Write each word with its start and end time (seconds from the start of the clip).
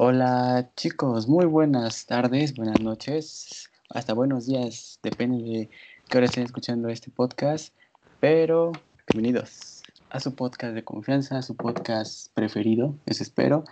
Hola 0.00 0.70
chicos, 0.76 1.26
muy 1.26 1.44
buenas 1.46 2.06
tardes, 2.06 2.54
buenas 2.54 2.80
noches, 2.80 3.68
hasta 3.90 4.14
buenos 4.14 4.46
días, 4.46 5.00
depende 5.02 5.38
de 5.42 5.70
qué 6.08 6.18
hora 6.18 6.26
estén 6.26 6.44
escuchando 6.44 6.88
este 6.88 7.10
podcast, 7.10 7.74
pero 8.20 8.70
bienvenidos 9.12 9.82
a 10.10 10.20
su 10.20 10.36
podcast 10.36 10.76
de 10.76 10.84
confianza, 10.84 11.38
a 11.38 11.42
su 11.42 11.56
podcast 11.56 12.32
preferido, 12.32 12.94
eso 13.06 13.24
espero, 13.24 13.64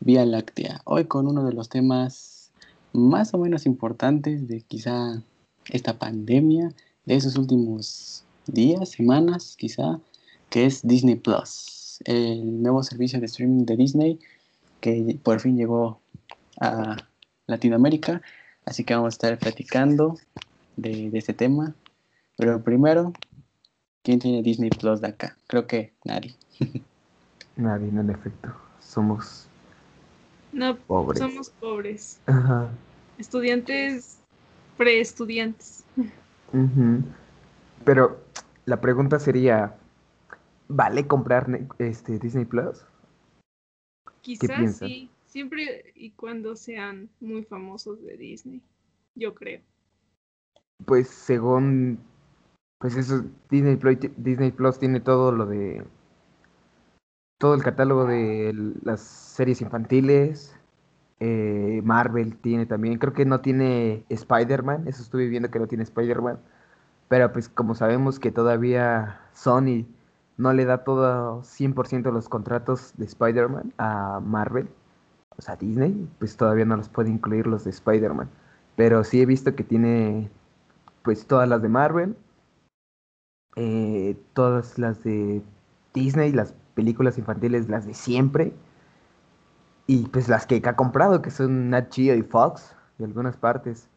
Vía 0.00 0.26
Láctea. 0.26 0.82
Hoy 0.84 1.06
con 1.06 1.26
uno 1.26 1.46
de 1.46 1.54
los 1.54 1.70
temas 1.70 2.52
más 2.92 3.32
o 3.32 3.38
menos 3.38 3.64
importantes 3.64 4.48
de 4.48 4.60
quizá 4.60 5.22
esta 5.70 5.98
pandemia, 5.98 6.74
de 7.06 7.14
esos 7.14 7.36
últimos 7.36 8.24
días, 8.46 8.90
semanas 8.90 9.56
quizá, 9.56 9.98
que 10.50 10.66
es 10.66 10.86
Disney 10.86 11.14
Plus, 11.14 12.02
el 12.04 12.62
nuevo 12.62 12.82
servicio 12.82 13.18
de 13.18 13.24
streaming 13.24 13.64
de 13.64 13.78
Disney 13.78 14.18
que 14.80 15.18
por 15.22 15.40
fin 15.40 15.56
llegó 15.56 16.00
a 16.60 16.96
Latinoamérica. 17.46 18.22
Así 18.64 18.84
que 18.84 18.94
vamos 18.94 19.14
a 19.14 19.16
estar 19.16 19.38
platicando 19.38 20.18
de, 20.76 21.10
este 21.14 21.34
tema. 21.34 21.74
Pero 22.36 22.62
primero, 22.62 23.12
¿quién 24.02 24.18
tiene 24.18 24.42
Disney 24.42 24.70
Plus 24.70 25.00
de 25.00 25.08
acá? 25.08 25.36
Creo 25.46 25.66
que 25.66 25.92
nadie. 26.04 26.34
nadie, 27.56 27.88
en 27.88 28.10
efecto. 28.10 28.54
Somos 28.80 29.48
no, 30.52 30.76
pobres. 30.76 31.20
Somos 31.20 31.50
pobres. 31.50 32.20
Estudiantes, 33.18 34.18
preestudiantes. 34.76 35.84
Pero 37.84 38.20
la 38.64 38.80
pregunta 38.80 39.18
sería, 39.18 39.74
¿vale 40.68 41.06
comprar 41.06 41.46
este 41.78 42.18
Disney 42.18 42.44
Plus? 42.44 42.84
Quizás 44.22 44.76
sí, 44.76 45.10
siempre 45.26 45.92
y 45.94 46.10
cuando 46.10 46.56
sean 46.56 47.08
muy 47.20 47.42
famosos 47.44 48.02
de 48.02 48.16
Disney, 48.16 48.60
yo 49.14 49.34
creo. 49.34 49.60
Pues 50.84 51.08
según, 51.08 51.98
pues 52.78 52.96
eso, 52.96 53.24
Disney 53.50 53.76
Plus, 53.76 53.98
Disney 54.16 54.50
Plus 54.50 54.78
tiene 54.78 55.00
todo 55.00 55.32
lo 55.32 55.46
de, 55.46 55.84
todo 57.38 57.54
el 57.54 57.62
catálogo 57.62 58.04
de 58.04 58.52
las 58.82 59.00
series 59.00 59.62
infantiles, 59.62 60.54
eh, 61.20 61.80
Marvel 61.84 62.36
tiene 62.36 62.66
también, 62.66 62.98
creo 62.98 63.12
que 63.12 63.24
no 63.24 63.40
tiene 63.40 64.04
Spider-Man, 64.08 64.88
eso 64.88 65.02
estuve 65.02 65.26
viendo 65.26 65.50
que 65.50 65.58
no 65.58 65.66
tiene 65.66 65.84
Spider-Man, 65.84 66.38
pero 67.08 67.32
pues 67.32 67.48
como 67.48 67.74
sabemos 67.74 68.18
que 68.18 68.30
todavía 68.30 69.20
Sony 69.32 69.86
no 70.40 70.54
le 70.54 70.64
da 70.64 70.84
todo 70.84 71.42
100% 71.42 72.10
los 72.10 72.28
contratos 72.28 72.94
de 72.96 73.04
Spider-Man 73.04 73.74
a 73.76 74.20
Marvel, 74.20 74.68
o 75.36 75.42
sea, 75.42 75.56
Disney, 75.56 76.08
pues 76.18 76.36
todavía 76.36 76.64
no 76.64 76.76
los 76.76 76.88
puede 76.88 77.10
incluir 77.10 77.46
los 77.46 77.64
de 77.64 77.70
Spider-Man. 77.70 78.30
Pero 78.74 79.04
sí 79.04 79.20
he 79.20 79.26
visto 79.26 79.54
que 79.54 79.64
tiene 79.64 80.30
pues 81.02 81.26
todas 81.26 81.48
las 81.48 81.60
de 81.60 81.68
Marvel, 81.68 82.16
eh, 83.56 84.16
todas 84.32 84.78
las 84.78 85.04
de 85.04 85.42
Disney, 85.92 86.32
las 86.32 86.54
películas 86.74 87.18
infantiles, 87.18 87.68
las 87.68 87.86
de 87.86 87.94
siempre, 87.94 88.54
y 89.86 90.06
pues 90.06 90.28
las 90.28 90.46
que 90.46 90.62
ha 90.64 90.76
comprado, 90.76 91.20
que 91.20 91.30
son 91.30 91.68
Nat 91.70 91.92
Geo 91.92 92.14
y 92.14 92.22
Fox, 92.22 92.74
de 92.96 93.04
algunas 93.04 93.36
partes. 93.36 93.88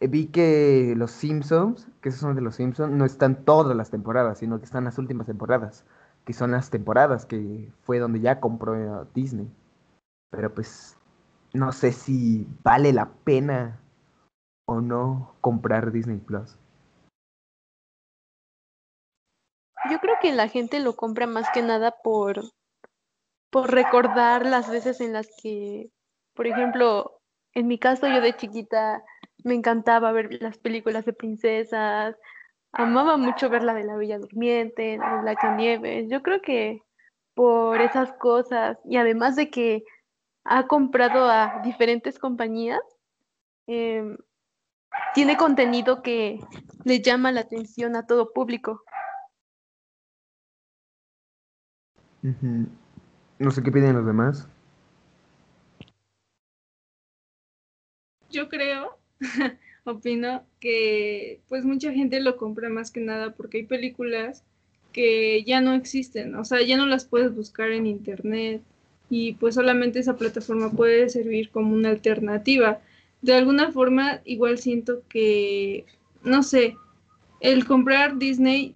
Eh, 0.00 0.08
vi 0.08 0.28
que 0.28 0.94
los 0.96 1.10
Simpsons, 1.10 1.88
que 2.02 2.10
esos 2.10 2.20
son 2.20 2.34
de 2.34 2.42
los 2.42 2.56
Simpsons, 2.56 2.92
no 2.92 3.04
están 3.04 3.44
todas 3.44 3.76
las 3.76 3.90
temporadas, 3.90 4.38
sino 4.38 4.58
que 4.58 4.64
están 4.64 4.84
las 4.84 4.98
últimas 4.98 5.26
temporadas, 5.26 5.84
que 6.24 6.32
son 6.32 6.50
las 6.50 6.70
temporadas 6.70 7.24
que 7.24 7.72
fue 7.82 7.98
donde 7.98 8.20
ya 8.20 8.40
compró 8.40 9.06
Disney. 9.14 9.50
Pero 10.30 10.52
pues 10.52 10.96
no 11.54 11.72
sé 11.72 11.92
si 11.92 12.46
vale 12.62 12.92
la 12.92 13.08
pena 13.24 13.80
o 14.66 14.80
no 14.80 15.34
comprar 15.40 15.92
Disney 15.92 16.18
Plus. 16.18 16.58
Yo 19.90 20.00
creo 20.00 20.16
que 20.20 20.32
la 20.32 20.48
gente 20.48 20.80
lo 20.80 20.96
compra 20.96 21.26
más 21.26 21.48
que 21.54 21.62
nada 21.62 21.94
por, 22.02 22.42
por 23.50 23.70
recordar 23.70 24.44
las 24.44 24.68
veces 24.68 25.00
en 25.00 25.12
las 25.12 25.28
que, 25.40 25.90
por 26.34 26.46
ejemplo, 26.46 27.20
en 27.54 27.68
mi 27.68 27.78
caso 27.78 28.08
yo 28.08 28.20
de 28.20 28.36
chiquita 28.36 29.02
me 29.46 29.54
encantaba 29.54 30.10
ver 30.10 30.42
las 30.42 30.58
películas 30.58 31.04
de 31.04 31.12
princesas, 31.12 32.16
amaba 32.72 33.16
mucho 33.16 33.48
ver 33.48 33.62
la 33.62 33.74
de 33.74 33.84
la 33.84 33.94
Bella 33.94 34.18
Durmiente, 34.18 34.98
la 34.98 35.14
de 35.14 35.20
Blancanieves. 35.22 36.10
Yo 36.10 36.20
creo 36.20 36.42
que 36.42 36.82
por 37.32 37.80
esas 37.80 38.12
cosas 38.14 38.76
y 38.84 38.96
además 38.96 39.36
de 39.36 39.48
que 39.48 39.84
ha 40.44 40.66
comprado 40.66 41.30
a 41.30 41.60
diferentes 41.62 42.18
compañías, 42.18 42.80
em, 43.68 44.16
tiene 45.14 45.36
contenido 45.36 46.02
que 46.02 46.40
le 46.84 47.00
llama 47.00 47.30
la 47.30 47.42
atención 47.42 47.94
a 47.94 48.04
todo 48.04 48.32
público. 48.32 48.82
No 53.38 53.50
sé 53.52 53.62
qué 53.62 53.70
piden 53.70 53.94
los 53.94 54.06
demás. 54.06 54.48
Yo 58.28 58.48
creo 58.48 58.95
opino 59.84 60.42
que 60.60 61.40
pues 61.48 61.64
mucha 61.64 61.92
gente 61.92 62.20
lo 62.20 62.36
compra 62.36 62.68
más 62.68 62.90
que 62.90 63.00
nada 63.00 63.34
porque 63.34 63.58
hay 63.58 63.64
películas 63.64 64.42
que 64.92 65.44
ya 65.44 65.60
no 65.60 65.74
existen, 65.74 66.34
o 66.36 66.44
sea, 66.44 66.62
ya 66.62 66.76
no 66.76 66.86
las 66.86 67.04
puedes 67.04 67.34
buscar 67.34 67.70
en 67.70 67.86
internet 67.86 68.62
y 69.10 69.34
pues 69.34 69.54
solamente 69.54 69.98
esa 69.98 70.16
plataforma 70.16 70.70
puede 70.72 71.08
servir 71.08 71.50
como 71.50 71.74
una 71.74 71.90
alternativa. 71.90 72.80
De 73.22 73.34
alguna 73.34 73.72
forma, 73.72 74.20
igual 74.24 74.58
siento 74.58 75.02
que, 75.08 75.84
no 76.22 76.42
sé, 76.42 76.76
el 77.40 77.66
comprar 77.66 78.18
Disney 78.18 78.74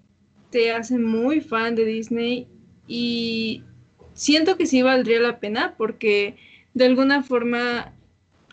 te 0.50 0.72
hace 0.72 0.98
muy 0.98 1.40
fan 1.40 1.74
de 1.74 1.84
Disney 1.84 2.46
y 2.86 3.64
siento 4.12 4.56
que 4.56 4.66
sí 4.66 4.82
valdría 4.82 5.20
la 5.20 5.40
pena 5.40 5.74
porque 5.78 6.36
de 6.74 6.84
alguna 6.84 7.22
forma 7.22 7.94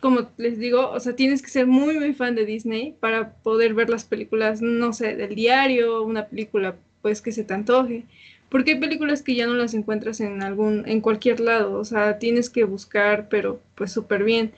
como 0.02 0.30
les 0.38 0.60
digo, 0.60 0.90
o 0.90 1.00
sea, 1.00 1.16
tienes 1.16 1.42
que 1.42 1.50
ser 1.50 1.68
muy, 1.68 1.98
muy 2.00 2.14
fan 2.14 2.36
de 2.36 2.46
Disney 2.46 2.96
para 3.00 3.34
poder 3.34 3.74
ver 3.74 3.90
las 3.90 4.06
películas, 4.06 4.62
no 4.62 4.94
sé, 4.94 5.16
del 5.16 5.36
diario, 5.36 6.04
una 6.04 6.28
película, 6.28 6.76
pues, 7.02 7.22
que 7.22 7.32
se 7.32 7.44
te 7.44 7.54
antoje. 7.54 8.06
Porque 8.50 8.72
hay 8.72 8.80
películas 8.80 9.22
que 9.22 9.36
ya 9.36 9.48
no 9.48 9.54
las 9.54 9.74
encuentras 9.74 10.20
en 10.22 10.42
algún, 10.42 10.88
en 10.88 11.02
cualquier 11.02 11.40
lado, 11.40 11.80
o 11.80 11.86
sea, 11.86 12.20
tienes 12.20 12.50
que 12.50 12.64
buscar, 12.64 13.28
pero 13.30 13.62
pues 13.76 13.92
súper 13.92 14.24
bien. 14.24 14.54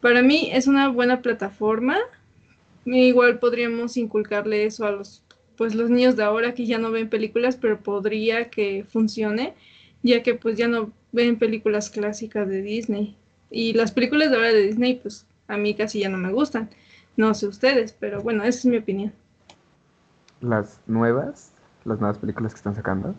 Para 0.00 0.22
mí 0.22 0.50
es 0.52 0.66
una 0.66 0.88
buena 0.88 1.22
plataforma. 1.22 1.98
Igual 2.84 3.38
podríamos 3.38 3.96
inculcarle 3.96 4.64
eso 4.66 4.86
a 4.86 4.92
los, 4.92 5.22
pues, 5.56 5.74
los 5.74 5.90
niños 5.90 6.16
de 6.16 6.24
ahora 6.24 6.54
que 6.54 6.66
ya 6.66 6.78
no 6.78 6.90
ven 6.90 7.08
películas, 7.08 7.56
pero 7.56 7.80
podría 7.80 8.50
que 8.50 8.84
funcione, 8.88 9.54
ya 10.02 10.22
que 10.22 10.34
pues 10.34 10.56
ya 10.56 10.68
no 10.68 10.92
ven 11.12 11.38
películas 11.38 11.90
clásicas 11.90 12.48
de 12.48 12.62
Disney. 12.62 13.16
Y 13.52 13.74
las 13.74 13.92
películas 13.92 14.30
de 14.30 14.36
ahora 14.36 14.52
de 14.52 14.62
Disney, 14.62 14.94
pues 14.94 15.26
a 15.46 15.58
mí 15.58 15.74
casi 15.74 16.00
ya 16.00 16.08
no 16.08 16.16
me 16.16 16.32
gustan. 16.32 16.70
No 17.16 17.34
sé 17.34 17.46
ustedes, 17.46 17.92
pero 17.92 18.22
bueno, 18.22 18.42
esa 18.42 18.60
es 18.60 18.64
mi 18.64 18.78
opinión. 18.78 19.12
¿Las 20.40 20.80
nuevas? 20.86 21.52
¿Las 21.84 22.00
nuevas 22.00 22.18
películas 22.18 22.54
que 22.54 22.58
están 22.58 22.74
sacando? 22.74 23.14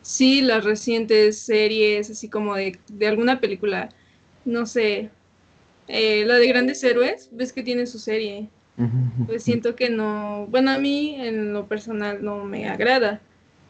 Sí, 0.00 0.40
las 0.40 0.64
recientes 0.64 1.38
series, 1.38 2.10
así 2.10 2.28
como 2.28 2.54
de, 2.54 2.78
alguna 3.06 3.40
película, 3.40 3.90
no 4.44 4.66
sé, 4.66 5.10
eh, 5.88 6.24
la 6.26 6.36
de 6.36 6.48
Grandes 6.48 6.82
Héroes, 6.82 7.28
ves 7.32 7.52
que 7.52 7.62
tiene 7.62 7.86
su 7.86 7.98
serie. 7.98 8.48
Pues 9.26 9.44
siento 9.44 9.76
que 9.76 9.88
no, 9.88 10.48
bueno, 10.50 10.72
a 10.72 10.78
mí 10.78 11.14
en 11.14 11.52
lo 11.52 11.66
personal 11.68 12.24
no 12.24 12.44
me 12.44 12.68
agrada, 12.68 13.20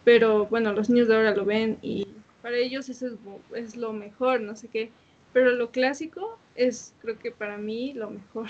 pero 0.03 0.47
bueno, 0.47 0.73
los 0.73 0.89
niños 0.89 1.09
de 1.09 1.17
ahora 1.17 1.35
lo 1.35 1.45
ven 1.45 1.77
y 1.83 2.09
para 2.41 2.57
ellos 2.57 2.89
eso 2.89 3.07
es, 3.07 3.13
es 3.55 3.77
lo 3.77 3.93
mejor, 3.93 4.41
no 4.41 4.57
sé 4.57 4.69
qué. 4.69 4.91
Pero 5.35 5.51
lo 5.51 5.73
clásico 5.73 6.39
es, 6.55 6.95
creo 7.03 7.19
que 7.19 7.33
para 7.33 7.59
mí, 7.59 7.93
lo 7.93 8.09
mejor. 8.09 8.47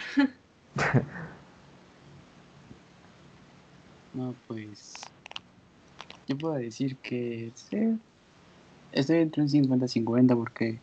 no, 4.13 4.35
pues. 4.47 4.93
Yo 6.29 6.37
puedo 6.37 6.55
decir 6.55 6.97
que 6.99 7.51
sí, 7.55 7.99
estoy 8.93 9.21
entre 9.21 9.43
un 9.43 9.49
50-50 9.49 10.37
porque, 10.37 10.79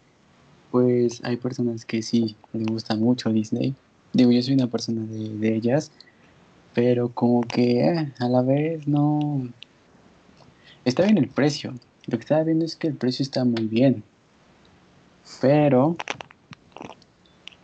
pues, 0.72 1.24
hay 1.24 1.38
personas 1.38 1.86
que 1.86 2.02
sí 2.02 2.36
les 2.52 2.66
gusta 2.66 2.96
mucho 2.96 3.32
Disney. 3.32 3.76
Digo, 4.12 4.32
yo 4.32 4.42
soy 4.42 4.56
una 4.56 4.68
persona 4.68 5.06
de, 5.06 5.56
ellas, 5.56 5.92
pero 6.74 7.10
como 7.10 7.44
que 7.44 7.86
eh, 7.86 8.12
a 8.18 8.28
la 8.28 8.42
vez 8.42 8.88
no. 8.88 9.48
Está 10.84 11.04
bien 11.04 11.20
el 11.20 11.28
precio. 11.28 11.76
Lo 12.08 12.18
que 12.18 12.24
estaba 12.24 12.44
viendo 12.44 12.66
es 12.66 12.76
que 12.76 12.88
el 12.88 12.96
precio 12.96 13.22
está 13.22 13.46
muy 13.46 13.68
bien 13.68 14.04
pero 15.40 15.96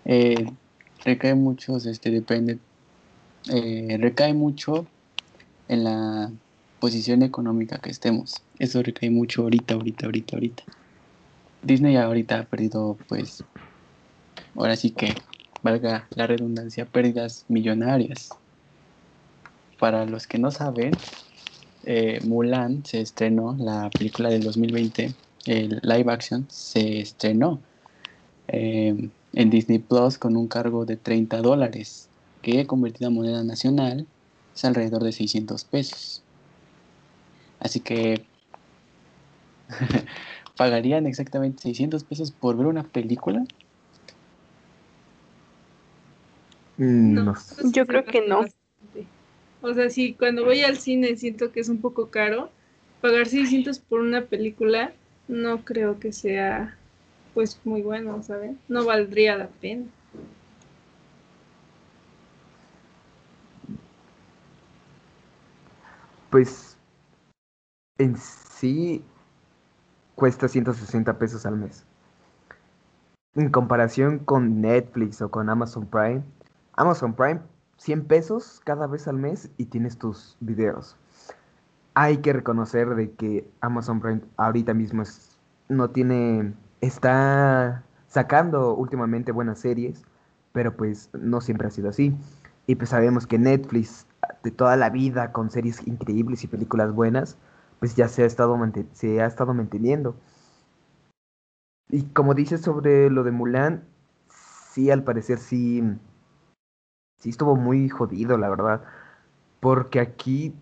eh, 0.06 0.46
recae 1.04 1.36
mucho, 1.36 1.78
este, 1.78 2.12
depende, 2.12 2.60
eh, 3.52 3.98
recae 4.00 4.34
mucho 4.34 4.88
en 5.68 5.84
la 5.84 6.32
posición 6.80 7.24
económica 7.24 7.80
que 7.80 7.90
estemos. 7.90 8.44
Eso 8.60 8.82
recae 8.84 9.10
mucho 9.10 9.44
ahorita, 9.44 9.74
ahorita, 9.74 10.06
ahorita, 10.06 10.36
ahorita. 10.36 10.64
Disney 11.62 11.98
ahorita 11.98 12.40
ha 12.40 12.44
perdido, 12.46 12.98
pues, 13.08 13.44
ahora 14.56 14.76
sí 14.76 14.92
que, 14.92 15.16
valga 15.62 16.08
la 16.16 16.28
redundancia, 16.28 16.86
pérdidas 16.86 17.46
millonarias. 17.50 18.40
Para 19.80 20.06
los 20.06 20.28
que 20.28 20.38
no 20.38 20.52
saben, 20.52 20.96
eh, 21.84 22.20
Mulan 22.24 22.86
se 22.86 23.02
estrenó, 23.02 23.56
la 23.60 23.90
película 23.90 24.30
del 24.30 24.44
2020, 24.44 25.14
el 25.48 25.80
live 25.84 26.12
action, 26.12 26.46
se 26.50 27.00
estrenó 27.00 27.60
eh, 28.48 29.10
en 29.34 29.50
Disney 29.50 29.80
Plus 29.80 30.18
con 30.18 30.38
un 30.38 30.48
cargo 30.48 30.86
de 30.86 30.98
30 30.98 31.42
dólares, 31.42 32.10
que 32.42 32.66
convertido 32.66 33.08
a 33.08 33.12
moneda 33.12 33.44
nacional 33.44 34.06
es 34.56 34.66
alrededor 34.66 35.04
de 35.04 35.12
600 35.12 35.64
pesos. 35.66 36.24
Así 37.60 37.80
que 37.80 38.26
¿Pagarían 40.58 41.06
exactamente 41.06 41.64
600 41.64 42.04
pesos 42.04 42.32
por 42.32 42.58
ver 42.58 42.68
una 42.68 42.84
película? 42.84 43.44
Mm, 46.78 47.14
No, 47.14 47.34
pues 47.34 47.72
Yo 47.72 47.86
creo 47.86 48.06
que 48.06 48.28
no. 48.28 48.42
bastante. 48.42 49.08
O 49.62 49.74
sea, 49.74 49.90
si 49.90 50.14
cuando 50.14 50.46
voy 50.46 50.62
al 50.62 50.78
cine 50.78 51.16
siento 51.16 51.52
que 51.52 51.60
es 51.60 51.70
un 51.70 51.80
poco 51.80 52.10
caro, 52.10 52.50
pagar 53.02 53.28
600 53.28 53.80
por 53.80 54.00
una 54.02 54.26
película 54.26 54.94
no 55.28 55.64
creo 55.64 56.00
que 56.00 56.12
sea 56.12 56.76
pues 57.34 57.60
muy 57.66 57.82
bueno, 57.82 58.24
¿saben? 58.24 58.60
No 58.68 58.86
valdría 58.86 59.38
la 59.38 59.48
pena. 59.48 59.86
Pues 66.30 66.78
en 68.00 68.18
sí 68.18 69.04
cuesta 70.16 70.48
160 70.48 71.20
pesos 71.20 71.46
al 71.46 71.58
mes. 71.58 71.86
En 73.36 73.52
comparación 73.52 74.20
con 74.20 74.62
Netflix 74.62 75.22
o 75.22 75.30
con 75.30 75.50
Amazon 75.50 75.86
Prime, 75.86 76.24
Amazon 76.74 77.14
Prime 77.14 77.42
100 77.78 78.06
pesos 78.06 78.62
cada 78.64 78.88
vez 78.88 79.08
al 79.08 79.18
mes 79.18 79.52
y 79.58 79.66
tienes 79.66 79.98
tus 79.98 80.36
videos. 80.40 80.98
Hay 82.00 82.18
que 82.18 82.32
reconocer 82.32 82.94
de 82.94 83.10
que 83.14 83.50
Amazon 83.60 84.00
Prime 84.00 84.22
ahorita 84.38 84.76
mismo 84.76 85.02
no 85.68 85.90
tiene, 85.90 86.54
está 86.80 87.84
sacando 88.08 88.76
últimamente 88.76 89.32
buenas 89.32 89.58
series, 89.58 90.06
pero 90.52 90.78
pues 90.78 91.10
no 91.14 91.42
siempre 91.42 91.68
ha 91.68 91.72
sido 91.72 91.90
así. 91.90 92.16
Y 92.68 92.76
pues 92.76 92.92
sabemos 92.92 93.26
que 93.26 93.40
Netflix 93.40 94.06
de 94.44 94.52
toda 94.52 94.76
la 94.76 94.92
vida 94.92 95.32
con 95.32 95.50
series 95.50 95.88
increíbles 95.88 96.44
y 96.44 96.48
películas 96.48 96.94
buenas, 96.94 97.36
pues 97.80 97.96
ya 97.96 98.08
se 98.08 98.22
ha 98.22 98.28
estado, 98.28 98.56
se 98.92 99.20
ha 99.20 99.26
estado 99.26 99.56
manteniendo. 99.56 100.16
Y 101.90 102.04
como 102.04 102.36
dices 102.36 102.62
sobre 102.62 103.10
lo 103.10 103.24
de 103.24 103.32
Mulan, 103.32 103.84
sí, 104.72 104.92
al 104.92 105.04
parecer 105.04 105.40
sí, 105.40 105.82
sí 107.18 107.30
estuvo 107.32 107.56
muy 107.56 107.90
jodido, 107.90 108.38
la 108.38 108.50
verdad. 108.50 108.84
Porque 109.60 110.00
aquí, 110.00 110.54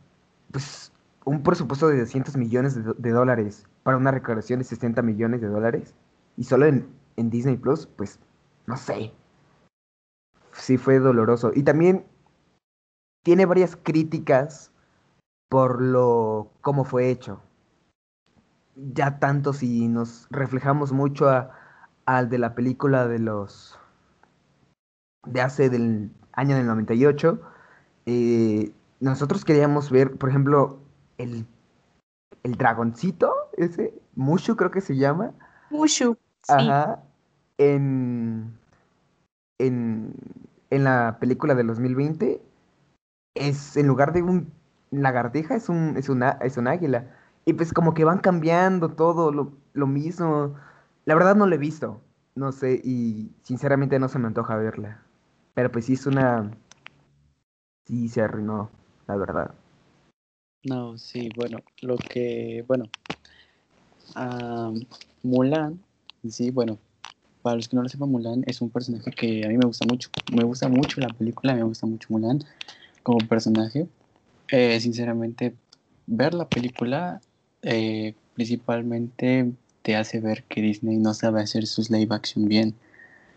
pues, 0.53 0.93
un 1.25 1.41
presupuesto 1.43 1.87
de 1.87 1.99
200 1.99 2.37
millones 2.37 2.75
de, 2.75 3.11
dólares 3.11 3.67
para 3.83 3.97
una 3.97 4.11
recaudación 4.11 4.59
de 4.59 4.65
60 4.65 5.01
millones 5.01 5.41
de 5.41 5.47
dólares. 5.47 5.93
Y 6.37 6.43
solo 6.43 6.65
en, 6.67 6.87
en 7.17 7.29
Disney 7.29 7.57
Plus, 7.57 7.87
pues, 7.87 8.19
no 8.67 8.77
sé. 8.77 9.11
Sí 10.53 10.77
fue 10.77 10.99
doloroso. 10.99 11.51
Y 11.53 11.63
también 11.63 12.05
tiene 13.23 13.45
varias 13.45 13.75
críticas 13.75 14.71
por 15.49 15.81
lo 15.81 16.51
cómo 16.61 16.85
fue 16.85 17.09
hecho. 17.09 17.41
Ya 18.75 19.19
tanto 19.19 19.53
si 19.53 19.87
nos 19.87 20.27
reflejamos 20.29 20.91
mucho 20.91 21.27
al 22.05 22.29
de 22.29 22.37
la 22.37 22.55
película 22.55 23.07
de 23.07 23.19
los 23.19 23.79
de 25.25 25.41
hace 25.41 25.69
del 25.69 26.11
año 26.33 26.55
del 26.55 26.67
98, 26.67 27.41
eh, 28.05 28.71
nosotros 28.99 29.43
queríamos 29.43 29.89
ver, 29.89 30.15
por 30.17 30.29
ejemplo, 30.29 30.84
el, 31.17 31.45
el 32.43 32.55
dragoncito, 32.55 33.33
ese, 33.57 33.93
Mushu 34.15 34.55
creo 34.55 34.71
que 34.71 34.81
se 34.81 34.95
llama, 34.95 35.31
Mushu. 35.69 36.17
Sí. 36.43 36.53
En, 37.57 38.57
en, 39.59 40.13
en 40.69 40.83
la 40.83 41.17
película 41.19 41.55
del 41.55 41.67
2020 41.67 42.41
es 43.35 43.77
en 43.77 43.87
lugar 43.87 44.13
de 44.13 44.21
un 44.21 44.51
lagartija 44.91 45.55
es 45.55 45.69
un 45.69 45.95
es 45.97 46.09
una 46.09 46.31
es 46.41 46.57
un 46.57 46.67
águila. 46.67 47.07
Y 47.45 47.53
pues 47.53 47.73
como 47.73 47.93
que 47.93 48.05
van 48.05 48.19
cambiando 48.19 48.89
todo 48.89 49.31
lo, 49.31 49.51
lo 49.73 49.87
mismo. 49.87 50.55
La 51.05 51.15
verdad 51.15 51.35
no 51.35 51.45
lo 51.47 51.55
he 51.55 51.59
visto. 51.59 52.01
No 52.35 52.51
sé 52.51 52.81
y 52.83 53.31
sinceramente 53.43 53.99
no 53.99 54.09
se 54.09 54.19
me 54.19 54.27
antoja 54.27 54.55
verla. 54.55 54.99
Pero 55.53 55.71
pues 55.71 55.85
sí 55.85 55.93
es 55.93 56.05
una 56.05 56.51
sí 57.85 58.09
se 58.09 58.21
arruinó, 58.21 58.69
la 59.07 59.15
verdad. 59.15 59.53
No, 60.65 60.97
sí, 60.97 61.29
bueno, 61.35 61.59
lo 61.81 61.95
que, 61.97 62.63
bueno, 62.67 62.85
ah, 64.15 64.71
Mulan, 65.21 65.79
sí, 66.27 66.49
bueno, 66.49 66.79
para 67.43 67.57
los 67.57 67.69
que 67.69 67.75
no 67.75 67.83
lo 67.83 67.89
sepan, 67.89 68.09
Mulan 68.09 68.43
es 68.47 68.61
un 68.61 68.71
personaje 68.71 69.11
que 69.11 69.45
a 69.45 69.49
mí 69.49 69.57
me 69.57 69.67
gusta 69.67 69.85
mucho. 69.87 70.09
Me 70.33 70.43
gusta 70.43 70.67
mucho 70.67 70.99
la 71.01 71.09
película, 71.09 71.53
me 71.53 71.61
gusta 71.61 71.85
mucho 71.85 72.07
Mulan 72.09 72.39
como 73.03 73.19
personaje. 73.27 73.87
Eh, 74.49 74.79
sinceramente, 74.79 75.53
ver 76.07 76.33
la 76.33 76.49
película 76.49 77.21
eh, 77.61 78.15
principalmente 78.33 79.51
te 79.83 79.95
hace 79.95 80.19
ver 80.19 80.45
que 80.45 80.61
Disney 80.61 80.97
no 80.97 81.13
sabe 81.13 81.41
hacer 81.41 81.67
sus 81.67 81.91
live 81.91 82.15
action 82.15 82.47
bien. 82.47 82.73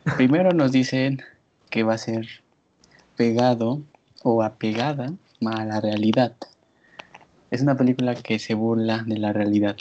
Primero 0.16 0.52
nos 0.52 0.72
dicen 0.72 1.20
que 1.68 1.82
va 1.82 1.94
a 1.94 1.98
ser 1.98 2.26
pegado 3.16 3.82
o 4.22 4.42
apegada 4.42 5.12
a 5.44 5.64
la 5.66 5.80
realidad. 5.82 6.34
Es 7.50 7.62
una 7.62 7.76
película 7.76 8.14
que 8.14 8.38
se 8.38 8.54
burla 8.54 9.04
de 9.06 9.18
la 9.18 9.32
realidad. 9.32 9.76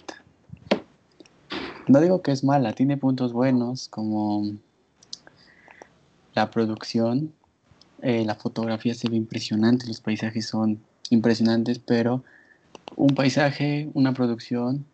No 1.88 2.00
digo 2.02 2.22
que 2.22 2.32
es 2.32 2.44
mala, 2.44 2.74
tiene 2.74 2.98
puntos 2.98 3.34
buenos 3.34 3.88
como 3.90 4.46
la 6.34 6.50
producción, 6.50 7.34
eh, 8.02 8.24
la 8.26 8.36
fotografía 8.36 8.94
se 8.94 9.10
ve 9.10 9.16
impresionante, 9.16 9.88
los 9.88 10.02
paisajes 10.02 10.48
son 10.48 10.80
impresionantes, 11.10 11.80
pero 11.80 12.24
un 12.96 13.16
paisaje, 13.16 13.90
una 13.94 14.14
producción, 14.14 14.86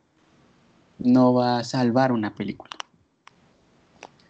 no 0.99 1.33
va 1.33 1.59
a 1.59 1.63
salvar 1.63 2.11
una 2.11 2.33
película. 2.33 2.71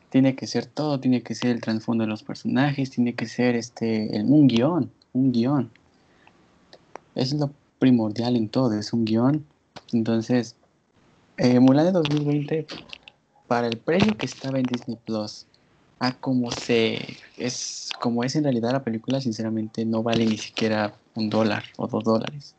Tiene 0.09 0.35
que 0.35 0.47
ser 0.47 0.65
todo, 0.65 0.99
tiene 0.99 1.23
que 1.23 1.33
ser 1.35 1.51
el 1.51 1.61
trasfondo 1.61 2.03
de 2.03 2.09
los 2.09 2.23
personajes, 2.23 2.91
tiene 2.91 3.15
que 3.15 3.25
ser 3.25 3.55
este, 3.55 4.15
el- 4.17 4.25
un 4.25 4.47
guion, 4.47 4.91
un 5.13 5.31
guion. 5.31 5.71
Es 7.15 7.33
lo 7.33 7.53
primordial 7.83 8.37
en 8.37 8.47
todo, 8.47 8.71
es 8.79 8.93
un 8.93 9.03
guion. 9.03 9.45
Entonces, 9.91 10.55
eh, 11.35 11.59
Mulan 11.59 11.87
de 11.87 11.91
2020, 11.91 12.65
para 13.45 13.67
el 13.67 13.77
precio 13.77 14.15
que 14.17 14.25
estaba 14.25 14.57
en 14.57 14.67
Disney 14.67 14.97
Plus, 15.05 15.47
a 15.99 16.13
como 16.13 16.49
se 16.51 17.17
es 17.35 17.91
como 17.99 18.23
es 18.23 18.37
en 18.37 18.45
realidad 18.45 18.71
la 18.71 18.85
película, 18.85 19.19
sinceramente 19.19 19.83
no 19.83 20.01
vale 20.01 20.25
ni 20.25 20.37
siquiera 20.37 20.93
un 21.15 21.29
dólar 21.29 21.65
o 21.75 21.87
dos 21.87 22.05
dólares. 22.05 22.55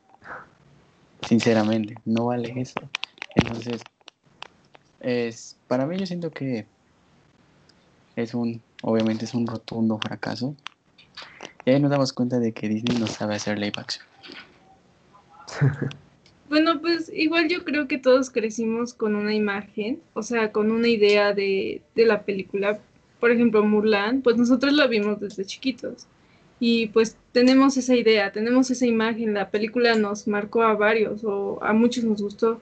Sinceramente, 1.23 2.03
no 2.05 2.27
vale 2.27 2.53
eso. 2.61 2.81
Entonces, 3.35 3.87
es 5.01 5.57
para 5.67 5.87
mí 5.87 5.99
yo 5.99 6.05
siento 6.05 6.35
que 6.35 6.67
es 8.15 8.35
un, 8.35 8.63
obviamente 8.83 9.25
es 9.25 9.33
un 9.33 9.47
rotundo 9.47 9.99
fracaso. 9.99 10.55
Y 11.65 11.71
ahí 11.71 11.81
nos 11.81 11.91
damos 11.91 12.13
cuenta 12.13 12.39
de 12.39 12.53
que 12.53 12.69
Disney 12.69 12.99
no 12.99 13.07
sabe 13.07 13.37
hacer 13.37 13.59
live 13.59 13.73
action. 13.79 14.14
Bueno, 16.49 16.81
pues 16.81 17.11
igual 17.13 17.49
yo 17.49 17.65
creo 17.65 17.89
que 17.89 17.99
todos 17.99 18.31
crecimos 18.31 18.95
con 18.95 19.17
una 19.17 19.35
imagen, 19.35 20.01
o 20.13 20.23
sea, 20.23 20.53
con 20.53 20.71
una 20.71 20.89
idea 20.89 21.33
de, 21.33 21.83
de 21.95 22.07
la 22.07 22.23
película. 22.23 22.79
Por 23.19 23.31
ejemplo, 23.31 23.65
Mulan, 23.65 24.23
pues 24.23 24.37
nosotros 24.37 24.73
la 24.75 24.87
vimos 24.87 25.21
desde 25.21 25.45
chiquitos. 25.45 26.07
Y 26.61 26.89
pues 26.89 27.17
tenemos 27.33 27.77
esa 27.77 27.97
idea, 27.97 28.31
tenemos 28.33 28.71
esa 28.71 28.87
imagen. 28.87 29.35
La 29.35 29.51
película 29.51 29.97
nos 29.97 30.29
marcó 30.29 30.63
a 30.63 30.75
varios 30.75 31.25
o 31.25 31.63
a 31.63 31.73
muchos 31.73 32.05
nos 32.05 32.23
gustó. 32.23 32.61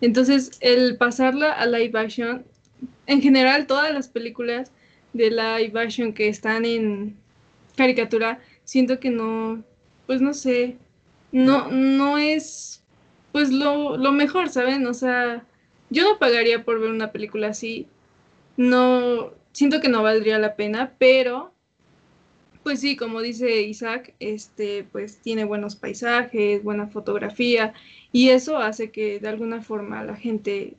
Entonces, 0.00 0.52
el 0.60 0.96
pasarla 0.96 1.52
a 1.52 1.66
live 1.66 1.98
action, 1.98 2.44
en 3.06 3.20
general 3.20 3.66
todas 3.66 3.92
las 3.92 4.08
películas 4.08 4.70
de 5.12 5.30
live 5.30 5.72
action 5.80 6.12
que 6.12 6.28
están 6.28 6.64
en 6.64 7.16
caricatura, 7.76 8.40
siento 8.64 8.98
que 9.00 9.10
no, 9.10 9.62
pues 10.06 10.20
no 10.20 10.34
sé, 10.34 10.76
no, 11.34 11.68
no 11.68 12.16
es 12.16 12.80
pues 13.32 13.50
lo, 13.50 13.96
lo 13.96 14.12
mejor, 14.12 14.48
¿saben? 14.48 14.86
O 14.86 14.94
sea, 14.94 15.44
yo 15.90 16.04
no 16.04 16.20
pagaría 16.20 16.64
por 16.64 16.78
ver 16.78 16.90
una 16.90 17.10
película 17.10 17.48
así. 17.48 17.88
No, 18.56 19.32
siento 19.50 19.80
que 19.80 19.88
no 19.88 20.04
valdría 20.04 20.38
la 20.38 20.54
pena, 20.54 20.94
pero 20.96 21.52
pues 22.62 22.80
sí, 22.80 22.96
como 22.96 23.20
dice 23.20 23.62
Isaac, 23.62 24.14
este, 24.20 24.86
pues 24.92 25.18
tiene 25.18 25.44
buenos 25.44 25.74
paisajes, 25.74 26.62
buena 26.62 26.86
fotografía, 26.86 27.74
y 28.12 28.28
eso 28.28 28.58
hace 28.58 28.92
que 28.92 29.18
de 29.18 29.28
alguna 29.28 29.60
forma 29.60 30.04
la 30.04 30.14
gente 30.14 30.76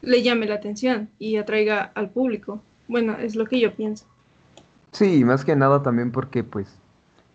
le 0.00 0.22
llame 0.22 0.46
la 0.46 0.54
atención 0.54 1.10
y 1.18 1.38
atraiga 1.38 1.90
al 1.96 2.10
público. 2.10 2.62
Bueno, 2.86 3.16
es 3.18 3.34
lo 3.34 3.46
que 3.46 3.58
yo 3.58 3.74
pienso. 3.74 4.06
Sí, 4.92 5.24
más 5.24 5.44
que 5.44 5.56
nada 5.56 5.82
también 5.82 6.12
porque 6.12 6.44
pues 6.44 6.78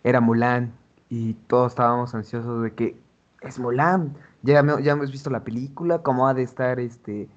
era 0.02 0.22
Mulan 0.22 0.72
y 1.12 1.34
todos 1.46 1.72
estábamos 1.72 2.14
ansiosos 2.14 2.62
de 2.62 2.72
que 2.72 2.96
es 3.42 3.58
Mulan. 3.58 4.16
Ya, 4.40 4.64
ya 4.80 4.92
hemos 4.92 5.12
visto 5.12 5.28
la 5.28 5.44
película, 5.44 5.98
cómo 5.98 6.26
ha 6.26 6.32
de 6.32 6.42
estar 6.42 6.80
este 6.80 7.28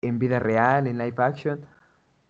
en 0.00 0.18
vida 0.18 0.38
real, 0.38 0.86
en 0.86 0.96
live 0.96 1.16
action. 1.18 1.60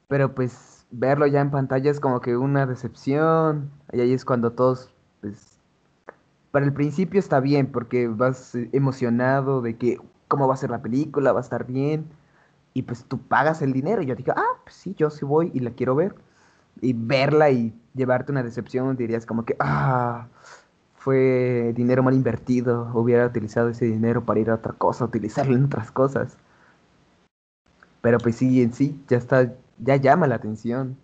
Pero 0.08 0.34
pues 0.34 0.88
verlo 0.90 1.28
ya 1.28 1.40
en 1.40 1.52
pantalla 1.52 1.88
es 1.88 2.00
como 2.00 2.20
que 2.20 2.36
una 2.36 2.66
decepción. 2.66 3.70
Y 3.92 4.00
ahí 4.00 4.12
es 4.12 4.24
cuando 4.24 4.50
todos, 4.50 4.92
pues, 5.20 5.60
para 6.50 6.66
el 6.66 6.72
principio 6.72 7.20
está 7.20 7.38
bien 7.38 7.70
porque 7.70 8.08
vas 8.08 8.56
emocionado 8.72 9.62
de 9.62 9.76
que 9.76 10.00
cómo 10.26 10.48
va 10.48 10.54
a 10.54 10.56
ser 10.56 10.70
la 10.70 10.82
película, 10.82 11.30
va 11.30 11.38
a 11.38 11.42
estar 11.42 11.64
bien. 11.64 12.06
Y 12.74 12.82
pues 12.82 13.04
tú 13.04 13.18
pagas 13.20 13.62
el 13.62 13.72
dinero. 13.72 14.02
Y 14.02 14.06
yo 14.06 14.16
digo, 14.16 14.32
ah, 14.36 14.58
pues 14.64 14.74
sí, 14.74 14.96
yo 14.98 15.10
sí 15.10 15.24
voy 15.24 15.52
y 15.54 15.60
la 15.60 15.70
quiero 15.70 15.94
ver. 15.94 16.16
Y 16.80 16.92
verla 16.92 17.50
y 17.50 17.72
llevarte 17.94 18.32
una 18.32 18.42
decepción, 18.42 18.96
dirías 18.96 19.26
como 19.26 19.44
que, 19.44 19.54
ah, 19.60 20.26
fue 21.08 21.72
dinero 21.74 22.02
mal 22.02 22.12
invertido. 22.12 22.90
Hubiera 22.92 23.24
utilizado 23.24 23.70
ese 23.70 23.86
dinero 23.86 24.26
para 24.26 24.40
ir 24.40 24.50
a 24.50 24.56
otra 24.56 24.74
cosa, 24.74 25.06
utilizarlo 25.06 25.56
en 25.56 25.64
otras 25.64 25.90
cosas. 25.90 26.36
Pero 28.02 28.18
pues 28.18 28.36
sí, 28.36 28.60
en 28.60 28.74
sí, 28.74 29.00
ya 29.08 29.16
está, 29.16 29.54
ya 29.78 29.96
llama 29.96 30.26
la 30.26 30.34
atención. 30.34 30.98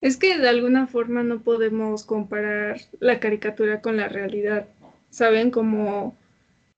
Es 0.00 0.16
que 0.16 0.38
de 0.38 0.48
alguna 0.48 0.86
forma 0.86 1.22
no 1.22 1.40
podemos 1.40 2.06
comparar 2.06 2.80
la 2.98 3.20
caricatura 3.20 3.82
con 3.82 3.98
la 3.98 4.08
realidad. 4.08 4.68
Saben 5.10 5.50
como 5.50 6.16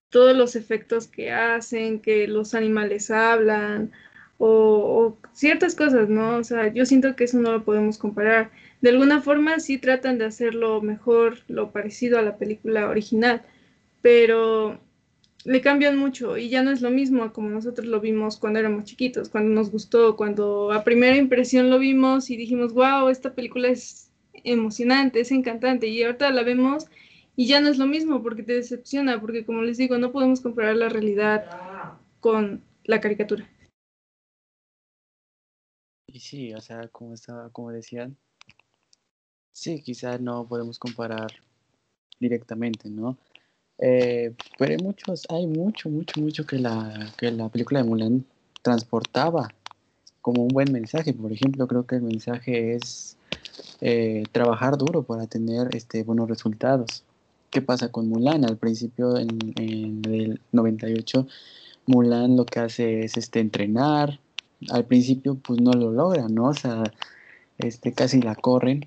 todos 0.09 0.37
los 0.37 0.57
efectos 0.57 1.07
que 1.07 1.31
hacen, 1.31 2.01
que 2.01 2.27
los 2.27 2.55
animales 2.55 3.13
hablan 3.13 3.93
o, 4.39 5.17
ciertas 5.33 5.77
cosas, 5.77 6.09
¿no? 6.09 6.39
O 6.39 6.43
sea, 6.43 6.73
yo 6.73 6.85
siento 6.87 7.15
que 7.15 7.23
eso 7.23 7.39
no 7.39 7.53
lo 7.53 7.63
podemos 7.63 7.99
comparar. 7.99 8.51
De 8.81 8.91
alguna 8.91 9.21
forma 9.21 9.61
sí 9.61 9.79
tratan 9.79 10.19
de 10.19 10.25
hacerlo 10.25 10.81
mejor, 10.81 11.39
lo 11.49 11.71
parecido 11.71 12.19
a 12.19 12.23
la 12.23 12.39
película 12.39 12.89
original, 12.89 13.43
pero 14.01 14.81
le 15.45 15.61
cambian 15.61 15.99
mucho 15.99 16.37
y 16.37 16.49
ya 16.49 16.63
no 16.63 16.71
es 16.71 16.81
lo 16.81 16.91
mismo 16.91 17.33
como 17.33 17.49
nosotros 17.49 17.87
lo 17.87 18.01
vimos 18.01 18.39
cuando 18.39 18.59
éramos 18.59 18.85
chiquitos, 18.85 19.29
cuando 19.29 19.51
nos 19.51 19.71
gustó, 19.71 20.17
cuando 20.17 20.73
a 20.73 20.85
primera 20.85 21.17
impresión 21.17 21.71
lo 21.71 21.79
vimos 21.79 22.31
y 22.31 22.37
dijimos, 22.37 22.73
wow, 22.73 23.09
esta 23.09 23.35
película 23.35 23.69
es 23.69 24.11
emocionante, 24.45 25.21
es 25.21 25.31
encantante 25.33 25.87
y 25.87 26.03
ahorita 26.03 26.31
la 26.31 26.43
vemos 26.43 26.87
y 27.37 27.47
ya 27.47 27.61
no 27.61 27.69
es 27.69 27.79
lo 27.79 27.87
mismo 27.87 28.23
porque 28.23 28.43
te 28.43 28.55
decepciona, 28.55 29.21
porque 29.21 29.45
como 29.45 29.63
les 29.63 29.79
digo, 29.79 29.99
no 29.99 30.13
podemos 30.13 30.41
comparar 30.41 30.77
la 30.77 30.89
realidad 30.89 31.99
con 32.21 32.63
la 32.85 33.01
caricatura. 33.01 33.49
Y 36.07 36.21
sí, 36.21 36.53
o 36.55 36.61
sea, 36.61 36.89
como 36.89 37.15
estaba, 37.15 37.51
como 37.51 37.71
decían, 37.71 38.17
sí, 39.61 39.83
quizás 39.83 40.21
no 40.21 40.47
podemos 40.47 40.79
comparar 40.79 41.31
directamente, 42.19 42.89
¿no? 42.89 43.19
Eh, 43.79 44.35
pero 44.59 44.73
hay 44.73 44.79
muchos, 44.79 45.27
hay 45.29 45.47
mucho, 45.47 45.91
mucho, 45.91 46.21
mucho 46.21 46.47
que 46.47 46.59
la, 46.59 47.13
que 47.19 47.31
la 47.31 47.49
película 47.51 47.83
de 47.83 47.89
Mulan 47.89 48.25
transportaba 48.63 49.49
como 50.23 50.43
un 50.43 50.49
buen 50.49 50.73
mensaje. 50.73 51.13
Por 51.13 51.33
ejemplo, 51.33 51.67
creo 51.67 51.87
que 51.87 51.97
el 51.97 52.03
mensaje 52.03 52.75
es 52.75 53.19
eh, 53.83 54.25
trabajar 54.33 54.79
duro 54.79 55.03
para 55.03 55.27
tener 55.27 55.75
este, 55.77 56.05
buenos 56.05 56.29
resultados. 56.29 57.05
¿Qué 57.51 57.61
pasa 57.61 57.93
con 57.93 58.09
Mulan? 58.09 58.47
Al 58.47 58.57
principio, 58.57 59.19
en, 59.19 59.29
en 59.57 60.03
el 60.07 60.41
98, 60.53 61.27
Mulan 61.87 62.37
lo 62.37 62.47
que 62.47 62.61
hace 62.61 63.01
es 63.05 63.19
este, 63.19 63.41
entrenar. 63.41 64.21
Al 64.71 64.87
principio, 64.87 65.35
pues 65.35 65.61
no 65.61 65.73
lo 65.73 65.91
logra, 65.91 66.29
¿no? 66.29 66.49
O 66.49 66.55
sea, 66.55 66.83
este, 67.59 67.93
casi 67.93 68.23
la 68.23 68.35
corren 68.35 68.87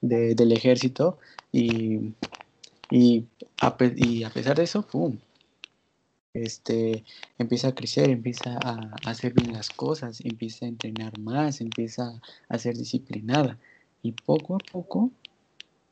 del 0.00 0.52
ejército 0.52 1.18
y 1.52 2.12
y 2.90 3.26
a, 3.60 3.76
y 3.96 4.24
a 4.24 4.30
pesar 4.30 4.56
de 4.56 4.64
eso, 4.64 4.82
¡pum! 4.82 5.18
Este, 6.34 7.04
empieza 7.38 7.68
a 7.68 7.74
crecer, 7.74 8.10
empieza 8.10 8.58
a, 8.62 8.94
hacer 9.06 9.32
bien 9.32 9.54
las 9.54 9.70
cosas, 9.70 10.20
empieza 10.20 10.66
a 10.66 10.68
entrenar 10.68 11.18
más, 11.18 11.60
empieza 11.60 12.20
a 12.48 12.58
ser 12.58 12.76
disciplinada. 12.76 13.58
Y 14.02 14.12
poco 14.12 14.56
a 14.56 14.58
poco 14.58 15.10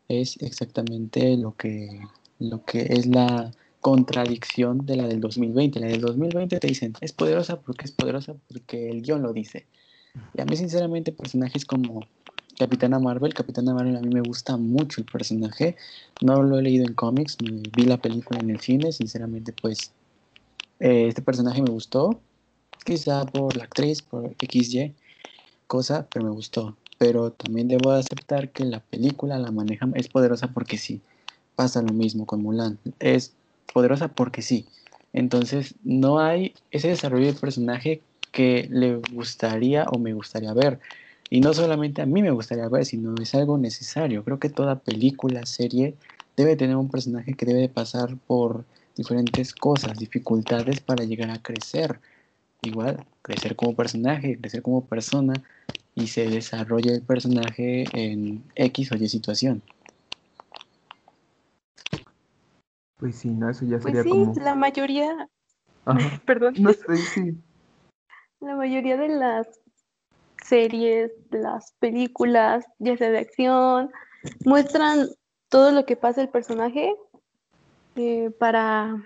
es 0.08 0.36
exactamente 0.42 1.36
lo 1.36 1.56
que, 1.56 2.00
lo 2.38 2.64
que 2.64 2.82
es 2.90 3.06
la 3.06 3.50
contradicción 3.80 4.84
de 4.86 4.96
la 4.96 5.08
del 5.08 5.20
2020. 5.20 5.80
La 5.80 5.86
del 5.86 6.02
2020 6.02 6.60
te 6.60 6.66
dicen, 6.66 6.92
es 7.00 7.12
poderosa 7.12 7.60
porque 7.60 7.86
es 7.86 7.92
poderosa 7.92 8.34
porque 8.48 8.90
el 8.90 9.02
guion 9.02 9.22
lo 9.22 9.32
dice. 9.32 9.66
Y 10.34 10.40
a 10.42 10.44
mí 10.44 10.56
sinceramente 10.56 11.10
personajes 11.10 11.64
como 11.64 12.06
Capitana 12.58 12.98
Marvel. 12.98 13.34
Capitana 13.34 13.74
Marvel 13.74 13.96
a 13.96 14.00
mí 14.00 14.12
me 14.12 14.20
gusta 14.20 14.56
mucho 14.56 15.00
el 15.00 15.06
personaje. 15.06 15.76
No 16.20 16.42
lo 16.42 16.58
he 16.58 16.62
leído 16.62 16.84
en 16.84 16.94
cómics, 16.94 17.36
vi 17.38 17.84
la 17.84 17.98
película 17.98 18.40
en 18.40 18.50
el 18.50 18.60
cine. 18.60 18.92
Sinceramente, 18.92 19.52
pues 19.52 19.92
eh, 20.80 21.08
este 21.08 21.22
personaje 21.22 21.62
me 21.62 21.70
gustó. 21.70 22.20
Quizá 22.84 23.24
por 23.24 23.56
la 23.56 23.64
actriz, 23.64 24.02
por 24.02 24.34
XY, 24.38 24.94
cosa, 25.66 26.06
pero 26.12 26.24
me 26.26 26.30
gustó. 26.30 26.76
Pero 26.98 27.32
también 27.32 27.68
debo 27.68 27.90
aceptar 27.90 28.50
que 28.50 28.64
la 28.64 28.80
película 28.80 29.38
la 29.38 29.50
maneja, 29.50 29.88
es 29.94 30.08
poderosa 30.08 30.48
porque 30.48 30.78
sí. 30.78 31.00
Pasa 31.56 31.82
lo 31.82 31.92
mismo 31.92 32.26
con 32.26 32.42
Mulan. 32.42 32.78
Es 32.98 33.32
poderosa 33.72 34.08
porque 34.08 34.42
sí. 34.42 34.66
Entonces, 35.12 35.76
no 35.84 36.18
hay 36.18 36.54
ese 36.70 36.88
desarrollo 36.88 37.26
de 37.26 37.34
personaje 37.34 38.02
que 38.32 38.68
le 38.70 38.96
gustaría 39.12 39.84
o 39.84 39.98
me 39.98 40.12
gustaría 40.12 40.52
ver. 40.52 40.80
Y 41.34 41.40
no 41.40 41.52
solamente 41.52 42.00
a 42.00 42.06
mí 42.06 42.22
me 42.22 42.30
gustaría 42.30 42.68
ver, 42.68 42.84
sino 42.84 43.20
es 43.20 43.34
algo 43.34 43.58
necesario. 43.58 44.22
Creo 44.22 44.38
que 44.38 44.50
toda 44.50 44.78
película, 44.78 45.44
serie, 45.46 45.96
debe 46.36 46.54
tener 46.54 46.76
un 46.76 46.88
personaje 46.88 47.34
que 47.34 47.44
debe 47.44 47.68
pasar 47.68 48.16
por 48.28 48.64
diferentes 48.94 49.52
cosas, 49.52 49.98
dificultades 49.98 50.78
para 50.78 51.02
llegar 51.02 51.30
a 51.30 51.42
crecer. 51.42 51.98
Igual, 52.62 53.04
crecer 53.22 53.56
como 53.56 53.74
personaje, 53.74 54.38
crecer 54.38 54.62
como 54.62 54.84
persona 54.84 55.42
y 55.96 56.06
se 56.06 56.30
desarrolla 56.30 56.94
el 56.94 57.02
personaje 57.02 57.90
en 57.92 58.44
X 58.54 58.92
o 58.92 58.94
Y 58.94 59.08
situación. 59.08 59.60
Pues 63.00 63.16
sí, 63.16 63.30
no, 63.30 63.50
eso 63.50 63.64
ya 63.64 63.80
pues 63.80 63.96
sería 63.96 64.04
sí, 64.04 64.40
la 64.40 64.54
mayoría, 64.54 65.28
perdón, 66.26 66.54
no 66.60 66.72
sé, 66.72 66.96
sí. 66.96 67.36
La 68.38 68.54
mayoría 68.54 68.96
de 68.96 69.08
las 69.08 69.63
series, 70.44 71.10
las 71.30 71.72
películas, 71.78 72.64
ya 72.78 72.96
sea 72.96 73.10
de 73.10 73.18
acción, 73.18 73.90
muestran 74.44 75.08
todo 75.48 75.72
lo 75.72 75.86
que 75.86 75.96
pasa 75.96 76.22
el 76.22 76.28
personaje 76.28 76.94
eh, 77.96 78.30
para, 78.38 79.04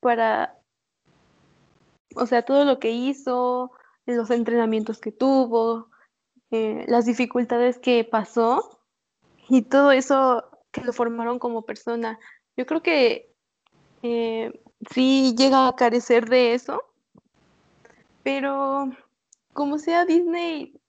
para, 0.00 0.58
o 2.16 2.26
sea, 2.26 2.42
todo 2.42 2.64
lo 2.64 2.78
que 2.78 2.90
hizo, 2.90 3.72
los 4.06 4.30
entrenamientos 4.30 4.98
que 4.98 5.12
tuvo, 5.12 5.90
eh, 6.50 6.84
las 6.88 7.04
dificultades 7.04 7.78
que 7.78 8.04
pasó 8.04 8.80
y 9.48 9.62
todo 9.62 9.92
eso 9.92 10.44
que 10.70 10.80
lo 10.82 10.92
formaron 10.92 11.38
como 11.38 11.62
persona. 11.62 12.18
Yo 12.56 12.64
creo 12.64 12.82
que 12.82 13.34
eh, 14.02 14.62
sí 14.90 15.34
llega 15.36 15.68
a 15.68 15.76
carecer 15.76 16.28
de 16.28 16.54
eso, 16.54 16.82
pero 18.22 18.90
como 19.58 19.80
sea 19.80 20.04
Disney, 20.04 20.80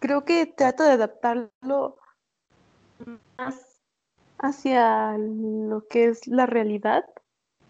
creo 0.00 0.26
que 0.26 0.44
trata 0.44 0.84
de 0.84 0.92
adaptarlo 0.92 1.96
más 3.38 3.80
hacia 4.36 5.16
lo 5.16 5.86
que 5.88 6.08
es 6.08 6.26
la 6.26 6.44
realidad 6.44 7.06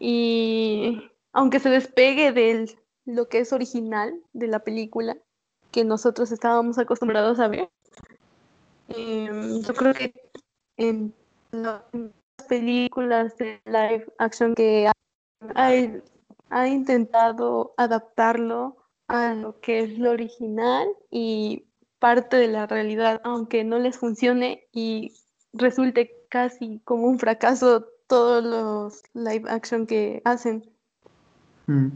y 0.00 1.12
aunque 1.33 1.61
se 1.61 1.71
despegue 1.71 2.33
de 2.33 2.77
lo 3.05 3.29
que 3.29 3.38
es 3.38 3.53
original 3.53 4.21
de 4.33 4.49
la 4.49 4.59
película 4.59 5.17
que 5.71 5.85
nosotros 5.85 6.33
estábamos 6.33 6.77
acostumbrados 6.77 7.38
a 7.38 7.47
ver, 7.47 7.71
em, 8.88 9.62
yo 9.62 9.75
creo 9.75 9.95
que 9.95 10.12
en 10.77 11.15
las 11.53 11.83
películas 12.49 13.37
de 13.37 13.61
live 13.65 14.12
action 14.19 14.57
que 14.57 14.91
ha 16.50 16.67
intentado 16.67 17.75
adaptarlo 17.77 18.78
a 19.09 19.35
lo 19.35 19.59
que 19.61 19.81
es 19.81 19.99
lo 19.99 20.11
original 20.11 20.87
y 21.11 21.67
parte 21.99 22.37
de 22.37 22.49
la 22.49 22.67
realidad, 22.67 23.21
aunque 23.25 23.65
no 23.65 23.79
les 23.79 23.99
funcione 23.99 24.69
y 24.73 25.15
resulte 25.53 26.12
casi 26.29 26.81
como 26.85 27.07
un 27.07 27.19
fracaso 27.19 27.87
todos 28.07 28.45
los 28.45 29.03
live 29.15 29.50
action 29.50 29.87
que 29.87 30.23
hacen. 30.25 30.65
Mm. 31.67 31.88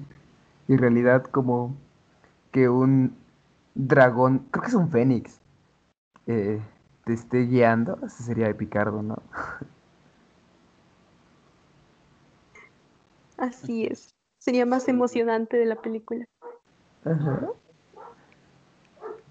Y 0.68 0.72
en 0.72 0.78
realidad 0.78 1.24
como 1.24 1.76
que 2.50 2.68
un 2.68 3.16
dragón, 3.74 4.46
creo 4.50 4.62
que 4.62 4.68
es 4.68 4.74
un 4.74 4.90
fénix, 4.90 5.40
eh, 6.26 6.60
te 7.04 7.12
esté 7.12 7.46
guiando, 7.46 7.98
eso 8.04 8.22
sería 8.22 8.46
de 8.46 8.54
Picardo, 8.54 9.02
¿no? 9.02 9.22
Así 13.36 13.86
es. 13.86 14.14
sería 14.38 14.66
más 14.66 14.88
emocionante 14.88 15.56
de 15.56 15.66
la 15.66 15.76
película. 15.76 16.24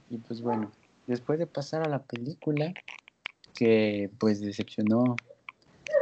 Y 0.09 0.17
pues 0.17 0.41
bueno, 0.41 0.71
después 1.07 1.39
de 1.39 1.47
pasar 1.47 1.81
a 1.81 1.87
la 1.87 1.99
película, 2.03 2.73
que 3.53 4.09
pues 4.19 4.41
decepcionó 4.41 5.15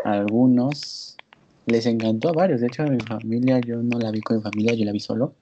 a 0.04 0.14
algunos, 0.14 1.18
les 1.66 1.86
encantó 1.86 2.30
a 2.30 2.34
varios. 2.34 2.62
De 2.62 2.68
hecho, 2.68 2.84
a 2.84 2.88
mi 2.88 3.00
familia, 3.00 3.60
yo 3.60 3.78
no 3.84 4.00
la 4.00 4.12
vi 4.12 4.22
con 4.22 4.38
mi 4.38 4.44
familia, 4.44 4.74
yo 4.74 4.86
la 4.86 4.92
vi 4.92 5.00
solo. 5.00 5.34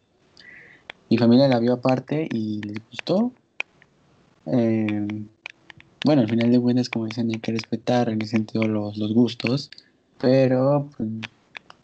Mi 1.10 1.18
familia 1.18 1.48
la 1.48 1.60
vio 1.60 1.74
aparte 1.74 2.28
y 2.30 2.62
les 2.62 2.82
gustó. 2.90 3.32
Eh, 4.48 5.08
bueno, 6.04 6.22
al 6.22 6.28
final 6.28 6.52
de 6.52 6.60
cuentas, 6.60 6.90
como 6.90 7.06
dicen, 7.06 7.30
hay 7.30 7.40
que 7.40 7.52
respetar 7.52 8.10
en 8.10 8.22
ese 8.22 8.32
sentido 8.32 8.68
los, 8.68 8.98
los 8.98 9.14
gustos, 9.14 9.72
pero 10.20 10.90
pues, 10.98 11.10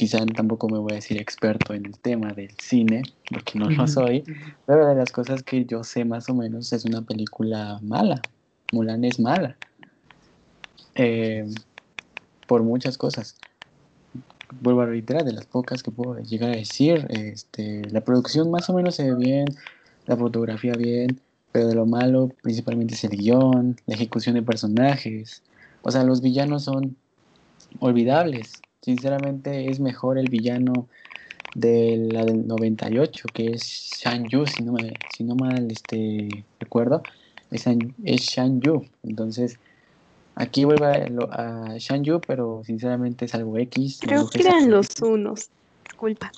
quizá 0.03 0.25
tampoco 0.25 0.67
me 0.67 0.79
voy 0.79 0.91
a 0.91 0.95
decir 0.95 1.17
experto 1.17 1.73
en 1.73 1.85
el 1.85 1.97
tema 1.97 2.33
del 2.33 2.51
cine, 2.57 3.03
porque 3.29 3.57
no 3.57 3.69
lo 3.69 3.87
soy, 3.87 4.21
pero 4.65 4.85
de 4.85 4.95
las 4.95 5.13
cosas 5.13 5.43
que 5.43 5.63
yo 5.63 5.81
sé 5.85 6.03
más 6.03 6.27
o 6.27 6.35
menos 6.35 6.73
es 6.73 6.83
una 6.83 7.03
película 7.03 7.79
mala. 7.81 8.21
Mulan 8.71 9.05
es 9.05 9.17
mala. 9.17 9.55
Eh, 10.95 11.47
por 12.47 12.63
muchas 12.63 12.97
cosas. 12.97 13.37
Vuelvo 14.59 14.81
a 14.81 14.87
reiterar, 14.87 15.23
de 15.23 15.31
las 15.31 15.45
pocas 15.45 15.81
que 15.81 15.91
puedo 15.91 16.19
llegar 16.19 16.49
a 16.49 16.57
decir, 16.57 17.07
este, 17.09 17.89
la 17.89 18.01
producción 18.01 18.51
más 18.51 18.69
o 18.69 18.73
menos 18.73 18.95
se 18.95 19.09
ve 19.09 19.15
bien, 19.15 19.45
la 20.05 20.17
fotografía 20.17 20.73
bien, 20.73 21.21
pero 21.53 21.69
de 21.69 21.75
lo 21.75 21.85
malo 21.85 22.29
principalmente 22.41 22.95
es 22.95 23.05
el 23.05 23.11
guion, 23.11 23.77
la 23.85 23.95
ejecución 23.95 24.35
de 24.35 24.41
personajes. 24.41 25.43
O 25.81 25.91
sea, 25.91 26.03
los 26.03 26.21
villanos 26.21 26.65
son 26.65 26.97
olvidables. 27.79 28.61
Sinceramente 28.83 29.69
es 29.69 29.79
mejor 29.79 30.17
el 30.17 30.29
villano 30.29 30.89
de 31.55 31.97
la 32.11 32.25
del 32.25 32.45
98, 32.45 33.29
que 33.33 33.53
es 33.53 33.63
Shan 34.01 34.27
Yu, 34.27 34.45
si 34.45 34.61
no, 34.63 34.73
me, 34.73 34.91
si 35.15 35.23
no 35.23 35.35
mal 35.35 35.71
este, 35.71 36.43
recuerdo, 36.59 37.01
es, 37.49 37.65
es 38.03 38.21
Shan 38.21 38.59
Yu. 38.59 38.85
Entonces, 39.03 39.57
aquí 40.35 40.65
vuelve 40.65 40.85
a, 40.85 41.07
a 41.31 41.77
Shan 41.77 42.03
Yu, 42.03 42.19
pero 42.27 42.61
sinceramente 42.65 43.23
es 43.23 43.35
algo 43.35 43.57
X. 43.57 44.01
Creo 44.01 44.27
que 44.29 44.39
eran 44.39 44.69
los 44.69 44.89
unos. 45.01 45.49
Disculpa. 45.85 46.31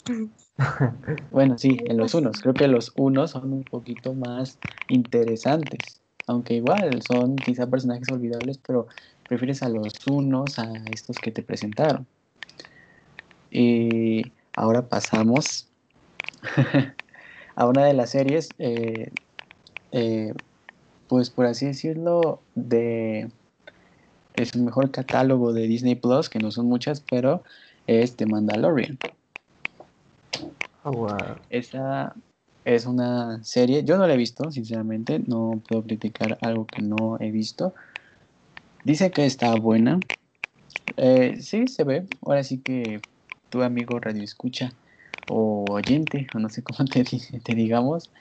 Bueno, 1.31 1.57
sí, 1.57 1.81
en 1.85 1.97
los 1.97 2.13
unos. 2.13 2.39
Creo 2.41 2.53
que 2.53 2.67
los 2.67 2.93
unos 2.95 3.31
son 3.31 3.51
un 3.51 3.63
poquito 3.63 4.13
más 4.13 4.57
interesantes. 4.87 5.99
Aunque 6.27 6.53
igual 6.53 7.01
son 7.01 7.35
quizá 7.35 7.67
personajes 7.67 8.09
olvidables, 8.09 8.57
pero 8.57 8.87
prefieres 9.27 9.63
a 9.63 9.69
los 9.69 10.07
unos 10.07 10.59
a 10.59 10.71
estos 10.91 11.19
que 11.19 11.31
te 11.31 11.43
presentaron. 11.43 12.07
Y 13.57 14.33
ahora 14.57 14.81
pasamos 14.81 15.69
a 17.55 17.65
una 17.65 17.85
de 17.85 17.93
las 17.93 18.09
series, 18.09 18.53
eh, 18.59 19.09
eh, 19.93 20.33
pues 21.07 21.29
por 21.29 21.45
así 21.45 21.65
decirlo, 21.65 22.41
de 22.53 23.29
es 24.35 24.55
el 24.55 24.63
mejor 24.63 24.91
catálogo 24.91 25.53
de 25.53 25.67
Disney 25.67 25.95
Plus, 25.95 26.29
que 26.29 26.39
no 26.39 26.51
son 26.51 26.65
muchas, 26.65 27.00
pero 27.00 27.43
es 27.88 28.17
The 28.17 28.25
Mandalorian. 28.25 29.00
Oh, 30.83 30.91
wow. 30.91 31.38
Esa 31.50 32.13
es 32.65 32.85
una 32.85 33.41
serie, 33.41 33.85
yo 33.85 33.97
no 33.97 34.05
la 34.05 34.15
he 34.15 34.17
visto, 34.17 34.51
sinceramente, 34.51 35.19
no 35.27 35.62
puedo 35.65 35.83
criticar 35.83 36.38
algo 36.41 36.67
que 36.67 36.81
no 36.81 37.17
he 37.21 37.31
visto. 37.31 37.74
Dice 38.83 39.12
que 39.12 39.25
está 39.25 39.55
buena. 39.55 40.01
Eh, 40.97 41.38
sí, 41.39 41.69
se 41.69 41.85
ve. 41.85 42.05
Ahora 42.21 42.43
sí 42.43 42.57
que 42.57 43.00
tu 43.49 43.63
amigo 43.63 43.99
radio 43.99 44.23
escucha 44.23 44.77
o 45.25 45.73
oyente, 45.73 46.27
o 46.33 46.39
no 46.39 46.49
sé 46.49 46.63
cómo 46.63 46.85
te, 46.85 47.03
te 47.05 47.55
digamos, 47.55 48.11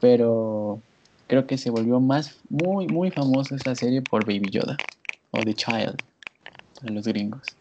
pero 0.00 0.82
creo 1.26 1.46
que 1.46 1.58
se 1.58 1.70
volvió 1.70 2.00
más, 2.00 2.40
muy, 2.48 2.88
muy 2.88 3.10
famosa 3.10 3.56
esa 3.56 3.74
serie 3.74 4.02
por 4.02 4.24
Baby 4.26 4.50
Yoda 4.50 4.84
o 5.30 5.44
The 5.44 5.54
Child 5.54 6.00
para 6.80 6.92
los 6.92 7.06
gringos. 7.06 7.58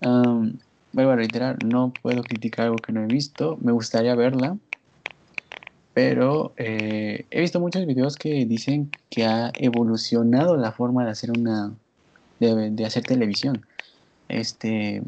Am, 0.00 0.58
vuelvo 0.92 1.12
a 1.12 1.16
reiterar, 1.16 1.62
no 1.62 1.98
puedo 2.02 2.26
criticar 2.26 2.66
algo 2.66 2.80
que 2.82 2.92
no 2.92 3.02
he 3.02 3.06
visto, 3.08 3.56
me 3.58 3.72
gustaría 3.72 4.14
verla, 4.14 4.58
pero 5.92 6.54
eh, 6.56 7.26
he 7.30 7.40
visto 7.40 7.60
muchos 7.60 7.84
videos 7.86 8.16
que 8.16 8.46
dicen 8.46 8.96
que 9.10 9.24
ha 9.26 9.52
evolucionado 9.56 10.56
la 10.56 10.72
forma 10.72 11.04
de 11.04 11.10
hacer 11.10 11.32
una, 11.32 11.76
de 12.38 12.84
hacer 12.86 13.04
televisión. 13.04 13.66
Este, 14.28 15.02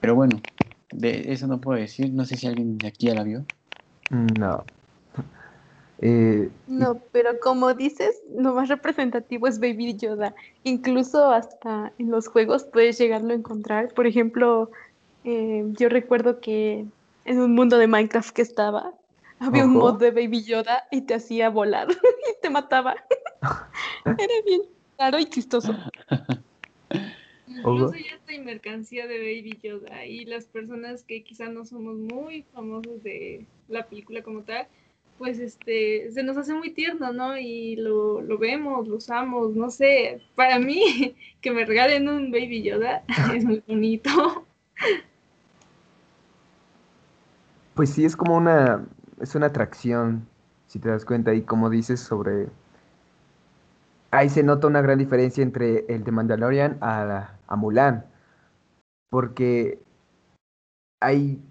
pero 0.00 0.14
bueno, 0.14 0.40
de 0.92 1.32
eso 1.32 1.46
no 1.46 1.60
puedo 1.60 1.78
decir, 1.78 2.12
no 2.12 2.24
sé 2.24 2.36
si 2.36 2.46
alguien 2.46 2.78
de 2.78 2.88
aquí 2.88 3.06
ya 3.06 3.14
la 3.14 3.24
vio. 3.24 3.44
No. 4.10 4.64
Eh, 6.00 6.48
No, 6.68 7.00
pero 7.10 7.40
como 7.40 7.74
dices, 7.74 8.22
lo 8.32 8.54
más 8.54 8.68
representativo 8.68 9.48
es 9.48 9.58
Baby 9.58 9.96
Yoda. 9.96 10.32
Incluso 10.62 11.32
hasta 11.32 11.92
en 11.98 12.12
los 12.12 12.28
juegos 12.28 12.62
puedes 12.64 12.98
llegarlo 12.98 13.32
a 13.32 13.36
encontrar. 13.36 13.92
Por 13.94 14.06
ejemplo, 14.06 14.70
eh, 15.24 15.64
yo 15.72 15.88
recuerdo 15.88 16.38
que 16.40 16.86
en 17.24 17.40
un 17.40 17.54
mundo 17.54 17.78
de 17.78 17.88
Minecraft 17.88 18.30
que 18.30 18.42
estaba, 18.42 18.92
había 19.40 19.64
un 19.64 19.72
mod 19.72 19.98
de 19.98 20.10
Baby 20.10 20.44
Yoda 20.44 20.84
y 20.90 21.02
te 21.02 21.14
hacía 21.14 21.50
volar 21.50 21.88
y 21.90 22.40
te 22.40 22.50
mataba. 22.50 22.94
Era 24.04 24.34
bien 24.46 24.62
raro 24.96 25.18
y 25.18 25.26
chistoso. 25.26 25.74
Incluso 27.58 27.94
ya 27.94 28.16
está 28.16 28.32
en 28.32 28.44
mercancía 28.44 29.06
de 29.06 29.18
Baby 29.18 29.58
Yoda 29.62 30.04
y 30.04 30.24
las 30.24 30.46
personas 30.46 31.02
que 31.02 31.22
quizá 31.22 31.48
no 31.48 31.64
somos 31.64 31.96
muy 31.96 32.42
famosos 32.52 33.02
de 33.02 33.46
la 33.68 33.86
película 33.86 34.22
como 34.22 34.42
tal, 34.42 34.68
pues 35.18 35.40
este, 35.40 36.10
se 36.12 36.22
nos 36.22 36.36
hace 36.36 36.54
muy 36.54 36.70
tierno, 36.70 37.12
¿no? 37.12 37.36
Y 37.36 37.76
lo, 37.76 38.20
lo 38.20 38.38
vemos, 38.38 38.86
lo 38.86 38.96
usamos, 38.96 39.54
no 39.54 39.70
sé, 39.70 40.20
para 40.34 40.58
mí 40.58 41.16
que 41.40 41.50
me 41.50 41.64
regalen 41.64 42.08
un 42.08 42.30
Baby 42.30 42.62
Yoda 42.62 43.02
es 43.34 43.44
muy 43.44 43.62
bonito. 43.66 44.46
Pues 47.74 47.90
sí, 47.90 48.04
es 48.04 48.16
como 48.16 48.36
una, 48.36 48.86
es 49.20 49.34
una 49.34 49.46
atracción, 49.46 50.26
si 50.66 50.78
te 50.78 50.88
das 50.88 51.04
cuenta, 51.04 51.34
y 51.34 51.42
como 51.42 51.70
dices 51.70 52.00
sobre... 52.00 52.48
Ahí 54.10 54.28
se 54.30 54.42
nota 54.42 54.66
una 54.66 54.80
gran 54.80 54.98
diferencia 54.98 55.42
entre 55.42 55.84
el 55.88 56.02
de 56.04 56.12
Mandalorian 56.12 56.78
a, 56.80 57.36
Mulan, 57.56 58.06
porque 59.10 59.78
hay 61.00 61.42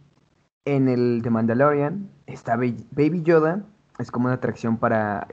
en 0.66 0.88
el 0.90 1.22
de 1.22 1.30
Mandalorian 1.30 2.10
está 2.26 2.56
Ba- 2.56 2.74
Baby 2.92 3.22
Yoda, 3.24 3.64
es 4.00 4.12
como 4.12 4.26
una 4.26 4.36
atracción 4.36 4.78
para, 4.78 5.28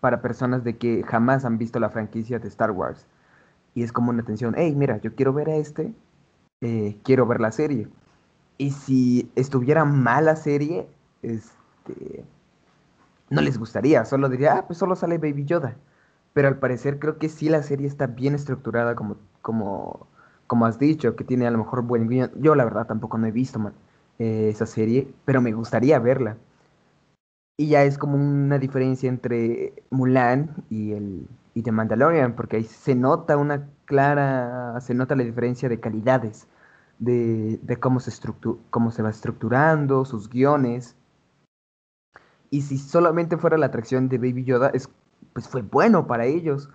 para 0.00 0.22
personas 0.22 0.64
de 0.64 0.76
que 0.76 1.02
jamás 1.02 1.44
han 1.44 1.58
visto 1.58 1.80
la 1.80 1.90
franquicia 1.90 2.38
de 2.38 2.48
Star 2.48 2.70
Wars, 2.70 3.06
y 3.74 3.82
es 3.82 3.92
como 3.92 4.10
una 4.10 4.22
atención, 4.22 4.54
hey, 4.56 4.74
mira, 4.76 4.98
yo 4.98 5.14
quiero 5.14 5.32
ver 5.32 5.50
a 5.50 5.56
este, 5.56 5.92
eh, 6.60 6.96
quiero 7.04 7.26
ver 7.26 7.40
la 7.40 7.52
serie. 7.52 7.88
Y 8.58 8.72
si 8.72 9.30
estuviera 9.36 9.84
mal 9.84 10.26
la 10.26 10.36
serie, 10.36 10.86
este, 11.22 12.24
no 13.28 13.40
les 13.40 13.58
gustaría, 13.58 14.04
solo 14.04 14.28
diría, 14.28 14.54
ah, 14.56 14.66
pues 14.66 14.78
solo 14.78 14.96
sale 14.96 15.18
Baby 15.18 15.44
Yoda. 15.44 15.76
Pero 16.32 16.48
al 16.48 16.58
parecer 16.58 16.98
creo 16.98 17.18
que 17.18 17.28
sí 17.28 17.48
la 17.48 17.62
serie 17.62 17.86
está 17.86 18.06
bien 18.06 18.34
estructurada 18.34 18.94
como, 18.94 19.16
como, 19.42 20.06
como 20.46 20.66
has 20.66 20.78
dicho, 20.78 21.16
que 21.16 21.24
tiene 21.24 21.46
a 21.46 21.50
lo 21.50 21.58
mejor 21.58 21.82
buen 21.82 22.08
guion. 22.08 22.30
Yo 22.36 22.54
la 22.54 22.64
verdad 22.64 22.86
tampoco 22.86 23.18
no 23.18 23.26
he 23.26 23.32
visto 23.32 23.72
eh, 24.18 24.48
esa 24.50 24.66
serie, 24.66 25.12
pero 25.24 25.40
me 25.40 25.52
gustaría 25.52 25.98
verla. 25.98 26.36
Y 27.56 27.68
ya 27.68 27.84
es 27.84 27.98
como 27.98 28.16
una 28.16 28.58
diferencia 28.58 29.08
entre 29.08 29.82
Mulan 29.90 30.64
y 30.70 30.92
el 30.92 31.28
y 31.54 31.62
The 31.62 31.72
Mandalorian, 31.72 32.34
porque 32.34 32.56
ahí 32.56 32.64
se 32.64 32.94
nota 32.94 33.36
una 33.36 33.68
clara, 33.84 34.80
se 34.80 34.94
nota 34.94 35.16
la 35.16 35.24
diferencia 35.24 35.68
de 35.68 35.80
calidades 35.80 36.46
de, 36.98 37.58
de 37.62 37.76
cómo, 37.78 38.00
se 38.00 38.12
cómo 38.70 38.90
se 38.90 39.02
va 39.02 39.10
estructurando, 39.10 40.04
sus 40.04 40.28
guiones. 40.28 40.96
Y 42.50 42.62
si 42.62 42.78
solamente 42.78 43.36
fuera 43.36 43.58
la 43.58 43.66
atracción 43.66 44.08
de 44.08 44.18
Baby 44.18 44.44
Yoda, 44.44 44.70
es, 44.70 44.88
pues 45.32 45.48
fue 45.48 45.62
bueno 45.62 46.06
para 46.06 46.26
ellos. 46.26 46.68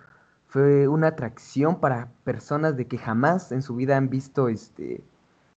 Fue 0.48 0.88
una 0.88 1.08
atracción 1.08 1.80
para 1.80 2.08
personas 2.24 2.76
de 2.76 2.86
que 2.86 2.98
jamás 2.98 3.52
en 3.52 3.62
su 3.62 3.76
vida 3.76 3.96
han 3.96 4.08
visto 4.08 4.48
este, 4.48 5.02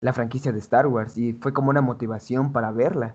la 0.00 0.12
franquicia 0.12 0.52
de 0.52 0.58
Star 0.58 0.87
Wars. 0.87 1.16
Y 1.18 1.34
fue 1.34 1.52
como 1.52 1.70
una 1.70 1.80
motivación 1.80 2.52
para 2.52 2.72
verla. 2.72 3.14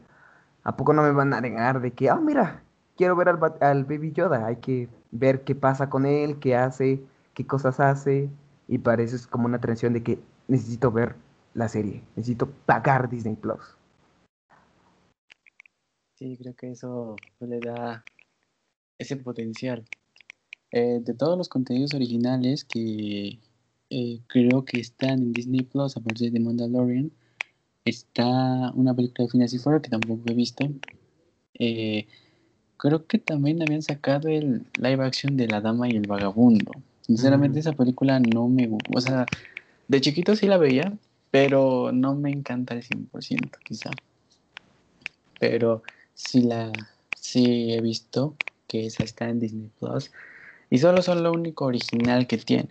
¿A 0.63 0.76
poco 0.78 0.93
no 0.93 1.04
me 1.04 1.12
van 1.12 1.34
a 1.34 1.41
negar 1.41 1.82
de 1.82 1.91
que, 1.91 2.10
ah, 2.10 2.15
mira, 2.15 2.63
quiero 2.96 3.15
ver 3.15 3.30
al, 3.30 3.39
al 3.62 3.84
Baby 3.86 4.13
Yoda? 4.13 4.46
Hay 4.46 4.58
que 4.58 4.89
ver 5.12 5.43
qué 5.43 5.56
pasa 5.56 5.89
con 5.89 6.06
él, 6.06 6.39
qué 6.39 6.56
hace, 6.56 7.04
qué 7.34 7.46
cosas 7.46 7.80
hace. 7.80 8.30
Y 8.67 8.78
para 8.78 9.02
eso 9.04 9.15
es 9.15 9.28
como 9.28 9.46
una 9.46 9.58
atracción 9.58 9.93
de 9.93 10.04
que 10.04 10.19
necesito 10.48 10.91
ver 10.91 11.15
la 11.54 11.67
serie. 11.67 12.04
Necesito 12.15 12.50
pagar 12.65 13.10
Disney 13.10 13.36
Plus. 13.36 13.78
Sí, 16.15 16.38
creo 16.38 16.56
que 16.56 16.72
eso 16.72 17.15
le 17.39 17.60
da 17.60 18.04
ese 18.98 19.18
potencial. 19.18 19.84
Eh, 20.72 21.00
de 21.04 21.14
todos 21.14 21.38
los 21.38 21.50
contenidos 21.50 21.94
originales 21.94 22.64
que 22.66 23.38
eh, 23.90 24.20
creo 24.28 24.66
que 24.66 24.80
están 24.80 25.20
en 25.22 25.34
Disney 25.34 25.64
Plus, 25.64 25.96
aparte 25.98 26.32
de 26.32 26.40
Mandalorian, 26.40 27.12
está 27.86 28.72
una 28.74 28.94
película 28.96 29.26
de 29.26 29.32
Phineas 29.32 29.54
y 29.54 29.60
Ferb 29.60 29.82
que 29.82 29.90
tampoco 29.90 30.32
he 30.32 30.34
visto. 30.34 30.72
Eh, 31.60 32.08
creo 32.78 33.06
que 33.06 33.20
también 33.20 33.62
habían 33.62 33.84
sacado 33.84 34.30
el 34.30 34.66
live 34.78 35.04
action 35.06 35.38
de 35.38 35.48
La 35.48 35.62
Dama 35.62 35.90
y 35.90 35.96
el 35.96 36.08
Vagabundo. 36.08 36.72
Sinceramente, 37.02 37.58
Mm. 37.58 37.60
esa 37.60 37.74
película 37.74 38.20
no 38.20 38.48
me 38.48 38.68
gusta. 38.68 38.90
O 38.94 39.02
sea, 39.02 39.30
de 39.88 40.02
chiquito 40.02 40.36
sí 40.36 40.48
la 40.48 40.58
veía, 40.58 40.98
pero 41.30 41.92
no 41.92 42.16
me 42.16 42.32
encanta 42.32 42.74
al 42.74 42.82
100%, 42.82 43.60
quizá. 43.64 43.92
Pero 45.40 45.84
sí 46.14 46.42
la 46.42 46.90
sí 47.14 47.74
he 47.74 47.82
visto 47.82 48.36
que 48.74 48.88
esa 48.88 49.04
está 49.04 49.30
en 49.30 49.40
Disney 49.40 49.70
Plus. 49.80 50.12
Y 50.72 50.80
solo 50.80 51.04
son 51.04 51.22
lo 51.22 51.32
único 51.32 51.66
original 51.66 52.26
que 52.26 52.40
tiene. 52.40 52.70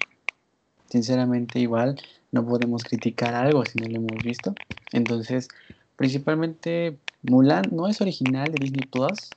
Sinceramente, 0.91 1.61
igual 1.61 1.97
no 2.33 2.45
podemos 2.45 2.83
criticar 2.83 3.35
algo 3.35 3.65
si 3.65 3.79
no 3.79 3.89
lo 3.89 3.99
hemos 3.99 4.25
visto. 4.25 4.53
Entonces, 4.93 5.47
principalmente 5.97 6.99
Mulan 7.23 7.69
no 7.71 7.87
es 7.87 8.01
original 8.01 8.51
de 8.51 8.59
Disney 8.59 8.83
Plus, 8.83 9.31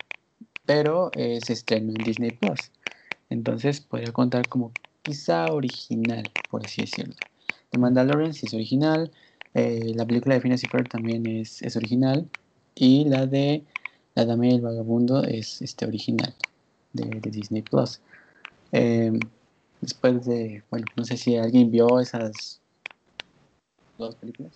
pero 0.65 1.11
eh, 1.15 1.39
se 1.39 1.53
en 1.75 1.93
Disney 1.93 2.31
Plus. 2.31 2.71
Entonces 3.29 3.79
podría 3.79 4.11
contar 4.11 4.47
como 4.49 4.71
quizá 5.03 5.51
original, 5.51 6.31
por 6.49 6.63
así 6.63 6.81
decirlo. 6.81 7.15
The 7.69 7.77
Mandalorian 7.77 8.33
sí 8.33 8.47
es 8.47 8.55
original. 8.55 9.11
eh, 9.53 9.91
la 9.95 10.05
película 10.07 10.33
de 10.35 10.41
Phineas 10.41 10.63
y 10.63 10.67
también 10.89 11.27
es, 11.27 11.61
es 11.61 11.75
original. 11.75 12.27
Y 12.73 13.05
la 13.05 13.27
de 13.27 13.63
La 14.15 14.25
Dama 14.25 14.47
y 14.47 14.55
el 14.55 14.61
Vagabundo 14.61 15.23
es 15.23 15.61
este, 15.61 15.85
original 15.85 16.33
de, 16.95 17.19
de 17.19 17.29
Disney 17.31 17.61
Plus. 17.61 17.99
Eh, 18.71 19.11
después 19.81 20.25
de, 20.25 20.63
bueno, 20.69 20.85
no 20.95 21.03
sé 21.03 21.17
si 21.17 21.37
alguien 21.37 21.71
vio 21.71 21.99
esas 21.99 22.61
dos 23.97 24.15
películas. 24.15 24.53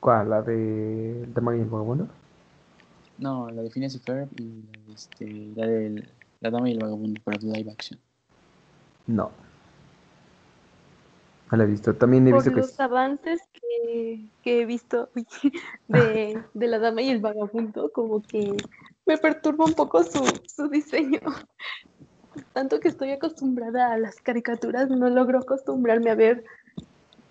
¿Cuál? 0.00 0.30
¿La 0.30 0.42
de 0.42 1.26
y 1.26 1.60
el 1.60 1.64
vagabundo? 1.64 2.08
No, 3.18 3.50
la 3.50 3.62
de 3.62 3.70
Phineas 3.70 3.94
y 3.94 3.98
Ferb 3.98 4.28
y 4.38 4.62
la 4.62 4.82
de, 4.86 4.92
este, 4.92 5.26
la 5.56 5.66
de 5.66 6.08
La 6.40 6.50
Dama 6.50 6.68
y 6.68 6.72
el 6.72 6.78
Vagabundo, 6.78 7.20
pero 7.24 7.38
live 7.40 7.70
action. 7.70 7.98
No. 9.06 9.30
No 11.50 11.56
la 11.56 11.64
he 11.64 11.66
visto. 11.66 11.94
También 11.94 12.26
he 12.28 12.30
Por 12.30 12.40
visto 12.40 12.54
que... 12.54 12.60
los 12.60 12.78
avances 12.78 13.40
que, 13.52 14.28
que 14.42 14.62
he 14.62 14.66
visto 14.66 15.08
de, 15.88 16.42
de 16.52 16.66
la 16.66 16.78
dama 16.78 17.02
y 17.02 17.08
el 17.10 17.20
vagabundo, 17.20 17.90
como 17.92 18.22
que 18.22 18.56
me 19.06 19.18
perturba 19.18 19.64
un 19.64 19.74
poco 19.74 20.02
su, 20.02 20.24
su 20.46 20.68
diseño. 20.68 21.20
Tanto 22.52 22.80
que 22.80 22.88
estoy 22.88 23.12
acostumbrada 23.12 23.92
a 23.92 23.98
las 23.98 24.16
caricaturas, 24.16 24.90
no 24.90 25.08
logro 25.08 25.38
acostumbrarme 25.38 26.10
a 26.10 26.14
ver 26.14 26.44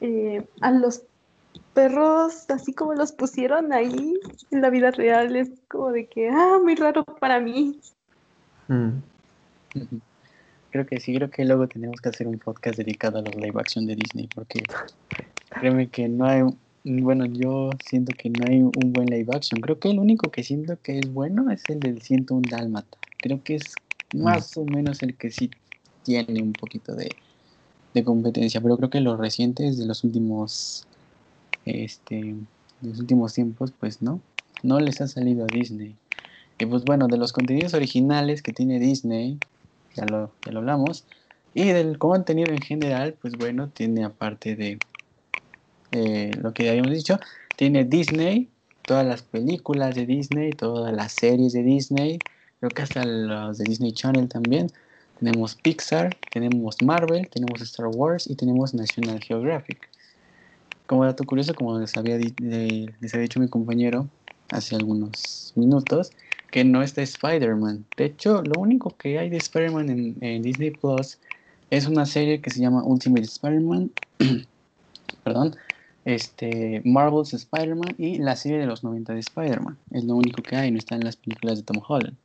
eh, 0.02 0.48
a 0.62 0.72
los 0.72 1.04
perros 1.74 2.50
así 2.50 2.74
como 2.74 2.94
los 2.94 3.12
pusieron 3.12 3.74
ahí 3.74 4.14
en 4.52 4.62
la 4.62 4.70
vida 4.70 4.92
real. 4.92 5.36
Es 5.36 5.50
como 5.68 5.92
de 5.92 6.08
que, 6.08 6.30
ah, 6.30 6.60
muy 6.62 6.76
raro 6.76 7.04
para 7.04 7.40
mí. 7.40 7.80
Mm. 8.68 9.00
Creo 10.72 10.86
que 10.86 11.00
sí, 11.00 11.16
creo 11.16 11.30
que 11.30 11.46
luego 11.46 11.68
tenemos 11.68 12.02
que 12.02 12.10
hacer 12.10 12.28
un 12.28 12.40
podcast 12.40 12.78
dedicado 12.78 13.20
a 13.20 13.22
los 13.22 13.36
live 13.36 13.60
action 13.60 13.86
de 13.86 13.96
Disney, 13.96 14.28
porque 14.34 14.62
créeme 15.50 15.88
que 15.88 16.08
no 16.10 16.26
hay, 16.26 16.44
bueno, 16.86 17.26
yo 17.26 17.72
siento 17.80 18.14
que 18.16 18.30
no 18.30 18.46
hay 18.46 18.62
un 18.62 18.94
buen 18.94 19.08
live 19.08 19.34
action. 19.34 19.60
Creo 19.60 19.80
que 19.80 19.90
el 19.90 19.98
único 19.98 20.30
que 20.30 20.44
siento 20.44 20.78
que 20.82 21.00
es 21.00 21.12
bueno 21.12 21.50
es 21.50 21.64
el 21.68 21.80
del 21.80 22.02
101 22.02 22.44
Dálmata. 22.50 22.98
Creo 23.18 23.42
que 23.44 23.56
es 23.56 23.74
más 24.14 24.56
o 24.56 24.66
menos 24.66 25.02
el 25.02 25.16
que 25.16 25.32
sí 25.32 25.50
tiene 26.04 26.44
un 26.44 26.54
poquito 26.54 26.94
de, 26.94 27.10
de 27.96 28.04
competencia, 28.04 28.62
pero 28.62 28.78
creo 28.78 28.92
que 28.92 29.00
los 29.00 29.18
recientes 29.18 29.80
de 29.80 29.88
los 29.88 30.04
últimos, 30.04 30.86
este, 31.66 32.36
de 32.82 32.90
los 32.90 33.00
últimos 33.00 33.34
tiempos, 33.34 33.74
pues 33.80 34.04
no, 34.04 34.22
no 34.62 34.80
les 34.80 35.02
ha 35.02 35.08
salido 35.08 35.46
a 35.46 35.48
Disney. 35.48 35.96
Y 36.60 36.68
pues 36.68 36.86
bueno, 36.86 37.08
de 37.08 37.18
los 37.18 37.34
contenidos 37.34 37.74
originales 37.74 38.44
que 38.44 38.54
tiene 38.54 38.80
Disney, 38.80 39.40
ya 39.96 40.06
lo, 40.06 40.32
ya 40.46 40.52
lo 40.52 40.60
hablamos. 40.60 41.04
Y 41.56 41.64
del 41.64 41.98
contenido 41.98 42.52
en 42.52 42.62
general, 42.62 43.16
pues 43.20 43.34
bueno, 43.38 43.70
tiene 43.70 44.04
aparte 44.04 44.56
de 44.56 44.78
eh, 45.96 46.32
lo 46.42 46.54
que 46.54 46.70
habíamos 46.70 46.92
dicho, 46.92 47.18
tiene 47.56 47.86
Disney, 47.86 48.50
todas 48.82 49.06
las 49.06 49.22
películas 49.22 49.96
de 49.96 50.06
Disney, 50.06 50.52
todas 50.52 50.94
las 50.94 51.14
series 51.14 51.54
de 51.54 51.64
Disney, 51.64 52.20
creo 52.60 52.70
que 52.70 52.82
hasta 52.82 53.06
los 53.06 53.58
de 53.58 53.64
Disney 53.64 53.94
Channel 53.94 54.28
también. 54.28 54.68
Tenemos 55.20 55.56
Pixar, 55.56 56.14
tenemos 56.34 56.82
Marvel, 56.82 57.30
tenemos 57.30 57.62
Star 57.62 57.88
Wars 57.88 58.28
y 58.30 58.36
tenemos 58.36 58.74
National 58.74 59.22
Geographic. 59.22 59.90
Como 60.86 61.06
dato 61.06 61.24
curioso, 61.24 61.56
como 61.56 61.80
les 61.80 61.96
había, 61.96 62.18
les 62.18 63.14
había 63.14 63.22
dicho 63.22 63.40
mi 63.40 63.48
compañero 63.48 64.10
hace 64.52 64.76
algunos 64.76 65.54
minutos, 65.56 66.12
que 66.52 66.66
no 66.66 66.84
está 66.84 67.02
Spider-Man. 67.02 67.86
De 67.96 68.06
hecho, 68.06 68.42
lo 68.44 68.60
único 68.60 68.94
que 68.98 69.18
hay 69.18 69.30
de 69.30 69.38
Spider-Man 69.38 69.90
en, 69.90 70.18
en 70.20 70.42
Disney 70.42 70.72
Plus 70.72 71.18
es 71.72 71.88
una 71.88 72.06
serie 72.06 72.42
que 72.42 72.50
se 72.50 72.60
llama 72.60 72.84
Ultimate 72.84 73.24
Spider-Man. 73.24 73.92
Perdón. 75.24 75.56
Este, 76.06 76.82
Marvel's 76.86 77.34
Spider-Man 77.34 77.96
y 77.98 78.20
la 78.20 78.36
serie 78.36 78.60
de 78.60 78.68
los 78.68 78.84
90 78.84 79.14
de 79.14 79.20
Spider-Man. 79.20 79.78
Es 79.92 80.04
lo 80.04 80.16
único 80.16 80.42
que 80.42 80.56
hay, 80.56 80.72
no 80.72 80.78
está 80.78 80.96
en 80.96 81.04
las 81.04 81.16
películas 81.16 81.58
de 81.58 81.64
Tom 81.64 81.82
Holland. 81.86 82.16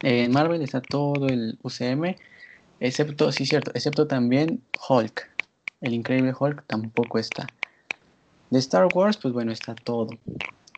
En 0.00 0.32
Marvel 0.32 0.62
está 0.62 0.80
todo 0.80 1.28
el 1.28 1.58
UCM, 1.62 2.16
excepto, 2.80 3.30
sí, 3.32 3.46
cierto, 3.46 3.70
excepto 3.74 4.06
también 4.06 4.62
Hulk. 4.88 5.30
El 5.80 5.94
increíble 5.94 6.34
Hulk 6.38 6.64
tampoco 6.66 7.18
está. 7.18 7.46
De 8.50 8.58
Star 8.58 8.88
Wars, 8.94 9.16
pues 9.16 9.34
bueno, 9.34 9.52
está 9.52 9.74
todo 9.74 10.10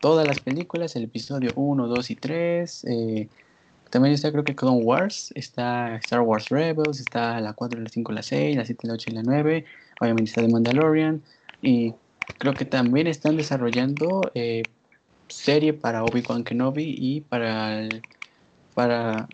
todas 0.01 0.27
las 0.27 0.39
películas, 0.39 0.95
el 0.95 1.03
episodio 1.03 1.51
1, 1.55 1.87
2 1.87 2.11
y 2.11 2.15
3. 2.15 2.85
eh, 2.85 3.27
también 3.89 4.13
está 4.13 4.31
creo 4.31 4.43
que 4.43 4.55
Clone 4.55 4.83
Wars, 4.83 5.31
está 5.35 5.95
Star 5.97 6.21
Wars 6.21 6.49
Rebels, 6.49 6.99
está 6.99 7.41
la 7.41 7.53
4, 7.53 7.79
la 7.81 7.89
5, 7.89 8.11
la 8.11 8.21
6, 8.21 8.55
la 8.55 8.65
7, 8.65 8.87
la 8.87 8.93
8 8.93 9.09
y 9.09 9.13
la 9.13 9.23
9. 9.23 9.65
Obviamente 9.99 10.29
está 10.29 10.41
The 10.41 10.47
Mandalorian. 10.47 11.21
Y 11.61 11.93
creo 12.37 12.55
que 12.55 12.65
también 12.65 13.07
están 13.07 13.37
desarrollando 13.37 14.31
eh, 14.33 14.67
serie 15.27 15.73
para 15.73 16.03
Obi-Wan 16.03 16.43
Kenobi 16.43 16.95
y 16.97 17.21
para, 17.21 17.87
para 18.73 19.27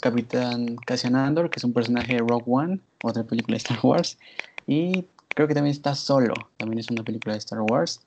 Capitán 0.00 0.76
Cassian 0.76 1.16
Andor, 1.16 1.50
que 1.50 1.58
es 1.58 1.64
un 1.64 1.72
personaje 1.72 2.14
de 2.14 2.20
Rogue 2.20 2.44
One, 2.46 2.80
otra 3.00 3.24
película 3.24 3.54
de 3.54 3.58
Star 3.58 3.78
Wars. 3.82 4.18
Y 4.66 5.04
creo 5.34 5.48
que 5.48 5.54
también 5.54 5.72
está 5.72 5.94
Solo, 5.94 6.48
también 6.56 6.78
es 6.78 6.90
una 6.90 7.02
película 7.02 7.34
de 7.34 7.38
Star 7.38 7.60
Wars. 7.60 8.00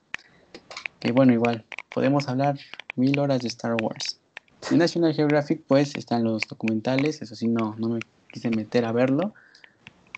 Que 1.00 1.12
bueno, 1.12 1.32
igual, 1.32 1.64
podemos 1.92 2.28
hablar 2.28 2.58
mil 2.96 3.18
horas 3.18 3.42
de 3.42 3.48
Star 3.48 3.76
Wars. 3.80 4.18
En 4.70 4.78
National 4.78 5.12
Geographic, 5.12 5.62
pues, 5.66 5.96
están 5.96 6.22
los 6.24 6.46
documentales, 6.46 7.20
eso 7.20 7.34
sí, 7.34 7.48
no, 7.48 7.74
no 7.78 7.88
me 7.88 8.00
quise 8.30 8.50
meter 8.50 8.84
a 8.84 8.92
verlo. 8.92 9.34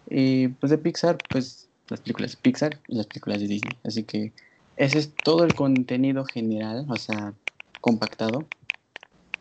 Y 0.08 0.48
pues 0.48 0.70
de 0.70 0.78
Pixar, 0.78 1.18
pues, 1.30 1.68
las 1.88 2.00
películas 2.00 2.32
de 2.32 2.38
Pixar 2.42 2.80
y 2.88 2.96
las 2.96 3.06
películas 3.06 3.40
de 3.40 3.48
Disney. 3.48 3.76
Así 3.84 4.04
que 4.04 4.32
ese 4.76 4.98
es 4.98 5.12
todo 5.22 5.44
el 5.44 5.54
contenido 5.54 6.24
general, 6.24 6.86
o 6.88 6.96
sea, 6.96 7.34
compactado 7.80 8.44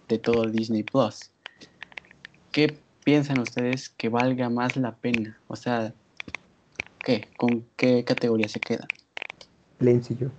de 0.10 0.20
todo 0.20 0.50
Disney 0.50 0.84
Plus. 0.84 1.32
¿Qué 2.52 2.78
piensan 3.04 3.40
ustedes 3.40 3.90
que 3.90 4.10
valga 4.10 4.50
más 4.50 4.78
la 4.78 4.96
pena? 4.96 5.40
O 5.48 5.56
sea, 5.56 5.94
¿qué? 7.04 7.28
¿Con 7.38 7.66
qué 7.76 8.04
categoría 8.04 8.48
se 8.48 8.60
queda? 8.60 8.88
Lane 9.80 10.02
yo. 10.20 10.30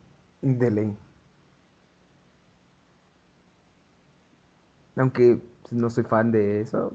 De 0.43 0.71
Lane. 0.71 0.97
Aunque 4.97 5.41
pues, 5.63 5.73
no 5.73 5.91
soy 5.91 6.05
fan 6.05 6.31
de 6.31 6.61
eso, 6.61 6.93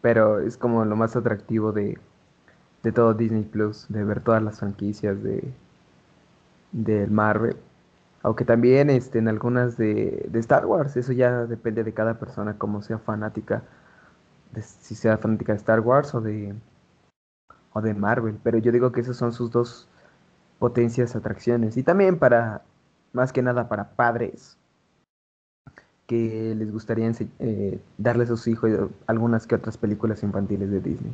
pero 0.00 0.40
es 0.40 0.56
como 0.56 0.84
lo 0.84 0.96
más 0.96 1.14
atractivo 1.14 1.72
de, 1.72 1.98
de 2.84 2.92
todo 2.92 3.14
Disney 3.14 3.42
Plus, 3.42 3.86
de 3.88 4.04
ver 4.04 4.20
todas 4.20 4.42
las 4.42 4.60
franquicias 4.60 5.18
de 6.72 7.06
Marvel. 7.08 7.56
Aunque 8.24 8.46
también 8.46 8.88
este, 8.88 9.18
en 9.18 9.28
algunas 9.28 9.76
de, 9.76 10.26
de 10.30 10.38
Star 10.38 10.64
Wars, 10.64 10.96
eso 10.96 11.12
ya 11.12 11.44
depende 11.44 11.84
de 11.84 11.92
cada 11.92 12.14
persona, 12.18 12.56
como 12.56 12.80
sea 12.80 12.98
fanática, 12.98 13.62
de, 14.52 14.62
si 14.62 14.94
sea 14.94 15.18
fanática 15.18 15.52
de 15.52 15.58
Star 15.58 15.80
Wars 15.80 16.14
o 16.14 16.22
de, 16.22 16.54
o 17.74 17.82
de 17.82 17.92
Marvel. 17.92 18.38
Pero 18.42 18.56
yo 18.56 18.72
digo 18.72 18.92
que 18.92 19.02
esas 19.02 19.18
son 19.18 19.32
sus 19.34 19.50
dos 19.50 19.88
potencias, 20.58 21.14
atracciones. 21.14 21.76
Y 21.76 21.82
también 21.82 22.18
para, 22.18 22.62
más 23.12 23.30
que 23.30 23.42
nada 23.42 23.68
para 23.68 23.90
padres 23.90 24.56
que 26.06 26.54
les 26.56 26.72
gustaría 26.72 27.12
eh, 27.40 27.78
darle 27.98 28.24
a 28.24 28.26
sus 28.26 28.46
hijos 28.48 28.70
algunas 29.06 29.46
que 29.46 29.54
otras 29.54 29.76
películas 29.76 30.22
infantiles 30.22 30.70
de 30.70 30.80
Disney. 30.80 31.12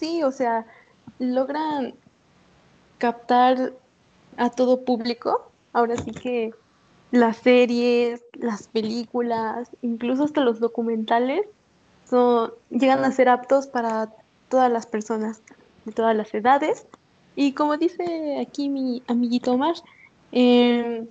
Sí, 0.00 0.22
o 0.22 0.32
sea, 0.32 0.64
logran 1.18 1.94
captar 2.96 3.74
a 4.38 4.48
todo 4.48 4.86
público. 4.86 5.52
Ahora 5.74 5.98
sí 5.98 6.10
que 6.12 6.52
las 7.10 7.36
series, 7.36 8.24
las 8.32 8.68
películas, 8.68 9.68
incluso 9.82 10.24
hasta 10.24 10.40
los 10.40 10.58
documentales, 10.58 11.42
son, 12.08 12.50
llegan 12.70 13.04
a 13.04 13.12
ser 13.12 13.28
aptos 13.28 13.66
para 13.66 14.10
todas 14.48 14.72
las 14.72 14.86
personas 14.86 15.42
de 15.84 15.92
todas 15.92 16.16
las 16.16 16.32
edades 16.34 16.86
Y 17.36 17.52
como 17.52 17.76
dice 17.76 18.38
aquí 18.40 18.70
mi 18.70 19.02
amiguito 19.06 19.52
Omar, 19.52 19.74
em, 20.32 21.08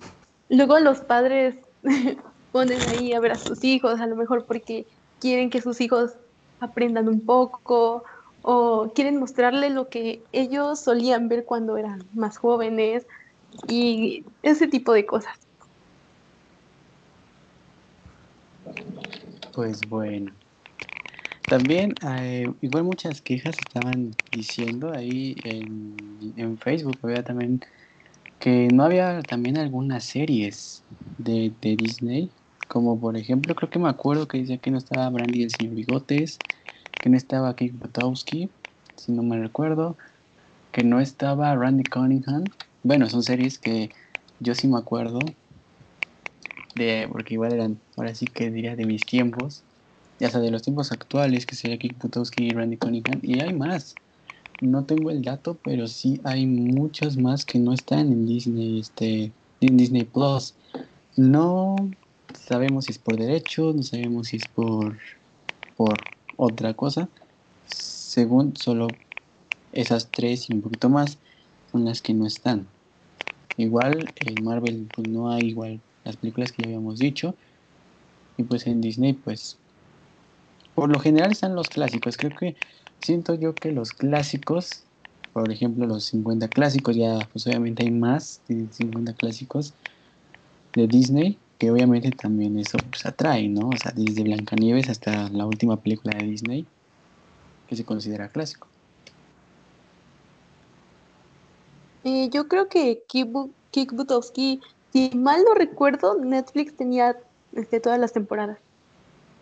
luego 0.48 0.80
los 0.80 1.00
padres 1.02 1.54
ponen 2.50 2.80
ahí 2.88 3.12
a 3.12 3.20
ver 3.20 3.32
a 3.32 3.36
sus 3.36 3.62
hijos, 3.62 4.00
a 4.00 4.06
lo 4.08 4.16
mejor 4.16 4.46
porque 4.46 4.88
quieren 5.20 5.48
que 5.48 5.62
sus 5.62 5.80
hijos 5.80 6.16
aprendan 6.58 7.08
un 7.08 7.24
poco 7.24 8.02
o 8.42 8.92
quieren 8.94 9.18
mostrarle 9.18 9.70
lo 9.70 9.88
que 9.88 10.22
ellos 10.32 10.80
solían 10.80 11.28
ver 11.28 11.44
cuando 11.44 11.76
eran 11.76 12.00
más 12.12 12.38
jóvenes 12.38 13.06
y 13.68 14.24
ese 14.42 14.68
tipo 14.68 14.92
de 14.92 15.06
cosas. 15.06 15.36
Pues 19.54 19.88
bueno. 19.88 20.32
También, 21.48 21.96
eh, 22.06 22.52
igual 22.60 22.84
muchas 22.84 23.20
quejas 23.20 23.60
estaban 23.60 24.12
diciendo 24.30 24.92
ahí 24.92 25.40
en, 25.42 26.32
en 26.36 26.58
Facebook, 26.58 27.00
había 27.02 27.24
también 27.24 27.60
que 28.38 28.70
no 28.70 28.84
había 28.84 29.22
también 29.24 29.56
algunas 29.58 30.04
series 30.04 30.84
de, 31.18 31.52
de 31.60 31.76
Disney, 31.76 32.30
como 32.68 32.98
por 33.00 33.16
ejemplo, 33.16 33.54
creo 33.54 33.68
que 33.68 33.78
me 33.78 33.88
acuerdo 33.88 34.28
que 34.28 34.38
decía 34.38 34.58
que 34.58 34.70
no 34.70 34.78
estaba 34.78 35.10
Brandy 35.10 35.42
el 35.42 35.50
señor 35.50 35.74
Bigotes, 35.74 36.38
que 37.00 37.08
no 37.08 37.16
estaba 37.16 37.54
Kate 37.54 37.72
Botowski, 37.72 38.50
si 38.96 39.12
no 39.12 39.22
me 39.22 39.38
recuerdo, 39.38 39.96
que 40.72 40.84
no 40.84 41.00
estaba 41.00 41.54
Randy 41.54 41.84
Cunningham. 41.84 42.44
Bueno, 42.82 43.08
son 43.08 43.22
series 43.22 43.58
que 43.58 43.90
yo 44.40 44.54
sí 44.54 44.68
me 44.68 44.78
acuerdo, 44.78 45.20
de, 46.74 47.08
porque 47.10 47.34
igual 47.34 47.52
eran, 47.52 47.78
ahora 47.96 48.14
sí 48.14 48.26
que 48.26 48.50
diría 48.50 48.76
de 48.76 48.84
mis 48.84 49.04
tiempos, 49.04 49.62
ya 50.18 50.30
sea 50.30 50.40
de 50.40 50.50
los 50.50 50.62
tiempos 50.62 50.92
actuales, 50.92 51.46
que 51.46 51.56
sería 51.56 51.78
Kik 51.78 51.98
Butowski 51.98 52.44
y 52.44 52.52
Randy 52.52 52.76
Cunningham, 52.76 53.20
y 53.22 53.40
hay 53.40 53.52
más. 53.52 53.96
No 54.60 54.84
tengo 54.84 55.10
el 55.10 55.22
dato, 55.22 55.56
pero 55.64 55.86
sí 55.86 56.20
hay 56.22 56.46
muchos 56.46 57.16
más 57.16 57.46
que 57.46 57.58
no 57.58 57.72
están 57.72 58.12
en 58.12 58.26
Disney, 58.26 58.80
este, 58.80 59.32
en 59.60 59.76
Disney 59.78 60.04
Plus. 60.04 60.54
No 61.16 61.90
sabemos 62.34 62.84
si 62.84 62.92
es 62.92 62.98
por 62.98 63.16
derecho, 63.16 63.72
no 63.74 63.82
sabemos 63.82 64.28
si 64.28 64.36
es 64.36 64.46
por, 64.46 64.98
por 65.76 65.98
otra 66.40 66.74
cosa. 66.74 67.08
Según 67.66 68.56
solo 68.56 68.96
esas 69.72 70.08
tres 70.12 70.48
y 70.48 70.54
un 70.54 70.62
poquito 70.62 70.88
más 70.88 71.18
son 71.70 71.84
las 71.84 72.00
que 72.00 72.14
no 72.14 72.26
están. 72.26 72.66
Igual 73.56 74.10
en 74.16 74.42
Marvel 74.42 74.88
pues 74.94 75.06
no 75.06 75.30
hay 75.30 75.48
igual 75.48 75.80
las 76.04 76.16
películas 76.16 76.50
que 76.50 76.62
ya 76.62 76.68
habíamos 76.68 76.98
dicho. 76.98 77.34
Y 78.38 78.42
pues 78.44 78.66
en 78.66 78.80
Disney 78.80 79.12
pues 79.12 79.58
por 80.74 80.88
lo 80.88 80.98
general 80.98 81.30
están 81.30 81.54
los 81.54 81.68
clásicos. 81.68 82.16
Creo 82.16 82.34
que 82.34 82.56
siento 83.00 83.34
yo 83.34 83.58
que 83.58 83.70
los 83.70 83.92
clásicos, 83.92 84.84
por 85.34 85.52
ejemplo 85.52 85.86
los 85.86 86.04
50 86.06 86.48
clásicos, 86.48 86.96
ya 86.96 87.28
pues 87.32 87.46
obviamente 87.46 87.82
hay 87.82 87.90
más 87.90 88.40
de 88.48 88.66
50 88.72 89.12
clásicos 89.14 89.74
de 90.74 90.86
Disney, 90.88 91.38
que 91.60 91.70
obviamente 91.70 92.10
también 92.10 92.58
eso 92.58 92.78
pues 92.88 93.04
atrae, 93.04 93.46
¿no? 93.46 93.68
O 93.68 93.76
sea, 93.76 93.92
desde 93.94 94.22
Blancanieves 94.22 94.88
hasta 94.88 95.28
la 95.28 95.44
última 95.44 95.76
película 95.76 96.16
de 96.16 96.24
Disney, 96.24 96.66
que 97.68 97.76
se 97.76 97.84
considera 97.84 98.28
clásico. 98.28 98.66
Eh, 102.04 102.30
yo 102.30 102.48
creo 102.48 102.68
que 102.68 103.02
Kik 103.06 103.92
Butowski, 103.92 104.62
si 104.94 105.10
mal 105.14 105.44
no 105.46 105.52
recuerdo, 105.52 106.18
Netflix 106.18 106.74
tenía 106.74 107.18
este, 107.52 107.78
todas 107.78 108.00
las 108.00 108.14
temporadas. 108.14 108.56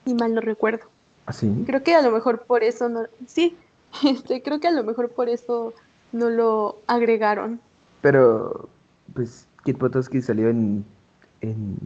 Si 0.04 0.12
mal 0.12 0.34
no 0.34 0.40
recuerdo. 0.40 0.86
¿Así? 1.26 1.48
Creo 1.66 1.84
que 1.84 1.94
a 1.94 2.02
lo 2.02 2.10
mejor 2.10 2.42
por 2.46 2.64
eso 2.64 2.88
no. 2.88 3.04
Sí, 3.28 3.56
este, 4.04 4.42
creo 4.42 4.58
que 4.58 4.66
a 4.66 4.72
lo 4.72 4.82
mejor 4.82 5.10
por 5.10 5.28
eso 5.28 5.72
no 6.10 6.30
lo 6.30 6.78
agregaron. 6.88 7.60
Pero, 8.00 8.68
pues, 9.14 9.46
Kit 9.64 9.78
Butowski 9.78 10.20
salió 10.20 10.48
en, 10.48 10.84
en 11.42 11.78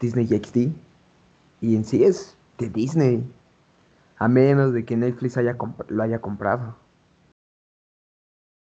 Disney 0.00 0.26
XD. 0.26 0.72
Y 1.60 1.76
en 1.76 1.84
sí 1.84 2.04
es 2.04 2.36
de 2.58 2.68
Disney. 2.68 3.24
A 4.16 4.28
menos 4.28 4.72
de 4.72 4.84
que 4.84 4.96
Netflix 4.96 5.36
haya 5.36 5.56
lo 5.88 6.02
haya 6.02 6.20
comprado. 6.20 6.76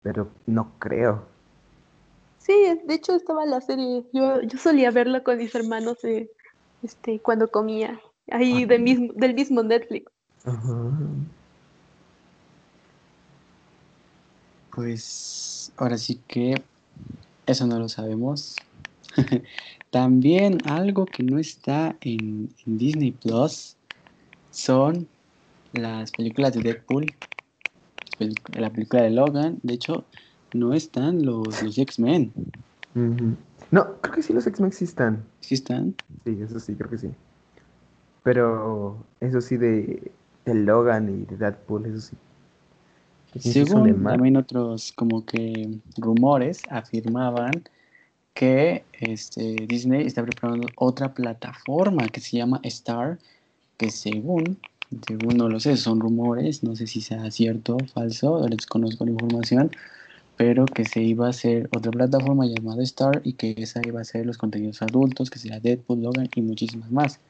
Pero 0.02 0.30
no 0.46 0.72
creo. 0.78 1.26
Sí, 2.38 2.52
de 2.84 2.94
hecho 2.94 3.14
estaba 3.14 3.46
la 3.46 3.60
serie. 3.60 4.04
Yo, 4.12 4.42
yo 4.42 4.58
solía 4.58 4.90
verla 4.90 5.22
con 5.22 5.38
mis 5.38 5.54
hermanos 5.54 6.02
de, 6.02 6.30
este, 6.82 7.18
cuando 7.20 7.50
comía. 7.50 8.00
Ahí 8.30 8.64
del 8.64 8.82
mismo, 8.82 9.12
del 9.14 9.34
mismo 9.34 9.62
Netflix. 9.62 10.10
Pues 14.74 15.72
ahora 15.76 15.96
sí 15.96 16.20
que 16.26 16.62
eso 17.46 17.66
no 17.66 17.78
lo 17.78 17.88
sabemos. 17.88 18.56
También 19.94 20.58
algo 20.66 21.06
que 21.06 21.22
no 21.22 21.38
está 21.38 21.94
en, 22.00 22.48
en, 22.66 22.78
Disney 22.78 23.12
Plus 23.12 23.76
son 24.50 25.06
las 25.72 26.10
películas 26.10 26.52
de 26.52 26.62
Deadpool, 26.62 27.12
la 28.58 28.70
película 28.70 29.02
de 29.02 29.10
Logan. 29.10 29.60
De 29.62 29.74
hecho, 29.74 30.04
no 30.52 30.74
están 30.74 31.24
los, 31.24 31.62
los 31.62 31.78
X-Men. 31.78 32.32
No, 33.70 34.00
creo 34.00 34.14
que 34.16 34.22
sí 34.22 34.32
los 34.32 34.44
X-Men 34.48 34.72
sí 34.72 34.82
están. 34.82 35.22
¿Sí 35.38 35.54
están? 35.54 35.94
Sí, 36.24 36.38
eso 36.42 36.58
sí, 36.58 36.74
creo 36.74 36.90
que 36.90 36.98
sí. 36.98 37.10
Pero 38.24 38.96
eso 39.20 39.40
sí 39.40 39.56
de, 39.56 40.10
de 40.44 40.54
Logan 40.54 41.08
y 41.08 41.24
de 41.24 41.36
Deadpool, 41.36 41.86
eso 41.86 42.00
sí. 42.00 42.16
Según 43.38 44.02
también 44.02 44.38
otros 44.38 44.90
como 44.90 45.24
que 45.24 45.78
rumores 45.98 46.66
afirmaban 46.68 47.62
que 48.34 48.84
este, 49.00 49.54
Disney 49.66 50.06
está 50.06 50.22
preparando 50.22 50.66
otra 50.76 51.14
plataforma 51.14 52.08
que 52.08 52.20
se 52.20 52.36
llama 52.36 52.60
Star, 52.64 53.18
que 53.78 53.90
según, 53.90 54.58
según 55.06 55.36
no 55.36 55.48
lo 55.48 55.60
sé, 55.60 55.76
son 55.76 56.00
rumores, 56.00 56.62
no 56.64 56.74
sé 56.76 56.86
si 56.86 57.00
sea 57.00 57.30
cierto 57.30 57.76
o 57.76 57.86
falso, 57.86 58.40
desconozco 58.48 59.04
la 59.04 59.12
información, 59.12 59.70
pero 60.36 60.66
que 60.66 60.84
se 60.84 61.00
iba 61.00 61.28
a 61.28 61.30
hacer 61.30 61.68
otra 61.72 61.92
plataforma 61.92 62.46
llamada 62.46 62.82
Star 62.82 63.20
y 63.24 63.34
que 63.34 63.54
esa 63.56 63.80
iba 63.86 64.00
a 64.00 64.04
ser 64.04 64.26
los 64.26 64.36
contenidos 64.36 64.82
adultos, 64.82 65.30
que 65.30 65.38
sería 65.38 65.60
Deadpool, 65.60 66.02
Logan 66.02 66.28
y 66.34 66.42
muchísimas 66.42 66.90
más. 66.90 67.20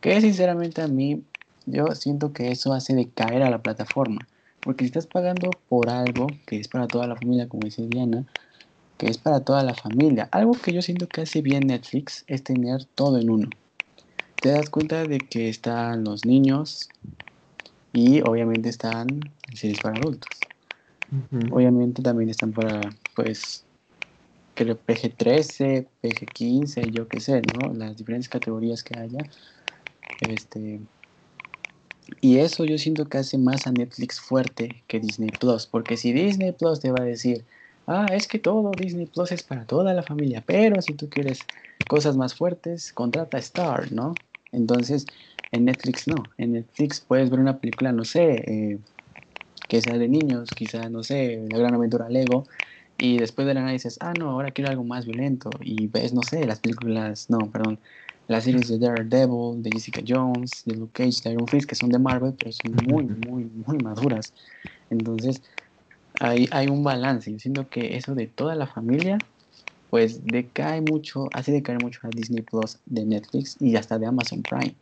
Que 0.00 0.20
sinceramente 0.20 0.80
a 0.80 0.88
mí 0.88 1.22
yo 1.66 1.88
siento 1.94 2.32
que 2.32 2.50
eso 2.50 2.72
hace 2.72 2.94
decaer 2.94 3.42
a 3.42 3.50
la 3.50 3.62
plataforma. 3.62 4.26
Porque 4.60 4.84
si 4.84 4.86
estás 4.86 5.06
pagando 5.06 5.50
por 5.68 5.90
algo 5.90 6.26
que 6.46 6.58
es 6.58 6.68
para 6.68 6.88
toda 6.88 7.06
la 7.06 7.16
familia, 7.16 7.48
como 7.48 7.64
dice 7.64 7.86
Diana, 7.86 8.24
que 8.98 9.08
es 9.08 9.16
para 9.16 9.40
toda 9.40 9.62
la 9.62 9.74
familia, 9.74 10.28
algo 10.32 10.52
que 10.52 10.72
yo 10.72 10.82
siento 10.82 11.08
que 11.08 11.22
hace 11.22 11.40
bien 11.40 11.68
Netflix 11.68 12.24
es 12.26 12.42
tener 12.42 12.84
todo 12.84 13.18
en 13.18 13.30
uno. 13.30 13.52
Te 14.40 14.50
das 14.50 14.70
cuenta 14.70 15.06
de 15.06 15.24
que 15.24 15.48
están 15.48 16.04
los 16.04 16.24
niños 16.24 16.90
y 17.92 18.20
obviamente 18.22 18.68
están 18.68 19.30
series 19.54 19.80
para 19.80 19.96
adultos. 19.96 20.48
Obviamente 21.50 22.02
también 22.02 22.28
están 22.28 22.52
para, 22.52 22.90
pues, 23.16 23.64
que 24.54 24.66
PG-13, 24.66 25.86
PG-15, 26.02 26.90
yo 26.90 27.08
qué 27.08 27.20
sé, 27.20 27.42
¿no? 27.42 27.72
Las 27.72 27.96
diferentes 27.96 28.28
categorías 28.28 28.82
que 28.82 28.96
haya. 28.96 29.24
Este, 30.20 30.80
y 32.20 32.38
eso 32.38 32.64
yo 32.64 32.76
siento 32.78 33.08
que 33.08 33.18
hace 33.18 33.38
más 33.38 33.66
a 33.66 33.72
Netflix 33.72 34.20
fuerte 34.20 34.82
que 34.86 35.00
Disney 35.00 35.30
Plus, 35.30 35.66
porque 35.66 35.96
si 35.96 36.12
Disney 36.12 36.52
Plus 36.52 36.80
te 36.80 36.90
va 36.90 37.00
a 37.00 37.04
decir, 37.04 37.44
ah, 37.88 38.08
es 38.14 38.28
que 38.28 38.38
todo 38.40 38.76
Disney 38.76 39.06
Plus 39.06 39.32
es 39.32 39.42
para 39.44 39.66
toda 39.66 39.94
la 39.94 40.04
familia, 40.04 40.44
pero 40.46 40.82
si 40.82 40.94
tú 40.94 41.10
quieres 41.10 41.48
cosas 41.88 42.16
más 42.16 42.34
fuertes, 42.36 42.92
contrata 42.94 43.38
Star, 43.38 43.92
¿no? 43.92 44.14
Entonces, 44.52 45.06
en 45.52 45.66
Netflix 45.66 46.08
no. 46.08 46.30
En 46.38 46.52
Netflix 46.54 47.00
puedes 47.00 47.30
ver 47.30 47.40
una 47.40 47.60
película, 47.60 47.92
no 47.92 48.04
sé, 48.04 48.44
eh, 48.74 48.80
que 49.68 49.82
sea 49.82 49.98
de 49.98 50.08
niños, 50.08 50.54
quizá, 50.54 50.88
no 50.90 51.02
sé, 51.02 51.46
La 51.50 51.58
Gran 51.58 51.74
Aventura 51.74 52.08
Lego, 52.10 52.46
y 52.96 53.18
después 53.18 53.46
de 53.46 53.54
la 53.54 53.60
nada 53.60 53.72
dices, 53.72 53.98
ah, 54.00 54.14
no, 54.14 54.30
ahora 54.30 54.52
quiero 54.52 54.70
algo 54.70 54.84
más 54.84 55.06
violento, 55.06 55.58
y 55.62 55.88
ves, 55.88 56.12
no 56.14 56.22
sé, 56.24 56.46
las 56.46 56.60
películas, 56.60 57.30
no, 57.30 57.50
perdón, 57.50 57.80
las 58.28 58.44
series 58.44 58.68
de 58.68 58.78
Daredevil, 58.78 59.62
de 59.62 59.72
Jessica 59.72 60.02
Jones, 60.06 60.62
de 60.66 60.76
Luke 60.76 60.92
Cage, 61.04 61.22
de 61.24 61.32
Iron 61.32 61.48
Fist, 61.48 61.68
que 61.68 61.74
son 61.74 61.90
de 61.90 61.98
Marvel, 61.98 62.34
pero 62.38 62.52
son 62.52 62.76
muy, 62.82 63.06
muy, 63.06 63.44
muy 63.46 63.78
maduras. 63.78 64.34
Entonces, 64.90 65.42
hay, 66.20 66.48
hay 66.50 66.66
un 66.68 66.84
balance. 66.84 67.30
Yo 67.30 67.38
siento 67.38 67.68
que 67.68 67.96
eso 67.96 68.14
de 68.14 68.26
toda 68.26 68.54
la 68.54 68.66
familia, 68.66 69.18
pues 69.90 70.24
decae 70.24 70.80
mucho, 70.80 71.28
hace 71.32 71.52
decaer 71.52 71.80
mucho 71.80 72.00
a 72.04 72.08
Disney 72.10 72.42
Plus 72.42 72.78
de 72.86 73.04
Netflix 73.04 73.56
y 73.60 73.76
hasta 73.76 73.98
de 73.98 74.06
Amazon 74.06 74.42
Prime. 74.42 74.74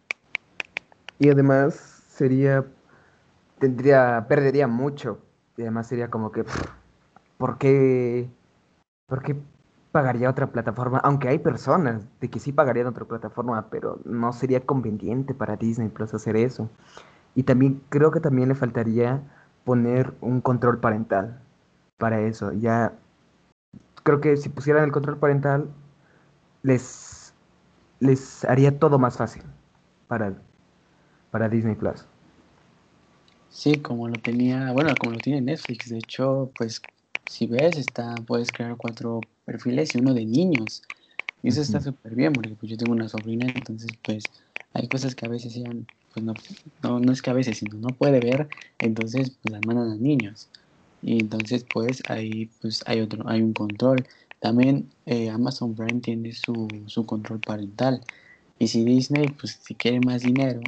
Y 1.18 1.29
además 1.29 2.03
sería, 2.09 2.64
tendría, 3.59 4.27
perdería 4.29 4.66
mucho. 4.66 5.18
Y 5.57 5.62
además 5.62 5.87
sería 5.87 6.11
como 6.11 6.33
que, 6.33 6.44
¿por 7.38 7.59
qué, 7.59 8.29
pagaría 9.92 10.29
otra 10.29 10.49
plataforma, 10.49 10.99
aunque 10.99 11.29
hay 11.29 11.38
personas 11.38 12.07
de 12.20 12.29
que 12.29 12.38
sí 12.38 12.53
pagarían 12.53 12.87
otra 12.87 13.07
plataforma, 13.07 13.68
pero 13.70 13.99
no 14.05 14.31
sería 14.35 14.61
conveniente 14.61 15.33
para 15.33 15.57
Disney 15.57 15.88
Plus 15.88 16.12
hacer 16.12 16.37
eso. 16.37 16.68
Y 17.35 17.44
también 17.44 17.81
creo 17.88 18.11
que 18.11 18.20
también 18.20 18.51
le 18.51 18.55
faltaría 18.55 19.22
poner 19.67 20.15
un 20.23 20.41
control 20.41 20.81
parental. 20.81 21.43
para 21.99 22.21
eso. 22.23 22.53
Ya 22.55 22.95
creo 24.03 24.21
que 24.21 24.37
si 24.37 24.49
pusieran 24.49 24.85
el 24.85 24.93
control 24.93 25.19
parental, 25.19 25.69
les, 26.63 27.35
les 28.01 28.45
haría 28.47 28.79
todo 28.79 28.99
más 28.99 29.17
fácil 29.19 29.43
para, 30.09 30.35
para 31.31 31.49
Disney 31.49 31.77
Plus. 31.77 32.07
Sí, 33.49 33.81
como 33.83 34.09
lo 34.09 34.21
tenía, 34.21 34.73
bueno, 34.73 34.99
como 34.99 35.13
lo 35.13 35.21
tiene 35.21 35.41
Netflix. 35.41 35.89
De 35.91 35.99
hecho, 35.99 36.53
pues 36.57 36.87
si 37.25 37.47
ves, 37.47 37.77
está, 37.77 38.23
puedes 38.27 38.53
crear 38.53 38.77
cuatro 38.77 39.29
perfiles 39.45 39.95
y 39.95 39.99
uno 39.99 40.15
de 40.15 40.27
niños. 40.27 40.83
Y 41.43 41.49
eso 41.49 41.63
está 41.63 41.81
súper 41.81 42.15
bien, 42.15 42.35
porque 42.35 42.57
pues 42.57 42.71
yo 42.71 42.79
tengo 42.79 42.93
una 42.93 43.09
sobrina, 43.09 43.47
entonces 43.47 43.97
pues 44.05 44.33
hay 44.75 44.89
cosas 44.89 45.15
que 45.15 45.27
a 45.27 45.29
veces 45.31 45.55
sean, 45.55 45.87
pues 46.17 46.25
no, 46.25 46.35
no, 46.83 47.01
no 47.01 47.13
es 47.13 47.21
que 47.21 47.31
a 47.31 47.35
veces, 47.35 47.59
sino 47.59 47.77
no 47.77 47.89
puede 47.89 48.21
ver, 48.21 48.49
entonces 48.81 49.31
pues 49.43 49.53
las 49.53 49.65
mandan 49.67 49.91
a 49.91 49.97
niños. 49.97 50.49
Y 51.03 51.21
entonces 51.21 51.65
pues 51.71 52.03
ahí 52.09 52.51
pues 52.63 52.83
hay 52.87 53.01
otro, 53.01 53.29
hay 53.29 53.43
un 53.43 53.53
control. 53.53 54.07
También 54.41 54.89
eh, 55.07 55.29
Amazon 55.31 55.75
Prime 55.75 56.01
tiene 56.01 56.33
su, 56.33 56.69
su 56.87 57.05
control 57.05 57.41
parental. 57.41 58.01
Y 58.59 58.69
si 58.69 58.85
Disney, 58.85 59.29
pues 59.29 59.59
si 59.63 59.75
quiere 59.75 60.01
más 60.01 60.23
dinero, 60.23 60.63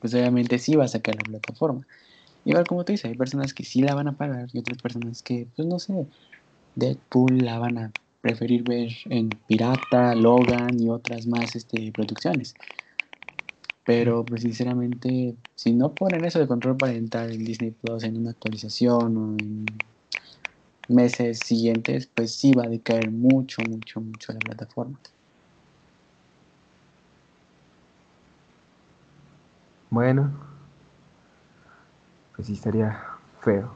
pues 0.00 0.14
obviamente 0.14 0.58
sí 0.58 0.74
va 0.76 0.84
a 0.84 0.88
sacar 0.88 1.16
la 1.16 1.24
plataforma. 1.24 1.86
Igual 2.46 2.66
como 2.66 2.84
tú 2.84 2.92
dices, 2.92 3.06
hay 3.10 3.16
personas 3.16 3.52
que 3.52 3.64
sí 3.64 3.82
la 3.82 3.94
van 3.94 4.08
a 4.08 4.16
pagar 4.16 4.48
y 4.52 4.58
otras 4.58 4.78
personas 4.78 5.22
que, 5.22 5.46
pues 5.56 5.68
no 5.68 5.78
sé, 5.78 6.06
Deadpool 6.74 7.44
la 7.44 7.58
van 7.58 7.78
a 7.78 7.92
preferir 8.22 8.62
ver 8.62 8.92
en 9.06 9.38
Pirata, 9.46 10.14
Logan 10.14 10.80
y 10.80 10.88
otras 10.88 11.26
más 11.26 11.54
este, 11.56 11.92
producciones. 11.92 12.54
Pero 13.86 14.24
pues 14.24 14.42
sinceramente, 14.42 15.36
si 15.54 15.72
no 15.72 15.92
ponen 15.94 16.24
eso 16.24 16.40
de 16.40 16.48
control 16.48 16.76
parental 16.76 17.32
en 17.32 17.44
Disney 17.44 17.70
Plus 17.70 18.02
en 18.02 18.16
una 18.18 18.30
actualización 18.32 19.16
o 19.16 19.30
en 19.38 19.66
meses 20.88 21.38
siguientes, 21.38 22.08
pues 22.12 22.34
sí 22.34 22.52
va 22.52 22.64
a 22.64 22.68
decaer 22.68 23.12
mucho, 23.12 23.62
mucho, 23.62 24.00
mucho 24.00 24.32
la 24.32 24.40
plataforma. 24.40 24.98
Bueno, 29.88 30.32
pues 32.34 32.48
sí 32.48 32.54
estaría 32.54 33.04
feo. 33.40 33.72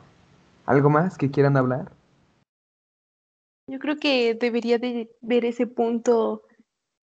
¿Algo 0.67 0.91
más 0.91 1.17
que 1.17 1.31
quieran 1.31 1.57
hablar? 1.57 1.93
Yo 3.69 3.79
creo 3.79 3.97
que 3.97 4.35
debería 4.35 4.79
de 4.79 5.13
ver 5.21 5.45
ese 5.45 5.69
punto 5.69 6.43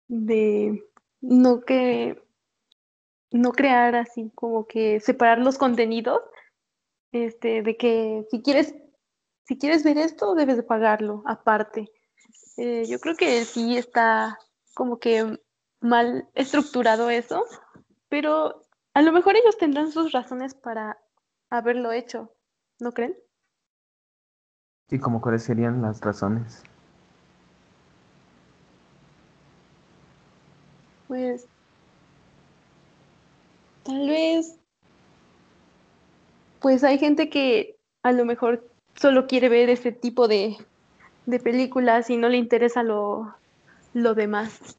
de 0.07 0.83
no 1.21 1.61
que 1.61 2.26
no 3.31 3.51
crear 3.51 3.95
así 3.95 4.31
como 4.35 4.65
que 4.67 4.99
separar 4.99 5.39
los 5.39 5.57
contenidos, 5.57 6.21
este, 7.11 7.61
de 7.61 7.77
que 7.77 8.25
si 8.29 8.41
quieres, 8.41 8.75
si 9.45 9.57
quieres 9.57 9.83
ver 9.83 9.97
esto, 9.97 10.35
debes 10.35 10.57
de 10.57 10.63
pagarlo 10.63 11.23
aparte. 11.25 11.91
Eh, 12.57 12.85
yo 12.87 12.99
creo 12.99 13.15
que 13.15 13.43
sí 13.45 13.77
está 13.77 14.37
como 14.73 14.99
que 14.99 15.39
mal 15.79 16.27
estructurado 16.33 17.09
eso, 17.09 17.43
pero 18.09 18.67
a 18.93 19.01
lo 19.01 19.11
mejor 19.11 19.35
ellos 19.35 19.57
tendrán 19.57 19.91
sus 19.91 20.11
razones 20.11 20.55
para 20.55 20.97
haberlo 21.49 21.91
hecho, 21.91 22.33
¿no 22.79 22.91
creen? 22.91 23.15
Sí, 24.89 24.99
como 24.99 25.21
cuáles 25.21 25.43
serían 25.43 25.81
las 25.81 26.01
razones. 26.01 26.63
Pues 31.07 31.47
tal 33.87 34.09
vez, 34.09 34.59
pues 36.59 36.83
hay 36.83 36.99
gente 36.99 37.29
que 37.29 37.77
a 38.03 38.11
lo 38.11 38.25
mejor 38.25 38.67
solo 38.95 39.27
quiere 39.27 39.47
ver 39.47 39.69
ese 39.69 39.93
tipo 39.93 40.27
de, 40.27 40.57
de 41.25 41.39
películas 41.39 42.09
y 42.09 42.17
no 42.17 42.27
le 42.27 42.37
interesa 42.37 42.83
lo, 42.83 43.33
lo 43.93 44.13
demás, 44.13 44.77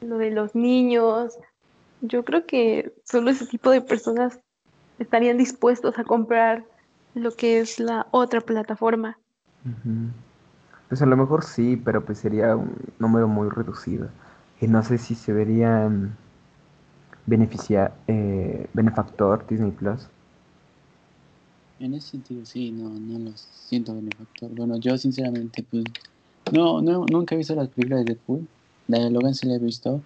lo 0.00 0.16
de 0.16 0.30
los 0.30 0.54
niños. 0.54 1.38
Yo 2.00 2.24
creo 2.24 2.46
que 2.46 2.94
solo 3.04 3.30
ese 3.30 3.46
tipo 3.46 3.70
de 3.70 3.82
personas 3.82 4.40
estarían 4.98 5.36
dispuestos 5.36 5.98
a 5.98 6.04
comprar 6.04 6.64
lo 7.14 7.32
que 7.32 7.60
es 7.60 7.78
la 7.78 8.06
otra 8.10 8.40
plataforma. 8.40 9.18
Pues 10.88 11.02
a 11.02 11.06
lo 11.06 11.16
mejor 11.16 11.44
sí, 11.44 11.76
pero 11.76 12.04
pues 12.04 12.18
sería 12.18 12.56
un 12.56 12.74
número 12.98 13.28
muy 13.28 13.50
reducido. 13.50 14.08
Y 14.62 14.68
no 14.68 14.82
sé 14.82 14.96
si 14.96 15.14
se 15.14 15.34
verían 15.34 16.16
beneficiar, 17.26 17.94
eh, 18.06 18.66
benefactor 18.72 19.46
Disney 19.48 19.70
Plus. 19.72 20.06
En 21.78 21.94
ese 21.94 22.08
sentido 22.08 22.44
sí, 22.46 22.70
no, 22.70 22.88
no 22.88 23.18
lo 23.18 23.36
siento 23.36 23.94
benefactor. 23.94 24.50
Bueno, 24.54 24.78
yo 24.78 24.96
sinceramente 24.96 25.64
pues 25.70 25.84
no, 26.52 26.80
no 26.80 27.04
nunca 27.06 27.34
he 27.34 27.38
visto 27.38 27.54
las 27.54 27.68
películas 27.68 28.04
de 28.04 28.14
Deadpool. 28.14 28.46
La 28.88 29.00
de 29.00 29.10
Logan 29.10 29.34
sí 29.34 29.46
la 29.46 29.56
he 29.56 29.58
visto, 29.58 30.00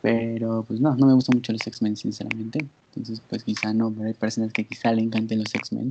pero 0.00 0.64
pues 0.66 0.80
no, 0.80 0.94
no 0.94 1.06
me 1.06 1.14
gustan 1.14 1.36
mucho 1.36 1.52
los 1.52 1.66
X-Men 1.66 1.96
sinceramente. 1.96 2.64
Entonces, 2.90 3.20
pues 3.28 3.42
quizá 3.42 3.72
no, 3.72 3.90
pero 3.90 4.06
hay 4.06 4.14
personas 4.14 4.52
que 4.52 4.64
quizá 4.64 4.92
le 4.92 5.02
encanten 5.02 5.40
los 5.40 5.54
X-Men, 5.54 5.90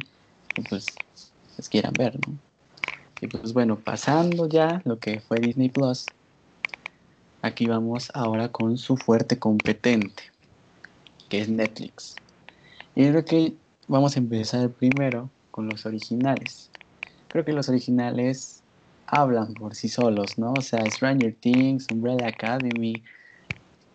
pues, 0.69 0.95
pues 1.55 1.69
quieran 1.69 1.93
ver, 1.97 2.19
¿no? 2.25 2.37
Y 3.19 3.27
pues 3.27 3.53
bueno, 3.53 3.77
pasando 3.79 4.47
ya 4.47 4.81
lo 4.85 4.97
que 4.97 5.19
fue 5.19 5.39
Disney 5.39 5.69
Plus, 5.69 6.05
aquí 7.41 7.67
vamos 7.67 8.11
ahora 8.13 8.49
con 8.49 8.77
su 8.77 8.97
fuerte 8.97 9.37
competente, 9.37 10.23
que 11.31 11.39
es 11.39 11.49
Netflix. 11.49 12.19
Y 12.93 13.07
creo 13.09 13.23
que 13.23 13.55
vamos 13.87 14.17
a 14.17 14.19
empezar 14.19 14.69
primero 14.69 15.29
con 15.49 15.65
los 15.65 15.85
originales. 15.85 16.69
Creo 17.29 17.45
que 17.45 17.53
los 17.53 17.69
originales 17.69 18.65
hablan 19.07 19.53
por 19.53 19.73
sí 19.73 19.87
solos, 19.87 20.37
¿no? 20.37 20.55
O 20.55 20.61
sea, 20.61 20.89
Stranger 20.89 21.33
Things, 21.33 21.89
Umbrella 21.89 22.27
Academy, 22.27 23.01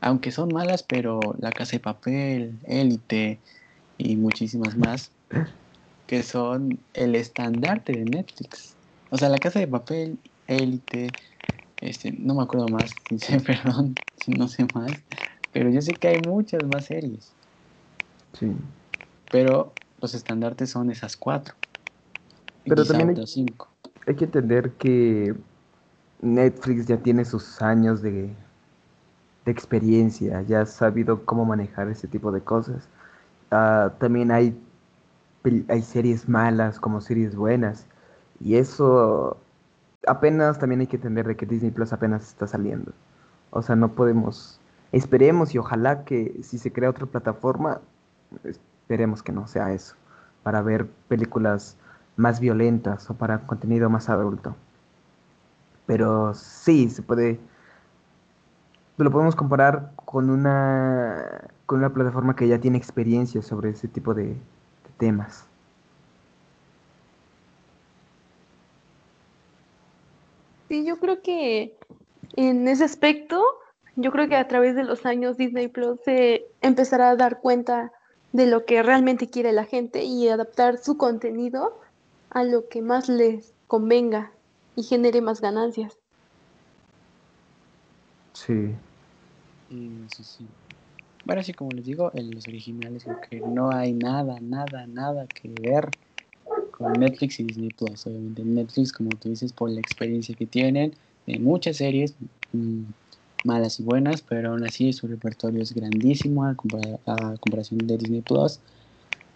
aunque 0.00 0.32
son 0.32 0.50
malas, 0.54 0.82
pero 0.82 1.36
La 1.38 1.52
Casa 1.52 1.72
de 1.72 1.80
Papel, 1.80 2.58
Élite 2.64 3.38
y 3.98 4.16
muchísimas 4.16 4.74
más, 4.78 5.12
que 6.06 6.22
son 6.22 6.80
el 6.94 7.14
estandarte 7.16 7.92
de 7.92 8.06
Netflix. 8.06 8.78
O 9.10 9.18
sea, 9.18 9.28
La 9.28 9.40
Casa 9.40 9.60
de 9.60 9.68
Papel, 9.68 10.18
Élite, 10.46 11.18
este, 11.82 12.12
no 12.12 12.34
me 12.34 12.44
acuerdo 12.44 12.70
más, 12.70 12.94
perdón, 13.46 13.98
si 14.16 14.32
no 14.32 14.48
sé 14.48 14.64
más, 14.74 15.02
pero 15.56 15.70
yo 15.70 15.80
sé 15.80 15.94
que 15.94 16.08
hay 16.08 16.18
muchas 16.18 16.66
más 16.66 16.84
series. 16.84 17.32
Sí. 18.34 18.52
Pero 19.30 19.72
los 20.00 20.14
estandartes 20.14 20.68
son 20.68 20.90
esas 20.90 21.16
cuatro. 21.16 21.54
Pero 22.64 22.84
también 22.84 23.16
hay, 23.16 23.26
cinco. 23.26 23.68
hay 24.06 24.16
que 24.16 24.24
entender 24.24 24.72
que 24.72 25.34
Netflix 26.20 26.86
ya 26.86 26.98
tiene 26.98 27.24
sus 27.24 27.62
años 27.62 28.02
de 28.02 28.34
de 29.46 29.52
experiencia, 29.52 30.42
ya 30.42 30.62
has 30.62 30.72
sabido 30.72 31.24
cómo 31.24 31.44
manejar 31.44 31.88
ese 31.88 32.08
tipo 32.08 32.32
de 32.32 32.40
cosas. 32.40 32.88
Ah, 33.52 33.92
también 33.98 34.32
hay, 34.32 34.60
hay 35.68 35.82
series 35.82 36.28
malas 36.28 36.80
como 36.80 37.00
series 37.00 37.36
buenas. 37.36 37.86
Y 38.40 38.56
eso 38.56 39.38
apenas 40.06 40.58
también 40.58 40.80
hay 40.80 40.88
que 40.88 40.96
entender 40.96 41.26
de 41.26 41.36
que 41.36 41.46
Disney 41.46 41.70
Plus 41.70 41.92
apenas 41.92 42.28
está 42.28 42.46
saliendo. 42.46 42.92
O 43.50 43.62
sea, 43.62 43.76
no 43.76 43.94
podemos... 43.94 44.60
Esperemos 44.96 45.54
y 45.54 45.58
ojalá 45.58 46.04
que 46.04 46.40
si 46.42 46.58
se 46.58 46.72
crea 46.72 46.90
otra 46.90 47.06
plataforma, 47.06 47.80
esperemos 48.44 49.22
que 49.22 49.32
no 49.32 49.46
sea 49.46 49.72
eso. 49.72 49.94
Para 50.42 50.62
ver 50.62 50.86
películas 51.08 51.76
más 52.16 52.40
violentas 52.40 53.10
o 53.10 53.14
para 53.14 53.46
contenido 53.46 53.90
más 53.90 54.08
adulto. 54.08 54.56
Pero 55.86 56.34
sí, 56.34 56.88
se 56.88 57.02
puede 57.02 57.38
lo 58.96 59.10
podemos 59.10 59.36
comparar 59.36 59.92
con 60.06 60.30
una, 60.30 61.50
con 61.66 61.80
una 61.80 61.92
plataforma 61.92 62.34
que 62.34 62.48
ya 62.48 62.58
tiene 62.58 62.78
experiencia 62.78 63.42
sobre 63.42 63.70
ese 63.70 63.88
tipo 63.88 64.14
de, 64.14 64.34
temas. 64.96 65.46
Sí, 70.68 70.86
yo 70.86 70.98
creo 70.98 71.20
que 71.20 71.76
en 72.36 72.66
ese 72.66 72.84
aspecto, 72.84 73.44
yo 73.96 74.12
creo 74.12 74.28
que 74.28 74.36
a 74.36 74.46
través 74.46 74.76
de 74.76 74.84
los 74.84 75.06
años 75.06 75.36
Disney 75.36 75.68
Plus 75.68 75.98
se 76.04 76.46
empezará 76.60 77.10
a 77.10 77.16
dar 77.16 77.40
cuenta 77.40 77.92
de 78.32 78.46
lo 78.46 78.66
que 78.66 78.82
realmente 78.82 79.28
quiere 79.28 79.52
la 79.52 79.64
gente 79.64 80.04
y 80.04 80.28
adaptar 80.28 80.78
su 80.78 80.96
contenido 80.98 81.80
a 82.30 82.44
lo 82.44 82.68
que 82.68 82.82
más 82.82 83.08
les 83.08 83.54
convenga 83.66 84.32
y 84.76 84.82
genere 84.82 85.22
más 85.22 85.40
ganancias. 85.40 85.98
Sí. 88.34 88.74
Eso 90.06 90.22
sí. 90.22 90.46
Bueno, 91.24 91.42
sí, 91.42 91.54
como 91.54 91.72
les 91.72 91.86
digo, 91.86 92.12
en 92.14 92.34
los 92.34 92.46
originales 92.46 93.04
creo 93.04 93.20
que 93.20 93.40
no 93.40 93.72
hay 93.72 93.92
nada, 93.92 94.38
nada, 94.40 94.86
nada 94.86 95.26
que 95.26 95.48
ver 95.48 95.92
con 96.70 96.92
Netflix 96.92 97.40
y 97.40 97.44
Disney 97.44 97.70
Plus. 97.70 98.06
Obviamente 98.06 98.44
Netflix, 98.44 98.92
como 98.92 99.16
tú 99.16 99.30
dices, 99.30 99.52
por 99.52 99.70
la 99.70 99.80
experiencia 99.80 100.34
que 100.36 100.46
tienen, 100.46 100.94
en 101.26 101.42
muchas 101.42 101.78
series, 101.78 102.14
mm, 102.52 102.84
malas 103.46 103.80
y 103.80 103.82
buenas, 103.82 104.20
pero 104.20 104.50
aún 104.50 104.64
así 104.64 104.92
su 104.92 105.06
repertorio 105.06 105.62
es 105.62 105.72
grandísimo 105.72 106.44
a, 106.44 106.54
comparación 106.54 107.86
de 107.86 107.96
Disney 107.96 108.20
Plus. 108.20 108.60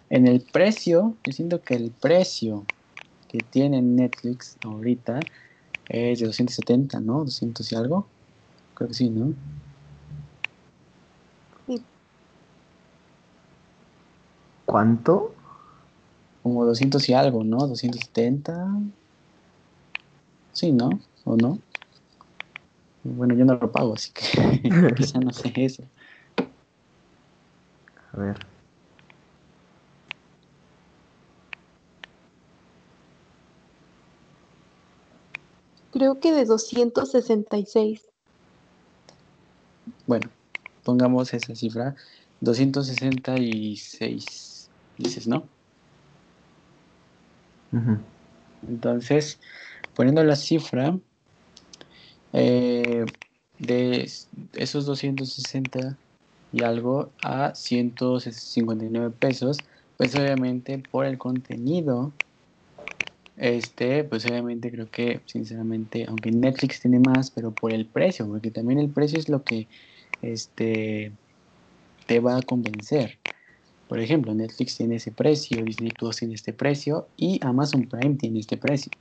En 0.09 0.27
el 0.27 0.41
precio, 0.41 1.15
yo 1.23 1.31
siento 1.31 1.61
que 1.61 1.75
el 1.75 1.89
precio 1.91 2.65
que 3.29 3.39
tiene 3.39 3.81
Netflix 3.81 4.57
ahorita 4.63 5.21
es 5.89 6.19
de 6.19 6.25
270, 6.25 6.99
¿no? 6.99 7.23
200 7.23 7.71
y 7.71 7.75
algo. 7.75 8.07
Creo 8.75 8.89
que 8.89 8.93
sí, 8.93 9.09
¿no? 9.09 9.33
Sí. 11.67 11.81
¿Cuánto? 14.65 15.33
Como 16.43 16.65
200 16.65 17.07
y 17.09 17.13
algo, 17.13 17.43
¿no? 17.43 17.57
270. 17.67 18.67
Sí, 20.51 20.71
¿no? 20.71 20.89
¿O 21.23 21.37
no? 21.37 21.57
Bueno, 23.03 23.35
yo 23.35 23.45
no 23.45 23.55
lo 23.55 23.71
pago, 23.71 23.95
así 23.95 24.11
que 24.11 24.23
quizá 24.95 25.19
no 25.19 25.33
sé 25.33 25.51
eso. 25.55 25.83
A 28.13 28.17
ver. 28.17 28.37
Creo 35.91 36.19
que 36.19 36.31
de 36.31 36.45
266. 36.45 38.07
Bueno, 40.05 40.29
pongamos 40.83 41.33
esa 41.33 41.55
cifra. 41.55 41.95
266, 42.39 44.69
dices, 44.97 45.27
¿no? 45.27 45.49
Entonces, 48.67 49.39
poniendo 49.95 50.23
la 50.23 50.35
cifra 50.35 50.99
eh, 52.33 53.05
de 53.57 54.01
es- 54.03 54.29
esos 54.53 54.85
260 54.85 55.99
y 56.51 56.63
algo 56.63 57.15
a 57.21 57.53
159 57.55 59.11
pesos, 59.15 59.65
pues 59.97 60.15
obviamente 60.15 60.79
por 60.79 61.05
el 61.05 61.17
contenido, 61.17 62.17
este, 63.35 64.03
pues 64.03 64.25
obviamente 64.25 64.71
creo 64.71 64.89
que 64.91 65.23
sinceramente, 65.25 66.05
aunque 66.07 66.31
Netflix 66.31 66.81
tiene 66.81 66.99
más, 66.99 67.31
pero 67.31 67.55
por 67.55 67.71
el 67.71 67.89
precio, 67.89 68.27
porque 68.27 68.51
también 68.51 68.79
el 68.79 68.91
precio 68.93 69.17
es 69.19 69.29
lo 69.29 69.43
que 69.43 69.69
este 70.21 71.17
te 72.05 72.19
va 72.19 72.37
a 72.37 72.43
convencer. 72.43 73.21
Por 73.87 73.99
ejemplo, 73.99 74.33
Netflix 74.35 74.77
tiene 74.77 74.97
ese 74.97 75.11
precio, 75.13 75.63
Disney 75.63 75.91
Plus 75.93 76.17
tiene 76.17 76.35
este 76.35 76.53
precio 76.53 77.11
y 77.17 77.39
Amazon 77.43 77.87
Prime 77.89 78.15
tiene 78.17 78.39
este 78.39 78.57
precio. 78.57 78.93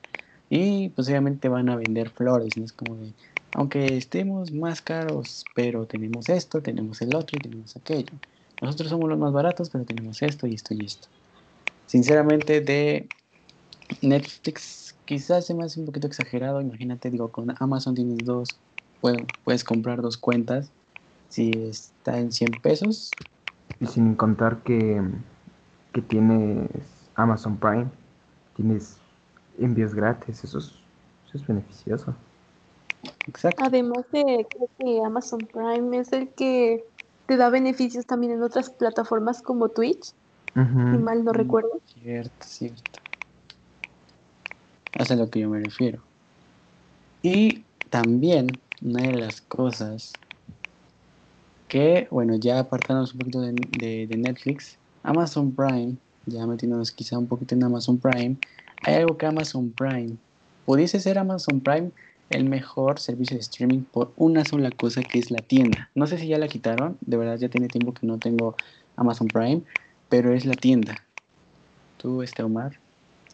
Y 0.51 0.89
pues 0.91 1.09
obviamente 1.09 1.49
van 1.49 1.71
a 1.71 1.77
vender 1.77 2.11
flores, 2.11 2.57
¿no? 2.57 2.65
Es 2.65 2.73
como 2.73 2.97
de, 2.97 3.13
aunque 3.55 3.97
estemos 3.97 4.53
más 4.53 4.83
caros, 4.83 5.45
pero 5.55 5.87
tenemos 5.87 6.29
esto, 6.29 6.61
tenemos 6.61 7.01
el 7.01 7.15
otro 7.15 7.39
y 7.39 7.41
tenemos 7.41 7.77
aquello. 7.77 8.13
Nosotros 8.61 8.91
somos 8.91 9.09
los 9.09 9.19
más 9.19 9.33
baratos, 9.33 9.71
pero 9.71 9.85
tenemos 9.85 10.21
esto 10.23 10.47
y 10.47 10.55
esto 10.55 10.75
y 10.75 10.85
esto. 10.85 11.09
Sinceramente, 11.87 12.61
de 12.61 13.09
Netflix 14.03 14.95
quizás 15.05 15.47
se 15.47 15.55
me 15.55 15.65
hace 15.65 15.81
un 15.81 15.87
poquito 15.87 16.07
exagerado. 16.07 16.61
Imagínate, 16.61 17.11
digo, 17.11 17.29
con 17.29 17.55
Amazon 17.59 17.95
tienes 17.95 18.19
dos, 18.25 18.59
puedes, 19.01 19.23
puedes 19.45 19.65
comprar 19.65 20.03
dos 20.03 20.17
cuentas. 20.17 20.71
Si 21.29 21.51
está 21.51 22.19
en 22.19 22.33
100 22.33 22.61
pesos, 22.61 23.13
Y 23.79 23.87
sin 23.87 24.17
contar 24.17 24.63
que, 24.65 25.01
que 25.93 26.03
tienes 26.03 26.69
Amazon 27.15 27.57
Prime, 27.57 27.87
tienes 28.57 29.00
envíos 29.65 29.95
gratis, 29.95 30.45
eso 30.45 30.59
es, 30.59 30.67
eso 31.27 31.39
es 31.39 31.47
beneficioso. 31.47 32.15
exacto. 33.29 33.65
Además 33.65 34.05
de, 34.13 34.47
creo 34.53 34.71
que 34.79 35.01
Amazon 35.05 35.47
Prime 35.47 35.99
es 35.99 36.13
el 36.13 36.33
que 36.35 36.83
te 37.27 37.37
da 37.37 37.51
beneficios 37.51 38.07
también 38.07 38.33
en 38.33 38.43
otras 38.43 38.71
plataformas 38.71 39.43
como 39.43 39.69
Twitch, 39.69 40.13
si 40.91 40.99
mal 40.99 41.25
no 41.25 41.33
Mm, 41.33 41.37
recuerdo. 41.37 41.71
Cierto, 41.87 42.47
cierto. 42.47 43.01
Es 44.95 45.11
a 45.11 45.17
lo 45.17 45.31
que 45.31 45.41
yo 45.41 45.49
me 45.49 45.61
refiero. 45.61 46.03
Y 47.23 47.65
también 47.91 48.61
una 48.83 49.05
de 49.07 49.13
las 49.13 49.41
cosas 49.41 50.21
que, 51.69 52.09
bueno, 52.11 52.37
ya 52.37 52.59
apartándonos 52.59 53.13
un 53.13 53.19
poquito 53.19 53.41
de, 53.41 53.53
de- 53.71 54.07
de 54.09 54.17
Netflix, 54.17 54.79
Amazon 55.03 55.55
Prime, 55.55 55.97
ya 56.27 56.47
metiéndonos 56.47 56.91
quizá 56.93 57.19
un 57.19 57.29
poquito 57.29 57.55
en 57.55 57.65
Amazon 57.65 57.99
Prime, 57.99 58.37
hay 58.83 58.95
algo 58.95 59.17
que 59.17 59.27
Amazon 59.27 59.71
Prime, 59.71 60.17
pudiese 60.65 61.01
ser 61.01 61.19
Amazon 61.19 61.61
Prime 61.61 61.91
el 62.31 62.49
mejor 62.49 63.01
servicio 63.01 63.37
de 63.37 63.41
streaming 63.41 63.81
por 63.81 64.13
una 64.17 64.45
sola 64.45 64.71
cosa 64.71 65.03
que 65.03 65.19
es 65.19 65.31
la 65.31 65.41
tienda. 65.41 65.91
No 65.95 66.07
sé 66.07 66.17
si 66.17 66.29
ya 66.29 66.39
la 66.39 66.49
quitaron, 66.49 66.97
de 67.01 67.17
verdad 67.17 67.37
ya 67.37 67.49
tiene 67.49 67.69
tiempo 67.69 67.93
que 67.93 68.07
no 68.07 68.19
tengo 68.19 68.55
Amazon 68.97 69.27
Prime, 69.27 69.63
pero 70.09 70.33
es 70.33 70.47
la 70.47 70.55
tienda. 70.55 70.97
Tú, 71.99 72.23
este 72.23 72.43
Omar, 72.43 72.79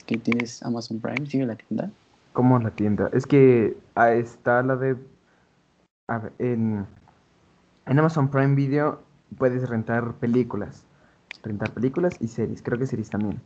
que 0.06 0.16
tienes 0.16 0.62
Amazon 0.62 0.98
Prime, 1.00 1.26
¿sigue 1.26 1.44
la 1.44 1.56
tienda? 1.56 1.90
¿Cómo 2.32 2.58
la 2.58 2.70
tienda? 2.70 3.10
Es 3.12 3.26
que 3.26 3.76
ah, 3.94 4.12
está 4.12 4.62
la 4.62 4.76
de... 4.76 4.96
A 6.08 6.18
ver, 6.18 6.32
en, 6.38 6.86
en 7.86 7.98
Amazon 7.98 8.30
Prime 8.30 8.54
Video 8.54 9.02
puedes 9.36 9.68
rentar 9.68 10.14
películas. 10.14 10.84
Rentar 11.42 11.70
películas 11.72 12.16
y 12.20 12.28
series. 12.28 12.62
Creo 12.62 12.78
que 12.78 12.86
series 12.86 13.10
también. 13.10 13.40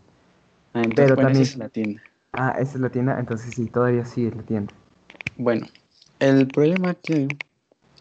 Ah, 0.73 0.85
entonces, 0.85 0.95
Pero 0.97 1.15
bueno, 1.17 1.31
esa 1.31 1.39
también- 1.39 1.43
es 1.43 1.57
la 1.57 1.69
tienda. 1.69 2.03
Ah, 2.33 2.55
esa 2.61 2.75
es 2.75 2.81
la 2.81 2.91
tienda. 2.91 3.19
Entonces 3.19 3.55
sí, 3.55 3.67
todavía 3.67 4.05
sí 4.05 4.27
es 4.27 4.37
la 4.37 4.43
tienda. 4.43 4.73
Bueno, 5.37 5.67
el 6.21 6.49
problema 6.49 6.95
que, 6.95 7.31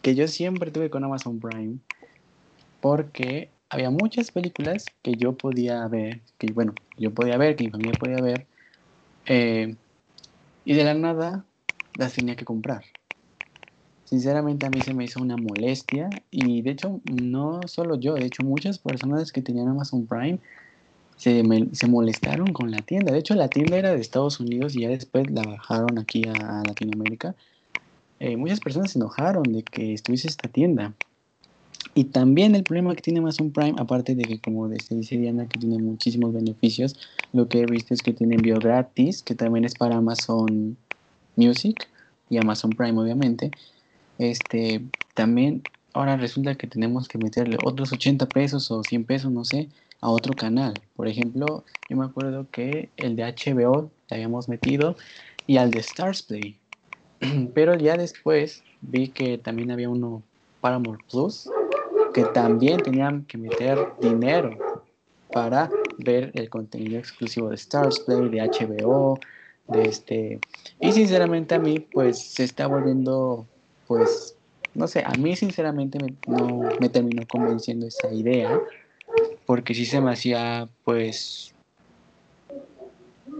que 0.01 0.13
yo 0.15 0.27
siempre 0.27 0.71
tuve 0.71 0.89
con 0.89 1.03
Amazon 1.03 1.39
Prime, 1.39 1.77
porque 2.81 3.49
había 3.69 3.89
muchas 3.89 4.31
películas 4.31 4.93
que 5.01 5.15
yo 5.15 5.33
podía 5.33 5.87
ver, 5.87 6.21
que 6.37 6.51
bueno, 6.53 6.75
yo 6.97 7.11
podía 7.11 7.37
ver, 7.37 7.55
que 7.55 7.63
mi 7.65 7.69
familia 7.71 7.95
podía 7.95 8.19
ver, 8.19 8.45
eh, 9.25 9.75
y 10.65 10.73
de 10.73 10.83
la 10.83 10.93
nada 10.93 11.45
las 11.95 12.13
tenía 12.13 12.35
que 12.35 12.45
comprar. 12.45 12.83
Sinceramente 14.05 14.65
a 14.65 14.69
mí 14.71 14.81
se 14.81 14.93
me 14.93 15.03
hizo 15.03 15.21
una 15.21 15.37
molestia 15.37 16.19
y 16.31 16.61
de 16.63 16.71
hecho 16.71 16.99
no 17.03 17.67
solo 17.67 17.99
yo, 17.99 18.15
de 18.15 18.25
hecho 18.25 18.43
muchas 18.43 18.79
personas 18.79 19.31
que 19.31 19.41
tenían 19.41 19.67
Amazon 19.67 20.07
Prime 20.07 20.39
se, 21.19 21.43
se 21.73 21.87
molestaron 21.87 22.53
con 22.53 22.71
la 22.71 22.81
tienda. 22.81 23.11
De 23.11 23.19
hecho 23.19 23.35
la 23.35 23.49
tienda 23.49 23.77
era 23.77 23.93
de 23.93 23.99
Estados 23.99 24.39
Unidos 24.39 24.75
y 24.75 24.81
ya 24.81 24.89
después 24.89 25.29
la 25.29 25.43
bajaron 25.43 25.99
aquí 25.99 26.23
a, 26.25 26.63
Latinoamérica. 26.65 27.35
Eh, 28.21 28.37
muchas 28.37 28.61
personas 28.61 28.91
se 28.91 28.99
enojaron 28.99 29.43
de 29.43 29.63
que 29.63 29.93
estuviese 29.93 30.29
esta 30.29 30.47
tienda. 30.47 30.93
Y 31.93 32.05
también 32.05 32.55
el 32.55 32.63
problema 32.63 32.95
que 32.95 33.01
tiene 33.01 33.19
Amazon 33.19 33.51
Prime, 33.51 33.75
aparte 33.77 34.15
de 34.15 34.23
que 34.23 34.39
como 34.39 34.69
dice 34.69 35.17
Diana 35.17 35.45
que 35.47 35.59
tiene 35.59 35.77
muchísimos 35.77 36.33
beneficios, 36.33 36.95
lo 37.33 37.49
que 37.49 37.59
he 37.61 37.65
visto 37.65 37.93
es 37.93 38.01
que 38.01 38.13
tiene 38.13 38.35
envío 38.35 38.57
gratis, 38.57 39.21
que 39.21 39.35
también 39.35 39.65
es 39.65 39.75
para 39.75 39.97
Amazon 39.97 40.77
Music 41.35 41.89
y 42.29 42.37
Amazon 42.37 42.71
Prime 42.71 42.97
obviamente. 42.97 43.51
Este, 44.19 44.81
también 45.15 45.63
ahora 45.99 46.15
resulta 46.15 46.55
que 46.55 46.67
tenemos 46.67 47.07
que 47.07 47.17
meterle 47.17 47.57
otros 47.63 47.91
80 47.91 48.25
pesos 48.27 48.71
o 48.71 48.83
100 48.83 49.03
pesos, 49.03 49.31
no 49.31 49.43
sé, 49.43 49.67
a 49.99 50.09
otro 50.09 50.33
canal. 50.33 50.73
Por 50.95 51.07
ejemplo, 51.07 51.65
yo 51.89 51.97
me 51.97 52.05
acuerdo 52.05 52.47
que 52.51 52.89
el 52.95 53.15
de 53.17 53.23
HBO 53.23 53.91
le 54.09 54.15
habíamos 54.15 54.47
metido 54.47 54.95
y 55.45 55.57
al 55.57 55.71
de 55.71 55.79
Stars 55.79 56.21
Play. 56.21 56.57
Pero 57.53 57.75
ya 57.75 57.97
después 57.97 58.63
vi 58.81 59.09
que 59.09 59.37
también 59.37 59.71
había 59.71 59.89
uno 59.89 60.23
Paramount 60.61 61.01
Plus 61.11 61.49
que 62.13 62.23
también 62.23 62.81
tenían 62.81 63.25
que 63.25 63.37
meter 63.37 63.77
dinero 64.01 64.57
para 65.31 65.69
ver 65.99 66.31
el 66.33 66.49
contenido 66.49 66.97
exclusivo 66.97 67.49
de 67.49 67.55
Stars 67.55 67.99
Play, 67.99 68.29
de 68.29 68.41
HBO, 68.41 69.19
de 69.67 69.83
este 69.83 70.39
y 70.79 70.91
sinceramente 70.91 71.55
a 71.55 71.59
mí 71.59 71.79
pues 71.79 72.19
se 72.19 72.43
está 72.45 72.65
volviendo 72.65 73.45
pues 73.85 74.38
no 74.79 74.87
sé, 74.87 75.03
a 75.05 75.13
mí 75.15 75.35
sinceramente 75.35 75.99
me, 75.99 76.13
no 76.25 76.61
me 76.79 76.87
terminó 76.87 77.25
convenciendo 77.25 77.85
esa 77.85 78.13
idea 78.13 78.61
porque 79.45 79.73
sí 79.75 79.85
se 79.85 79.99
me 79.99 80.11
hacía 80.11 80.69
pues 80.85 81.53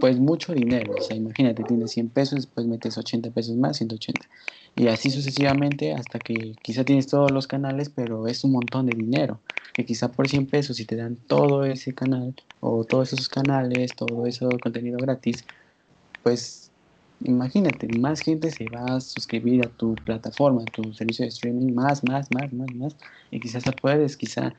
pues 0.00 0.18
mucho 0.18 0.52
dinero, 0.52 0.94
o 0.98 1.00
sea, 1.00 1.16
imagínate, 1.16 1.62
tienes 1.64 1.92
100 1.92 2.10
pesos, 2.10 2.42
después 2.42 2.66
metes 2.66 2.96
80 2.98 3.30
pesos 3.30 3.56
más, 3.56 3.78
180 3.78 4.28
y 4.76 4.88
así 4.88 5.10
sucesivamente 5.10 5.94
hasta 5.94 6.20
que 6.20 6.56
quizá 6.62 6.84
tienes 6.84 7.06
todos 7.06 7.32
los 7.32 7.46
canales, 7.46 7.88
pero 7.88 8.26
es 8.26 8.44
un 8.44 8.52
montón 8.52 8.86
de 8.86 8.94
dinero, 8.94 9.40
que 9.74 9.86
quizá 9.86 10.12
por 10.12 10.28
100 10.28 10.46
pesos 10.46 10.76
si 10.76 10.84
te 10.84 10.96
dan 10.96 11.16
todo 11.26 11.64
ese 11.64 11.94
canal 11.94 12.34
o 12.60 12.84
todos 12.84 13.14
esos 13.14 13.30
canales, 13.30 13.94
todo 13.94 14.26
ese 14.26 14.46
contenido 14.60 15.00
gratis, 15.00 15.44
pues 16.22 16.69
imagínate, 17.24 17.88
más 17.88 18.20
gente 18.20 18.50
se 18.50 18.68
va 18.68 18.96
a 18.96 19.00
suscribir 19.00 19.62
a 19.62 19.68
tu 19.68 19.94
plataforma, 19.94 20.64
a 20.64 20.66
tu 20.66 20.92
servicio 20.94 21.24
de 21.24 21.28
streaming, 21.28 21.74
más, 21.74 22.04
más, 22.04 22.30
más, 22.30 22.52
más, 22.52 22.70
más, 22.70 22.96
y 23.30 23.40
quizás 23.40 23.64
puedes 23.80 24.16
quizá 24.16 24.54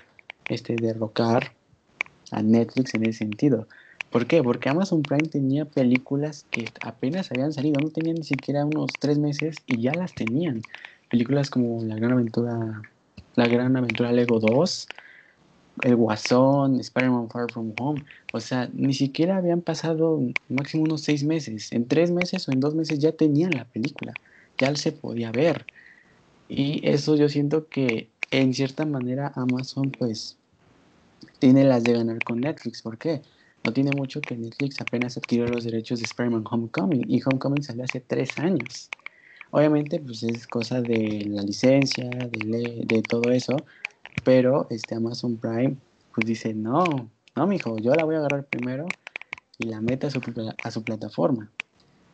este, 0.50 0.78
derrocar 0.78 1.54
a 2.32 2.42
Netflix 2.42 2.96
en 2.96 3.04
ese 3.04 3.20
sentido. 3.20 3.68
¿Por 4.12 4.28
qué? 4.28 4.44
Porque 4.44 4.70
Amazon 4.70 5.06
Prime 5.06 5.28
tenía 5.30 5.66
películas 5.66 6.46
que 6.52 6.72
apenas 6.82 7.32
habían 7.32 7.54
salido, 7.54 7.80
no 7.82 7.90
tenían 7.90 8.18
ni 8.18 8.24
siquiera 8.24 8.66
unos 8.66 9.00
tres 9.00 9.18
meses 9.18 9.64
y 9.66 9.82
ya 9.82 9.96
las 9.96 10.14
tenían. 10.14 10.66
Películas 11.10 11.50
como 11.50 11.84
La 11.84 11.96
Gran 11.96 12.14
Aventura, 12.14 12.82
La 13.36 13.48
Gran 13.48 13.76
Aventura 13.78 14.12
Lego 14.12 14.40
2, 14.40 14.88
El 15.80 15.96
Guasón, 15.96 16.80
Spider-Man 16.80 17.30
Far 17.30 17.50
From 17.52 17.74
Home. 17.78 18.04
O 18.32 18.40
sea, 18.40 18.70
ni 18.74 18.94
siquiera 18.94 19.38
habían 19.38 19.62
pasado 19.62 20.20
máximo 20.48 20.84
unos 20.84 21.02
seis 21.02 21.24
meses. 21.24 21.72
En 21.72 21.88
tres 21.88 22.12
meses 22.12 22.48
o 22.48 22.52
en 22.52 22.60
dos 22.60 22.76
meses 22.76 23.00
ya 23.00 23.14
tenían 23.14 23.56
la 23.56 23.66
película. 23.70 24.20
Ya 24.58 24.76
se 24.76 24.92
podía 24.92 25.32
ver. 25.32 25.68
Y 26.48 26.88
eso 26.88 27.16
yo 27.16 27.30
siento 27.30 27.70
que 27.70 28.14
en 28.32 28.54
cierta 28.54 28.86
manera 28.86 29.32
Amazon 29.36 29.94
pues 29.94 30.40
tiene 31.40 31.64
las 31.64 31.86
de 31.86 31.94
ganar 31.94 32.24
con 32.24 32.42
Netflix. 32.42 32.82
¿Por 32.82 32.98
qué? 32.98 33.22
No 33.64 33.74
tiene 33.74 33.94
mucho 33.94 34.24
que 34.26 34.36
Netflix 34.38 34.82
apenas 34.82 35.18
adquirió 35.18 35.48
los 35.48 35.64
derechos 35.64 36.00
de 36.00 36.06
Spider-Man 36.06 36.44
Homecoming 36.50 37.06
y 37.10 37.22
Homecoming 37.24 37.64
salió 37.64 37.84
hace 37.84 38.02
tres 38.02 38.38
años. 38.40 38.92
Obviamente, 39.52 40.00
pues 40.00 40.24
es 40.24 40.48
cosa 40.48 40.82
de 40.84 41.26
la 41.30 41.44
licencia, 41.44 42.10
de, 42.30 42.84
de 42.86 43.04
todo 43.04 43.32
eso, 43.32 43.66
pero 44.24 44.68
este 44.70 44.96
Amazon 44.96 45.38
Prime, 45.38 45.78
pues 46.14 46.28
dice, 46.28 46.54
no, 46.54 47.10
no, 47.36 47.48
mijo, 47.48 47.78
yo 47.78 47.96
la 47.96 48.04
voy 48.04 48.16
a 48.16 48.20
agarrar 48.20 48.46
primero 48.46 48.94
y 49.58 49.66
la 49.66 49.82
meta 49.82 50.08
a 50.08 50.72
su, 50.72 50.84
plataforma. 50.84 51.50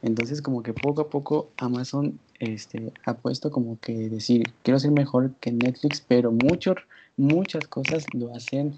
Entonces, 0.01 0.41
como 0.41 0.61
que 0.63 0.73
poco 0.73 1.01
a 1.01 1.09
poco 1.09 1.49
Amazon 1.57 2.19
este, 2.39 2.93
ha 3.05 3.15
puesto 3.15 3.51
como 3.51 3.79
que 3.79 4.09
decir, 4.09 4.53
quiero 4.63 4.79
ser 4.79 4.91
mejor 4.91 5.31
que 5.39 5.51
Netflix, 5.51 6.01
pero 6.01 6.31
muchos, 6.31 6.75
muchas 7.15 7.67
cosas 7.67 8.13
lo 8.13 8.35
hacen, 8.35 8.75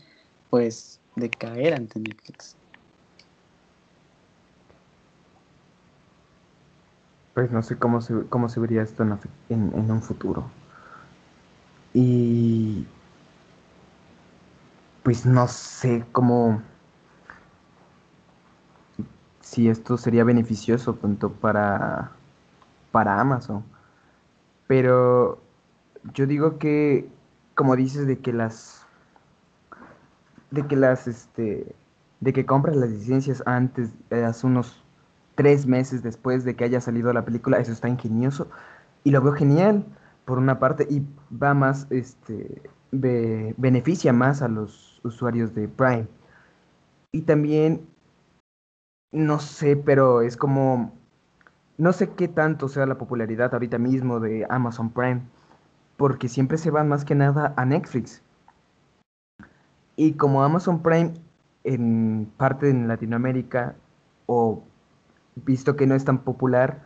pues, 0.49 0.99
decaer 1.15 1.73
ante 1.73 1.99
Netflix. 1.99 2.55
Pues 7.33 7.51
no 7.51 7.61
sé 7.63 7.77
cómo 7.77 8.01
se, 8.01 8.13
cómo 8.29 8.49
se 8.49 8.59
vería 8.59 8.81
esto 8.81 9.03
en, 9.03 9.19
en, 9.49 9.91
un 9.91 10.01
futuro. 10.01 10.49
Y 11.93 12.85
pues 15.03 15.25
no 15.25 15.47
sé 15.47 16.05
cómo 16.11 16.61
si 19.41 19.69
esto 19.69 19.97
sería 19.97 20.23
beneficioso 20.23 20.93
tanto 20.95 21.31
para 21.31 22.11
para 22.91 23.19
Amazon. 23.19 23.63
Pero 24.67 25.39
yo 26.13 26.27
digo 26.27 26.57
que 26.59 27.09
como 27.55 27.75
dices 27.75 28.07
de 28.07 28.19
que 28.19 28.33
las 28.33 28.85
de 30.51 30.67
que 30.67 30.75
las 30.75 31.07
este 31.07 31.75
de 32.19 32.33
que 32.33 32.45
compras 32.45 32.75
las 32.75 32.89
licencias 32.89 33.41
antes 33.45 33.89
eh, 34.09 34.23
hace 34.23 34.45
unos 34.45 34.83
tres 35.35 35.65
meses 35.65 36.03
después 36.03 36.43
de 36.43 36.55
que 36.55 36.65
haya 36.65 36.81
salido 36.81 37.13
la 37.13 37.23
película, 37.23 37.59
eso 37.59 37.71
está 37.71 37.87
ingenioso 37.87 38.49
y 39.03 39.11
lo 39.11 39.21
veo 39.21 39.33
genial 39.33 39.85
por 40.25 40.37
una 40.37 40.59
parte 40.59 40.85
y 40.89 41.01
va 41.35 41.53
más, 41.53 41.87
este, 41.89 42.61
beneficia 42.91 44.13
más 44.13 44.41
a 44.41 44.47
los 44.47 45.01
usuarios 45.03 45.53
de 45.53 45.67
Prime. 45.67 46.07
Y 47.11 47.21
también, 47.21 47.87
no 49.11 49.39
sé, 49.39 49.75
pero 49.75 50.21
es 50.21 50.37
como, 50.37 50.93
no 51.77 51.93
sé 51.93 52.11
qué 52.11 52.27
tanto 52.27 52.67
sea 52.67 52.85
la 52.85 52.97
popularidad 52.97 53.53
ahorita 53.53 53.77
mismo 53.77 54.19
de 54.19 54.45
Amazon 54.49 54.91
Prime, 54.91 55.21
porque 55.97 56.27
siempre 56.27 56.57
se 56.57 56.71
van 56.71 56.87
más 56.87 57.05
que 57.05 57.15
nada 57.15 57.53
a 57.57 57.65
Netflix. 57.65 58.21
Y 59.95 60.13
como 60.13 60.43
Amazon 60.43 60.81
Prime 60.81 61.13
en 61.63 62.31
parte 62.37 62.69
en 62.69 62.87
Latinoamérica 62.87 63.75
o 64.27 64.63
visto 65.35 65.75
que 65.75 65.87
no 65.87 65.95
es 65.95 66.05
tan 66.05 66.19
popular, 66.19 66.83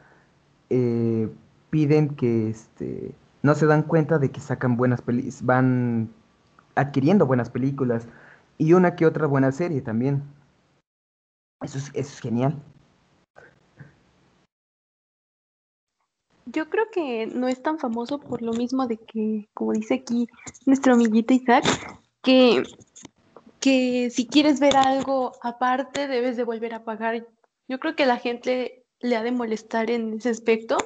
eh, 0.70 1.30
piden 1.70 2.16
que 2.16 2.50
este, 2.50 3.14
no 3.44 3.56
se 3.56 3.66
dan 3.66 3.84
cuenta 3.84 4.18
de 4.18 4.32
que 4.32 4.40
sacan 4.40 4.78
buenas 4.78 5.02
películas, 5.02 5.46
van 5.46 6.14
adquiriendo 6.76 7.28
buenas 7.28 7.50
películas 7.50 8.08
y 8.58 8.74
una 8.74 8.96
que 8.96 9.06
otra 9.06 9.28
buena 9.28 9.52
serie 9.52 9.82
también. 9.82 10.24
Eso 11.62 11.78
es, 11.78 11.90
eso 11.94 12.14
es 12.14 12.20
genial. 12.20 12.62
Yo 16.46 16.70
creo 16.70 16.86
que 16.92 17.28
no 17.28 17.48
es 17.48 17.62
tan 17.62 17.80
famoso 17.80 18.20
por 18.20 18.42
lo 18.42 18.54
mismo 18.54 18.88
de 18.88 18.98
que, 18.98 19.48
como 19.54 19.74
dice 19.74 19.96
aquí 19.96 20.28
nuestro 20.66 20.94
amiguito 20.94 21.34
Isaac, 21.34 21.66
que, 22.22 22.64
que 23.60 24.10
si 24.10 24.28
quieres 24.28 24.60
ver 24.60 24.76
algo 24.76 25.34
aparte 25.42 26.08
debes 26.08 26.38
de 26.38 26.44
volver 26.44 26.74
a 26.74 26.84
pagar 26.84 27.26
yo 27.68 27.80
creo 27.80 27.96
que 27.96 28.06
la 28.06 28.18
gente 28.18 28.86
le 29.00 29.16
ha 29.16 29.24
de 29.24 29.32
molestar 29.32 29.90
en 29.90 30.14
ese 30.14 30.30
aspecto 30.30 30.78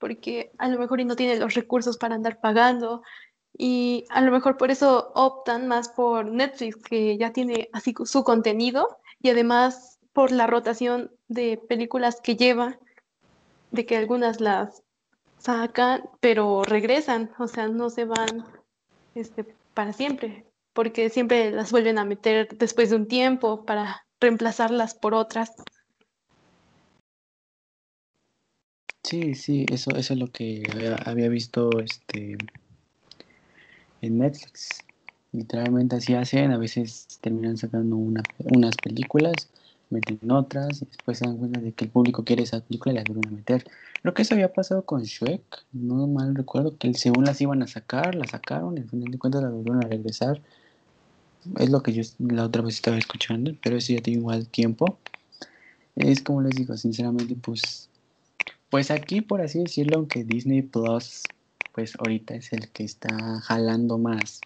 porque 0.00 0.50
a 0.58 0.66
lo 0.68 0.78
mejor 0.80 1.00
y 1.00 1.04
no 1.04 1.14
tiene 1.14 1.36
los 1.36 1.54
recursos 1.54 1.96
para 1.98 2.16
andar 2.16 2.40
pagando 2.40 3.02
y 3.56 4.04
a 4.08 4.20
lo 4.22 4.32
mejor 4.32 4.56
por 4.56 4.70
eso 4.70 5.12
optan 5.14 5.68
más 5.68 5.90
por 5.90 6.26
Netflix 6.26 6.76
que 6.76 7.16
ya 7.18 7.32
tiene 7.32 7.68
así 7.72 7.94
su 8.04 8.24
contenido 8.24 8.98
y 9.20 9.30
además 9.30 9.98
por 10.12 10.32
la 10.32 10.46
rotación 10.46 11.12
de 11.28 11.56
películas 11.56 12.20
que 12.20 12.36
lleva, 12.36 12.78
de 13.70 13.86
que 13.86 13.96
algunas 13.96 14.40
las 14.40 14.82
sacan 15.38 16.08
pero 16.20 16.62
regresan, 16.64 17.30
o 17.38 17.46
sea, 17.46 17.68
no 17.68 17.90
se 17.90 18.04
van 18.04 18.46
este, 19.14 19.54
para 19.74 19.92
siempre, 19.92 20.46
porque 20.72 21.10
siempre 21.10 21.50
las 21.50 21.70
vuelven 21.70 21.98
a 21.98 22.04
meter 22.04 22.48
después 22.56 22.90
de 22.90 22.96
un 22.96 23.06
tiempo 23.06 23.64
para 23.64 24.06
reemplazarlas 24.20 24.94
por 24.94 25.14
otras. 25.14 25.52
Sí, 29.02 29.34
sí, 29.34 29.66
eso, 29.70 29.96
eso 29.96 30.12
es 30.14 30.20
lo 30.20 30.30
que 30.30 30.62
había, 31.04 31.28
visto 31.28 31.80
este 31.80 32.36
en 34.02 34.18
Netflix. 34.18 34.84
Literalmente 35.32 35.96
así 35.96 36.14
hacen, 36.14 36.52
a 36.52 36.58
veces 36.58 37.06
terminan 37.20 37.56
sacando 37.56 37.96
una, 37.96 38.22
unas 38.38 38.76
películas, 38.76 39.48
meten 39.88 40.30
otras 40.30 40.82
y 40.82 40.86
después 40.86 41.18
se 41.18 41.24
dan 41.24 41.38
cuenta 41.38 41.60
de 41.60 41.72
que 41.72 41.84
el 41.84 41.90
público 41.90 42.24
quiere 42.24 42.42
esa 42.42 42.60
película 42.60 42.92
y 42.92 42.96
las 42.96 43.06
vuelven 43.06 43.28
a 43.28 43.36
meter. 43.36 43.64
Creo 44.02 44.14
que 44.14 44.22
eso 44.22 44.34
había 44.34 44.52
pasado 44.52 44.84
con 44.84 45.02
Shrek, 45.02 45.64
no 45.72 46.06
mal 46.06 46.34
recuerdo, 46.34 46.76
que 46.76 46.92
según 46.94 47.24
las 47.24 47.40
iban 47.40 47.62
a 47.62 47.66
sacar, 47.66 48.14
las 48.14 48.30
sacaron 48.30 48.76
y 48.76 48.80
al 48.80 48.88
final 48.88 49.10
de 49.10 49.18
cuentas 49.18 49.42
las 49.42 49.52
volvieron 49.52 49.84
a 49.84 49.88
regresar. 49.88 50.40
Es 51.58 51.70
lo 51.70 51.82
que 51.82 51.92
yo 51.92 52.02
la 52.18 52.44
otra 52.44 52.62
vez 52.62 52.74
estaba 52.74 52.98
escuchando, 52.98 53.52
pero 53.62 53.76
eso 53.76 53.92
ya 53.92 54.02
tiene 54.02 54.20
igual 54.20 54.46
tiempo. 54.48 54.98
Es 55.96 56.22
como 56.22 56.42
les 56.42 56.54
digo, 56.56 56.76
sinceramente, 56.76 57.34
pues 57.34 57.89
pues 58.70 58.90
aquí, 58.90 59.20
por 59.20 59.40
así 59.40 59.58
decirlo, 59.58 59.96
aunque 59.98 60.24
Disney 60.24 60.62
Plus, 60.62 61.24
pues 61.72 61.94
ahorita 61.98 62.34
es 62.34 62.52
el 62.52 62.68
que 62.68 62.84
está 62.84 63.40
jalando 63.40 63.98
más, 63.98 64.40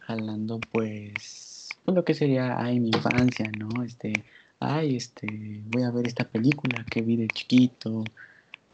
jalando 0.00 0.60
pues, 0.70 1.68
pues 1.84 1.94
lo 1.94 2.04
que 2.04 2.14
sería, 2.14 2.58
ay, 2.58 2.78
mi 2.80 2.88
infancia, 2.88 3.50
¿no? 3.58 3.82
Este, 3.82 4.24
ay, 4.60 4.96
este, 4.96 5.26
voy 5.66 5.82
a 5.82 5.90
ver 5.90 6.06
esta 6.06 6.24
película 6.24 6.84
que 6.88 7.02
vi 7.02 7.16
de 7.16 7.28
chiquito 7.28 8.04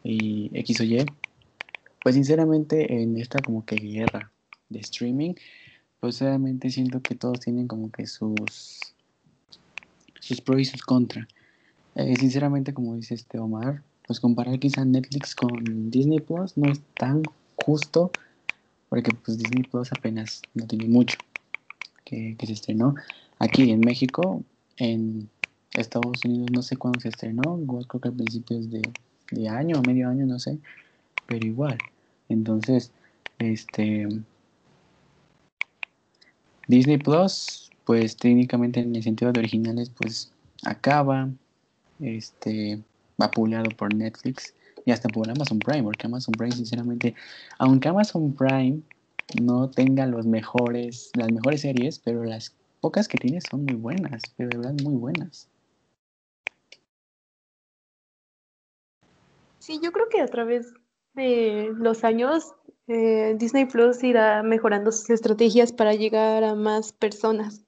y 0.05 0.51
X 0.53 0.81
o 0.81 0.85
Y. 0.85 1.05
Pues 2.03 2.15
sinceramente 2.15 3.03
en 3.03 3.19
esta 3.19 3.41
como 3.41 3.65
que 3.65 3.77
guerra 3.77 4.31
de 4.69 4.81
streaming, 4.81 5.35
pues 6.01 6.21
realmente 6.21 6.71
siento 6.71 7.01
que 7.01 7.15
todos 7.15 7.41
tienen 7.41 7.67
como 7.67 7.91
que 7.91 8.07
sus, 8.07 8.95
sus 10.21 10.41
pros 10.41 10.61
y 10.61 10.65
sus 10.65 10.83
contras. 10.83 11.27
Eh, 11.95 12.15
sinceramente, 12.17 12.73
como 12.73 12.95
dice 12.95 13.15
este 13.15 13.39
Omar, 13.39 13.83
pues 14.09 14.21
comparar 14.21 14.59
quizá 14.59 14.85
Netflix 14.87 15.35
con 15.35 15.91
Disney 15.91 16.19
Plus 16.19 16.57
no 16.57 16.73
es 16.73 16.81
tan 16.95 17.23
justo 17.57 18.11
porque 18.89 19.13
pues 19.13 19.39
Disney 19.39 19.63
Plus 19.65 19.93
apenas 19.93 20.41
no 20.55 20.67
tiene 20.67 20.87
mucho 20.87 21.19
que, 22.07 22.35
se 22.43 22.53
estrenó. 22.55 22.95
Aquí 23.39 23.71
en 23.71 23.81
México 23.81 24.43
en 24.79 25.29
Estados 25.75 26.25
Unidos 26.25 26.49
no 26.53 26.63
sé 26.63 26.79
cuándo 26.79 26.99
se 27.01 27.11
estrenó 27.11 27.61
creo 27.87 28.01
que 28.01 28.09
a 28.09 28.13
principios 28.13 28.71
de, 28.71 28.81
de 29.31 29.49
año 29.49 29.79
o 29.79 29.83
medio 29.83 30.09
año 30.09 30.25
no 30.25 30.39
sé 30.39 30.59
pero 31.27 31.47
igual. 31.47 31.77
Entonces 32.31 32.91
este 33.39 34.09
Disney 36.67 36.97
Plus 36.97 37.71
pues 37.85 38.17
técnicamente 38.17 38.81
en 38.81 38.97
el 38.97 39.03
sentido 39.03 39.33
de 39.33 39.41
originales 39.41 39.91
pues 39.91 40.33
acaba 40.65 41.29
este 42.01 42.81
apoyado 43.27 43.69
por 43.71 43.95
Netflix 43.95 44.55
y 44.85 44.93
hasta 44.93 45.09
por 45.09 45.29
Amazon 45.29 45.61
Prime, 45.61 45.83
porque 45.83 46.07
Amazon 46.07 46.37
Prime, 46.37 46.53
sinceramente, 46.53 47.15
aunque 47.59 47.89
Amazon 47.89 48.35
Prime 48.35 48.81
no 49.41 49.71
tenga 49.71 50.07
las 50.07 50.27
mejores 50.27 51.13
series, 51.57 51.99
pero 51.99 52.25
las 52.25 52.55
pocas 52.81 53.09
que 53.09 53.19
tiene 53.19 53.41
son 53.41 53.65
muy 53.65 53.77
buenas, 53.77 54.33
pero 54.37 54.51
de 54.51 54.57
verdad 54.57 54.75
muy 54.83 54.95
buenas. 54.95 55.49
Sí, 59.59 59.81
yo 59.83 59.93
creo 59.93 60.09
que 60.09 60.21
a 60.21 60.27
través 60.29 60.73
de 61.15 61.71
los 61.77 62.05
años 62.05 62.55
eh, 62.87 63.35
Disney 63.39 63.67
Plus 63.67 64.03
irá 64.03 64.43
mejorando 64.43 64.93
sus 64.93 65.11
estrategias 65.11 65.73
para 65.73 65.93
llegar 65.95 66.45
a 66.45 66.55
más 66.55 66.93
personas. 66.93 67.68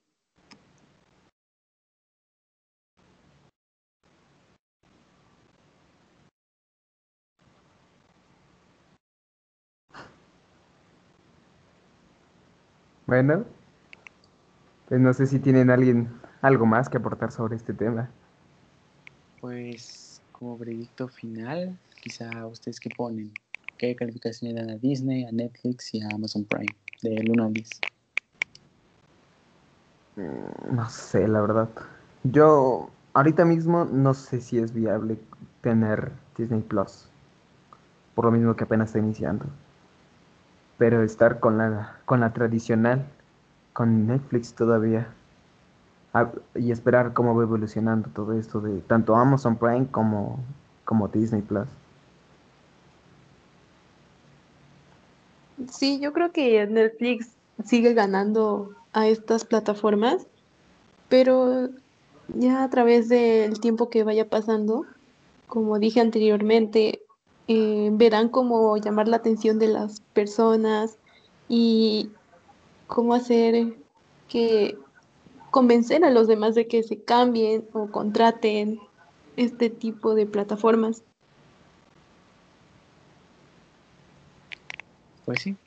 Bueno, 13.11 13.43
Pues 14.87 15.01
no 15.01 15.13
sé 15.13 15.27
si 15.27 15.39
tienen 15.39 15.69
alguien 15.69 16.07
algo 16.41 16.65
más 16.65 16.87
que 16.87 16.95
aportar 16.95 17.29
sobre 17.33 17.57
este 17.57 17.73
tema. 17.73 18.09
Pues 19.41 20.21
como 20.31 20.57
veredicto 20.57 21.09
final, 21.09 21.77
quizá 22.01 22.47
ustedes 22.47 22.79
qué 22.79 22.89
ponen, 22.89 23.29
qué 23.77 23.97
calificación 23.97 24.53
le 24.53 24.61
dan 24.61 24.69
a 24.69 24.77
Disney, 24.77 25.25
a 25.25 25.31
Netflix 25.33 25.93
y 25.93 26.01
a 26.01 26.07
Amazon 26.11 26.45
Prime, 26.45 26.73
del 27.01 27.29
1 27.29 27.43
al 27.43 27.53
10. 27.53 27.83
Mm, 30.15 30.73
No 30.75 30.89
sé, 30.89 31.27
la 31.27 31.41
verdad. 31.41 31.67
Yo 32.23 32.89
ahorita 33.13 33.43
mismo 33.43 33.83
no 33.83 34.13
sé 34.13 34.39
si 34.39 34.57
es 34.57 34.73
viable 34.73 35.19
tener 35.59 36.13
Disney 36.37 36.61
Plus. 36.61 37.09
Por 38.15 38.23
lo 38.23 38.31
mismo 38.31 38.55
que 38.55 38.63
apenas 38.63 38.87
está 38.87 38.99
iniciando. 38.99 39.45
Pero 40.81 41.03
estar 41.03 41.39
con 41.39 41.59
la, 41.59 41.99
con 42.05 42.21
la 42.21 42.33
tradicional, 42.33 43.05
con 43.71 44.07
Netflix 44.07 44.55
todavía. 44.55 45.13
Ah, 46.11 46.31
y 46.55 46.71
esperar 46.71 47.13
cómo 47.13 47.35
va 47.35 47.43
evolucionando 47.43 48.09
todo 48.09 48.33
esto 48.33 48.61
de 48.61 48.79
tanto 48.79 49.15
Amazon 49.15 49.57
Prime 49.57 49.85
como, 49.91 50.39
como 50.83 51.07
Disney 51.07 51.43
Plus. 51.43 51.67
Sí, 55.69 55.99
yo 55.99 56.13
creo 56.13 56.31
que 56.31 56.65
Netflix 56.65 57.29
sigue 57.63 57.93
ganando 57.93 58.71
a 58.91 59.05
estas 59.05 59.45
plataformas, 59.45 60.25
pero 61.09 61.69
ya 62.29 62.63
a 62.63 62.69
través 62.71 63.07
del 63.07 63.59
tiempo 63.59 63.91
que 63.91 64.03
vaya 64.03 64.27
pasando, 64.27 64.87
como 65.45 65.77
dije 65.77 66.01
anteriormente, 66.01 67.03
eh, 67.53 67.89
verán 67.91 68.29
cómo 68.29 68.77
llamar 68.77 69.09
la 69.09 69.17
atención 69.17 69.59
de 69.59 69.67
las 69.67 69.99
personas 70.13 70.97
y 71.49 72.09
cómo 72.87 73.13
hacer 73.13 73.75
que 74.29 74.77
convencer 75.51 76.05
a 76.05 76.11
los 76.11 76.29
demás 76.29 76.55
de 76.55 76.65
que 76.67 76.81
se 76.81 77.03
cambien 77.03 77.67
o 77.73 77.91
contraten 77.91 78.79
este 79.35 79.69
tipo 79.69 80.15
de 80.15 80.25
plataformas. 80.27 81.03
Pues 85.25 85.41
sí, 85.41 85.57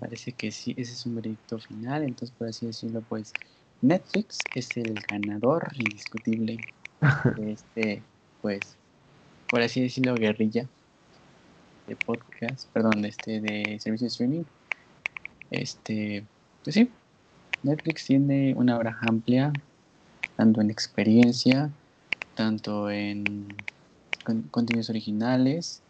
parece 0.00 0.32
que 0.32 0.50
sí, 0.50 0.72
ese 0.78 0.94
es 0.94 1.04
un 1.04 1.16
veredicto 1.16 1.58
final, 1.58 2.04
entonces 2.04 2.34
por 2.38 2.48
así 2.48 2.64
decirlo, 2.64 3.02
pues 3.06 3.34
Netflix 3.82 4.38
es 4.54 4.78
el 4.78 4.94
ganador 5.10 5.70
indiscutible 5.74 6.56
de 7.36 7.52
este, 7.52 8.02
pues, 8.40 8.78
por 9.50 9.60
así 9.60 9.82
decirlo, 9.82 10.14
guerrilla 10.14 10.66
de 11.86 11.96
podcast, 11.96 12.68
perdón, 12.72 13.04
este, 13.04 13.40
de 13.40 13.78
servicio 13.80 14.06
de 14.06 14.08
streaming. 14.08 14.44
Este, 15.50 16.26
pues 16.62 16.74
sí, 16.74 16.90
Netflix 17.62 18.06
tiene 18.06 18.54
una 18.56 18.76
baraja 18.76 19.08
amplia, 19.08 19.54
tanto 20.36 20.60
en 20.60 20.70
experiencia, 20.70 21.70
tanto 22.34 22.90
en 22.90 23.44
con- 24.24 24.42
contenidos 24.50 24.90
originales, 24.90 25.82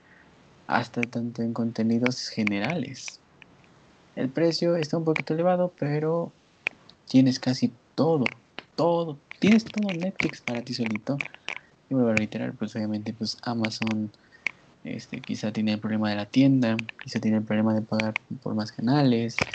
hasta 0.67 1.07
tanto 1.07 1.43
en 1.43 1.53
contenidos 1.53 2.29
generales. 2.29 3.21
El 4.17 4.31
precio 4.31 4.77
está 4.77 4.97
un 4.99 5.05
poquito 5.05 5.35
elevado, 5.35 5.73
pero 5.79 6.33
tienes 7.09 7.41
casi 7.41 7.73
todo, 7.95 8.31
todo, 8.77 9.19
tienes 9.41 9.65
todo 9.65 9.93
Netflix 9.95 10.41
para 10.41 10.63
ti 10.63 10.75
solito. 10.75 11.21
Y 11.91 11.95
vuelvo 11.95 12.11
a 12.11 12.15
reiterar, 12.15 12.55
pues 12.55 12.75
obviamente 12.77 13.13
pues 13.13 13.37
Amazon 13.43 14.11
este, 14.85 15.23
quizá 15.23 15.53
tiene 15.53 15.73
el 15.75 15.81
problema 15.81 16.11
de 16.11 16.17
la 16.17 16.27
tienda, 16.27 16.81
quizá 17.03 17.21
tiene 17.21 17.39
el 17.39 17.45
problema 17.45 17.75
de 17.75 17.83
pagar 17.83 18.19
por 18.43 18.55
más 18.55 18.73
canales, 18.73 19.49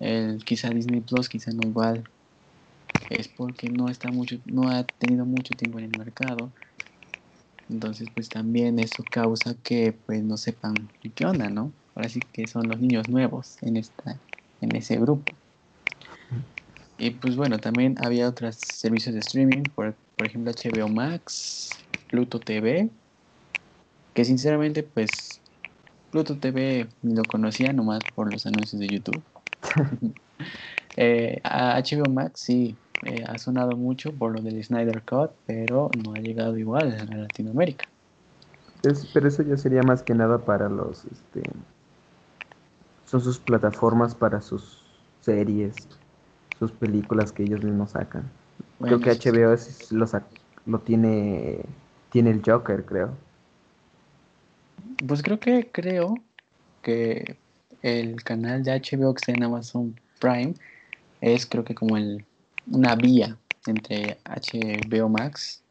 el, 0.00 0.44
quizá 0.44 0.72
Disney 0.72 1.00
Plus, 1.00 1.28
quizá 1.28 1.52
no 1.52 1.66
igual, 1.66 2.04
es 3.08 3.28
porque 3.28 3.70
no 3.70 3.88
está 3.90 4.10
mucho, 4.10 4.36
no 4.44 4.68
ha 4.68 4.84
tenido 4.84 5.24
mucho 5.24 5.56
tiempo 5.56 5.78
en 5.78 5.86
el 5.86 5.92
mercado. 5.92 6.52
Entonces, 7.68 8.10
pues 8.14 8.28
también 8.30 8.78
eso 8.78 9.04
causa 9.10 9.54
que 9.62 9.92
pues 9.92 10.22
no 10.22 10.36
sepan 10.36 10.88
qué 11.14 11.26
onda, 11.26 11.50
¿no? 11.50 11.72
Ahora 11.94 12.08
sí 12.08 12.22
que 12.32 12.46
son 12.46 12.68
los 12.68 12.80
niños 12.80 13.08
nuevos 13.08 13.56
en 13.62 13.76
esta, 13.76 14.20
en 14.60 14.76
ese 14.76 14.98
grupo. 14.98 15.36
Y 16.98 17.10
pues 17.10 17.36
bueno, 17.36 17.60
también 17.60 17.96
había 17.98 18.28
otros 18.28 18.56
servicios 18.56 19.14
de 19.14 19.20
streaming, 19.20 19.68
por, 19.70 19.96
por 20.16 20.26
ejemplo 20.26 20.52
HBO 20.52 20.88
Max, 20.88 21.78
Pluto 22.10 22.40
TV, 22.40 22.90
que 24.18 24.24
sinceramente 24.24 24.82
pues 24.82 25.44
Pluto 26.10 26.38
TV 26.40 26.88
lo 27.02 27.28
conocía 27.28 27.72
nomás 27.72 28.06
por 28.06 28.30
los 28.30 28.46
anuncios 28.46 28.80
de 28.80 28.90
YouTube. 28.90 29.26
Eh, 30.96 31.40
a 31.44 31.76
HBO 31.78 32.08
Max 32.10 32.40
sí, 32.42 32.80
eh, 33.02 33.24
ha 33.26 33.38
sonado 33.38 33.76
mucho 33.76 34.16
por 34.16 34.32
lo 34.32 34.42
del 34.42 34.62
Snyder 34.64 35.04
Cut, 35.04 35.32
pero 35.46 35.92
no 35.94 36.14
ha 36.14 36.20
llegado 36.20 36.58
igual 36.58 36.92
a 36.94 37.16
Latinoamérica. 37.16 37.92
Es- 38.82 39.06
pero 39.06 39.28
eso 39.28 39.42
ya 39.44 39.56
sería 39.56 39.84
más 39.84 40.02
que 40.02 40.14
nada 40.16 40.44
para 40.44 40.68
los, 40.68 41.04
este, 41.04 41.44
son 43.04 43.20
sus 43.20 43.40
plataformas 43.40 44.14
para 44.14 44.40
sus 44.40 44.86
series, 45.20 45.88
sus 46.58 46.72
películas 46.72 47.32
que 47.32 47.44
ellos 47.44 47.62
mismos 47.62 47.92
sacan. 47.92 48.32
Bueno, 48.78 49.00
creo 49.00 49.18
que. 49.18 49.30
HBO 49.30 49.52
es- 49.52 49.90
lo, 49.92 50.06
lo 50.64 50.80
tiene, 50.82 51.64
tiene 52.10 52.30
el 52.30 52.42
Joker, 52.44 52.84
creo. 52.86 53.16
Pues 55.06 55.22
creo 55.22 55.38
que 55.38 55.68
creo 55.70 56.22
que 56.82 57.36
el 57.82 58.22
canal 58.24 58.64
de 58.64 58.72
HBO 58.72 59.14
que 59.14 59.18
está 59.18 59.32
en 59.32 59.44
Amazon 59.44 59.98
Prime 60.20 60.54
es 61.20 61.46
creo 61.46 61.64
que 61.64 61.74
como 61.74 61.96
el 61.96 62.24
una 62.70 62.96
vía 62.96 63.36
entre 63.66 64.18
HBO 64.24 65.08
Max 65.08 65.62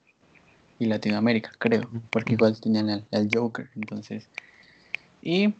y 0.80 0.86
Latinoamérica, 0.86 1.52
creo, 1.58 1.90
porque 2.12 2.34
igual 2.34 2.60
tenían 2.60 2.90
al, 2.90 3.30
Joker, 3.32 3.70
entonces. 3.76 4.30
Y 5.22 5.56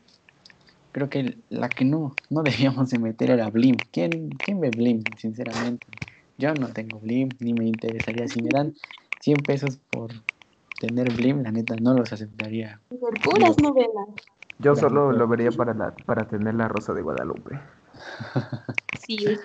creo 0.92 1.10
que 1.10 1.38
la 1.50 1.70
que 1.70 1.86
no, 1.86 2.16
no 2.30 2.44
debíamos 2.44 2.90
de 2.90 3.00
meter 3.00 3.32
era 3.32 3.50
Blim. 3.50 3.78
¿Quién, 3.92 4.30
quién 4.30 4.60
ve 4.60 4.70
Blim, 4.70 5.04
sinceramente? 5.18 5.88
Yo 6.38 6.54
no 6.54 6.68
tengo 6.68 7.00
Blim, 7.00 7.30
ni 7.40 7.54
me 7.54 7.66
interesaría. 7.66 8.28
Si 8.28 8.42
me 8.42 8.52
dan 8.52 8.76
100 9.22 9.44
pesos 9.44 9.80
por 9.90 10.12
tener 10.80 11.12
Blim, 11.12 11.44
la 11.44 11.52
neta 11.52 11.76
no 11.76 11.94
los 11.94 12.12
aceptaría. 12.14 12.80
Por 13.00 13.20
puras 13.20 13.58
novelas. 13.58 14.08
Yo 14.60 14.76
solo 14.76 15.12
lo 15.12 15.28
vería 15.28 15.52
para, 15.52 15.74
la, 15.74 15.92
para 15.92 16.28
tener 16.28 16.56
la 16.56 16.68
Rosa 16.68 16.94
de 16.94 17.02
Guadalupe. 17.02 17.60
Sí. 18.94 19.26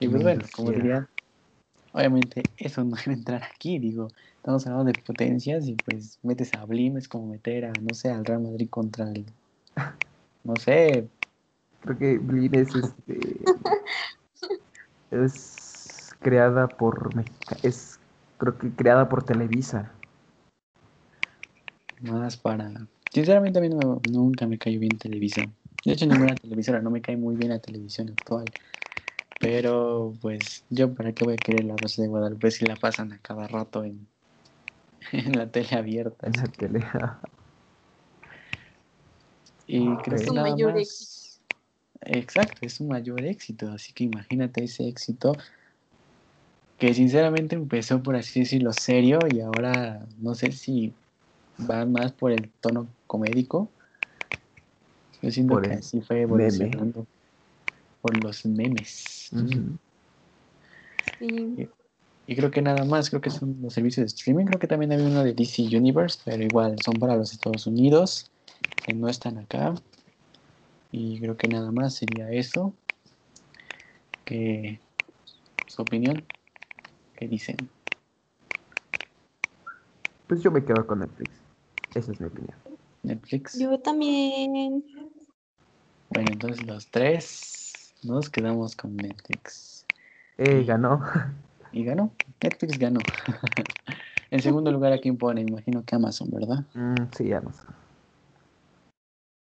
Y 0.00 0.08
pues 0.08 0.22
bueno, 0.22 0.42
como 0.56 0.72
diría, 0.72 1.08
obviamente 1.92 2.48
eso 2.56 2.82
no 2.82 2.96
debe 2.96 3.12
entrar 3.12 3.42
aquí, 3.44 3.78
digo, 3.78 4.08
estamos 4.36 4.66
hablando 4.66 4.92
de 4.92 5.00
potencias 5.00 5.68
y 5.68 5.76
pues 5.76 6.18
metes 6.22 6.54
a 6.54 6.64
Blim, 6.64 6.96
es 6.96 7.06
como 7.08 7.28
meter 7.28 7.66
a, 7.66 7.72
no 7.80 7.94
sé, 7.94 8.10
al 8.10 8.24
Real 8.24 8.40
Madrid 8.42 8.68
contra 8.68 9.08
el, 9.08 9.26
no 10.44 10.56
sé, 10.56 11.08
Creo 11.82 11.98
que 11.98 12.18
Blin 12.18 12.54
es 12.54 12.74
este. 12.74 13.40
es 15.10 16.14
creada 16.20 16.68
por 16.68 17.14
Mexica- 17.14 17.56
es 17.62 17.91
creo 18.42 18.58
que 18.58 18.70
creada 18.72 19.08
por 19.08 19.22
Televisa. 19.22 19.92
más 22.00 22.36
para... 22.36 22.72
Sinceramente 23.10 23.60
a 23.60 23.62
mí 23.62 23.68
no 23.68 24.00
me- 24.02 24.10
nunca 24.10 24.46
me 24.48 24.58
cayó 24.58 24.80
bien 24.80 24.98
Televisa. 24.98 25.48
De 25.84 25.92
hecho, 25.92 26.06
ninguna 26.06 26.34
televisora, 26.36 26.80
no 26.80 26.90
me 26.90 27.00
cae 27.00 27.16
muy 27.16 27.36
bien 27.36 27.50
la 27.50 27.60
televisión 27.60 28.08
actual. 28.10 28.50
Pero 29.38 30.12
pues 30.20 30.64
yo 30.70 30.92
para 30.94 31.12
qué 31.12 31.22
voy 31.24 31.34
a 31.34 31.38
querer 31.38 31.64
la 31.64 31.76
Rosa 31.76 32.02
de 32.02 32.08
Guadalupe 32.08 32.50
si 32.50 32.66
la 32.66 32.74
pasan 32.76 33.12
a 33.12 33.18
cada 33.18 33.46
rato 33.46 33.84
en, 33.84 34.08
en 35.12 35.38
la 35.38 35.46
tele 35.48 35.76
abierta. 35.76 36.26
En 36.26 36.36
la 36.36 36.44
tele. 36.44 36.84
Y 39.68 39.84
creo 39.98 40.16
Es 40.16 40.22
que 40.22 40.26
su 40.28 40.34
nada 40.34 40.50
mayor 40.50 40.72
más- 40.74 40.80
éxito. 40.82 41.22
Exacto, 42.04 42.66
es 42.66 42.72
su 42.74 42.84
mayor 42.84 43.24
éxito. 43.24 43.70
Así 43.70 43.92
que 43.92 44.04
imagínate 44.04 44.64
ese 44.64 44.88
éxito 44.88 45.36
que 46.82 46.92
sinceramente 46.94 47.54
empezó 47.54 48.02
por 48.02 48.16
así 48.16 48.40
decirlo 48.40 48.72
serio 48.72 49.28
y 49.28 49.40
ahora 49.40 50.04
no 50.18 50.34
sé 50.34 50.50
si 50.50 50.92
va 51.70 51.86
más 51.86 52.10
por 52.10 52.32
el 52.32 52.48
tono 52.60 52.88
comédico. 53.06 53.68
Yo 55.22 55.30
siento 55.30 55.54
Por 55.54 55.68
que 55.68 55.74
así 55.74 56.00
fue 56.00 56.16
meme. 56.16 56.22
evolucionando 56.22 57.06
por 58.00 58.16
los 58.16 58.44
memes. 58.46 59.30
Sí. 61.20 61.68
Y 62.26 62.34
creo 62.34 62.50
que 62.50 62.62
nada 62.62 62.84
más, 62.84 63.10
creo 63.10 63.20
que 63.22 63.30
son 63.30 63.58
los 63.62 63.74
servicios 63.74 64.02
de 64.02 64.16
streaming. 64.16 64.46
Creo 64.46 64.58
que 64.58 64.66
también 64.66 64.90
había 64.90 65.06
uno 65.06 65.22
de 65.22 65.34
DC 65.34 65.62
Universe, 65.76 66.18
pero 66.24 66.42
igual 66.42 66.80
son 66.80 66.98
para 66.98 67.14
los 67.14 67.30
Estados 67.30 67.64
Unidos, 67.68 68.28
que 68.84 68.92
no 68.92 69.08
están 69.08 69.38
acá. 69.38 69.72
Y 70.90 71.20
creo 71.20 71.36
que 71.36 71.46
nada 71.46 71.70
más 71.70 71.94
sería 71.94 72.28
eso. 72.32 72.74
Que 74.24 74.80
su 75.68 75.82
opinión, 75.82 76.24
¿qué 77.22 77.28
dicen? 77.28 77.56
Pues 80.26 80.42
yo 80.42 80.50
me 80.50 80.64
quedo 80.64 80.84
con 80.84 80.98
Netflix. 80.98 81.30
Esa 81.94 82.10
es 82.10 82.20
mi 82.20 82.26
opinión. 82.26 82.56
Netflix. 83.04 83.56
Yo 83.60 83.78
también. 83.78 84.84
Bueno, 86.10 86.30
entonces 86.32 86.66
los 86.66 86.90
tres 86.90 87.94
nos 88.02 88.28
quedamos 88.28 88.74
con 88.74 88.96
Netflix. 88.96 89.86
Eh, 90.36 90.64
ganó. 90.64 91.00
Y 91.70 91.84
ganó. 91.84 92.12
Netflix 92.42 92.76
ganó. 92.76 92.98
en 94.32 94.42
segundo 94.42 94.72
lugar, 94.72 94.92
¿a 94.92 94.98
quién 94.98 95.16
pone? 95.16 95.42
Imagino 95.42 95.84
que 95.84 95.94
Amazon, 95.94 96.28
¿verdad? 96.28 96.66
Mm, 96.74 97.04
sí, 97.16 97.32
Amazon. 97.32 97.66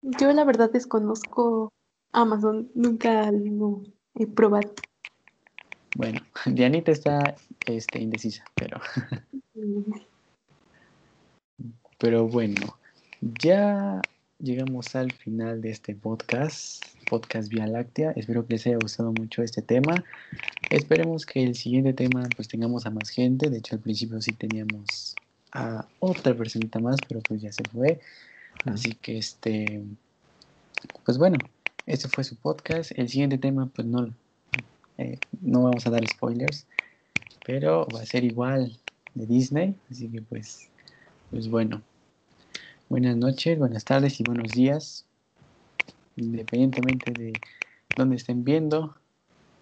Yo 0.03 0.33
la 0.33 0.45
verdad 0.45 0.71
desconozco 0.71 1.73
Amazon, 2.13 2.71
nunca 2.77 3.33
lo 3.33 3.83
he 4.15 4.29
probado. 4.29 4.73
Bueno, 5.97 6.21
Dianita 6.45 6.93
está 6.93 7.37
este, 7.67 7.99
indecisa, 8.01 8.45
pero, 8.55 8.79
pero 11.99 12.29
bueno, 12.29 12.77
ya 13.23 14.03
llegamos 14.39 14.95
al 14.95 15.11
final 15.13 15.63
de 15.63 15.71
este 15.71 15.95
podcast, 15.95 16.85
podcast 17.09 17.49
Vía 17.49 17.67
Láctea. 17.67 18.11
Espero 18.11 18.47
que 18.47 18.55
les 18.55 18.67
haya 18.67 18.77
gustado 18.77 19.11
mucho 19.15 19.43
este 19.43 19.63
tema. 19.63 20.05
Esperemos 20.69 21.25
que 21.25 21.43
el 21.43 21.55
siguiente 21.55 21.95
tema 21.95 22.29
pues 22.37 22.47
tengamos 22.49 22.85
a 22.85 22.91
más 22.91 23.09
gente. 23.09 23.49
De 23.49 23.57
hecho, 23.57 23.77
al 23.77 23.81
principio 23.81 24.21
sí 24.21 24.33
teníamos 24.33 25.15
a 25.53 25.89
otra 26.01 26.35
personita 26.35 26.79
más, 26.79 26.99
pero 27.09 27.21
pues 27.23 27.41
ya 27.41 27.53
se 27.53 27.65
fue. 27.73 28.01
Así 28.67 28.93
que 28.97 29.17
este, 29.17 29.83
pues 31.07 31.17
bueno, 31.17 31.39
este 31.87 32.07
fue 32.09 32.23
su 32.23 32.37
podcast. 32.37 32.93
El 32.97 33.09
siguiente 33.09 33.39
tema 33.39 33.71
pues 33.75 33.89
no, 33.89 34.13
eh, 34.99 35.19
no 35.41 35.63
vamos 35.63 35.87
a 35.87 35.91
dar 35.91 36.07
spoilers, 36.07 36.67
pero 37.45 37.87
va 37.95 38.01
a 38.01 38.07
ser 38.07 38.25
igual 38.25 38.79
de 39.15 39.27
Disney. 39.27 39.75
Así 39.91 40.09
que 40.09 40.23
pues, 40.23 40.69
pues 41.31 41.49
bueno. 41.49 41.83
Buenas 42.89 43.17
noches, 43.17 43.59
buenas 43.59 43.85
tardes 43.85 44.21
y 44.21 44.23
buenos 44.23 44.53
días, 44.53 45.05
independientemente 46.15 47.13
de 47.13 47.33
dónde 47.97 48.15
estén 48.15 48.45
viendo 48.45 48.95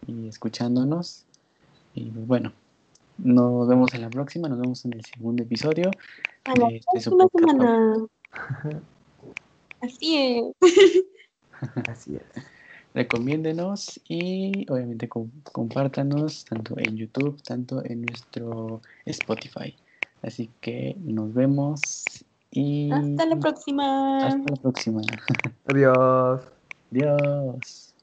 y 0.06 0.28
escuchándonos. 0.28 1.24
Y 1.94 2.10
pues 2.10 2.26
bueno, 2.26 2.52
nos 3.16 3.66
vemos 3.66 3.94
en 3.94 4.02
la 4.02 4.10
próxima, 4.10 4.46
nos 4.50 4.60
vemos 4.60 4.84
en 4.84 4.92
el 4.92 5.04
segundo 5.06 5.42
episodio. 5.42 5.90
A 6.44 6.54
la 6.54 6.68
de 6.68 6.76
este 6.76 7.10
próxima 7.10 7.28
semana. 7.34 8.06
Así 9.80 10.16
es. 10.16 11.88
Así 11.88 12.16
es. 12.16 12.44
Recomiéndenos 12.94 14.00
y 14.08 14.70
obviamente 14.70 15.08
com- 15.08 15.30
compártanos 15.52 16.44
tanto 16.44 16.76
en 16.78 16.96
YouTube, 16.96 17.42
tanto 17.42 17.84
en 17.84 18.02
nuestro 18.02 18.80
Spotify. 19.04 19.74
Así 20.22 20.48
que 20.60 20.96
nos 21.00 21.34
vemos 21.34 21.80
y 22.50 22.90
Hasta 22.92 23.26
la 23.26 23.36
próxima. 23.36 24.18
hasta 24.26 24.50
la 24.50 24.56
próxima. 24.56 25.02
Adiós. 25.66 26.40
Adiós. 26.92 27.93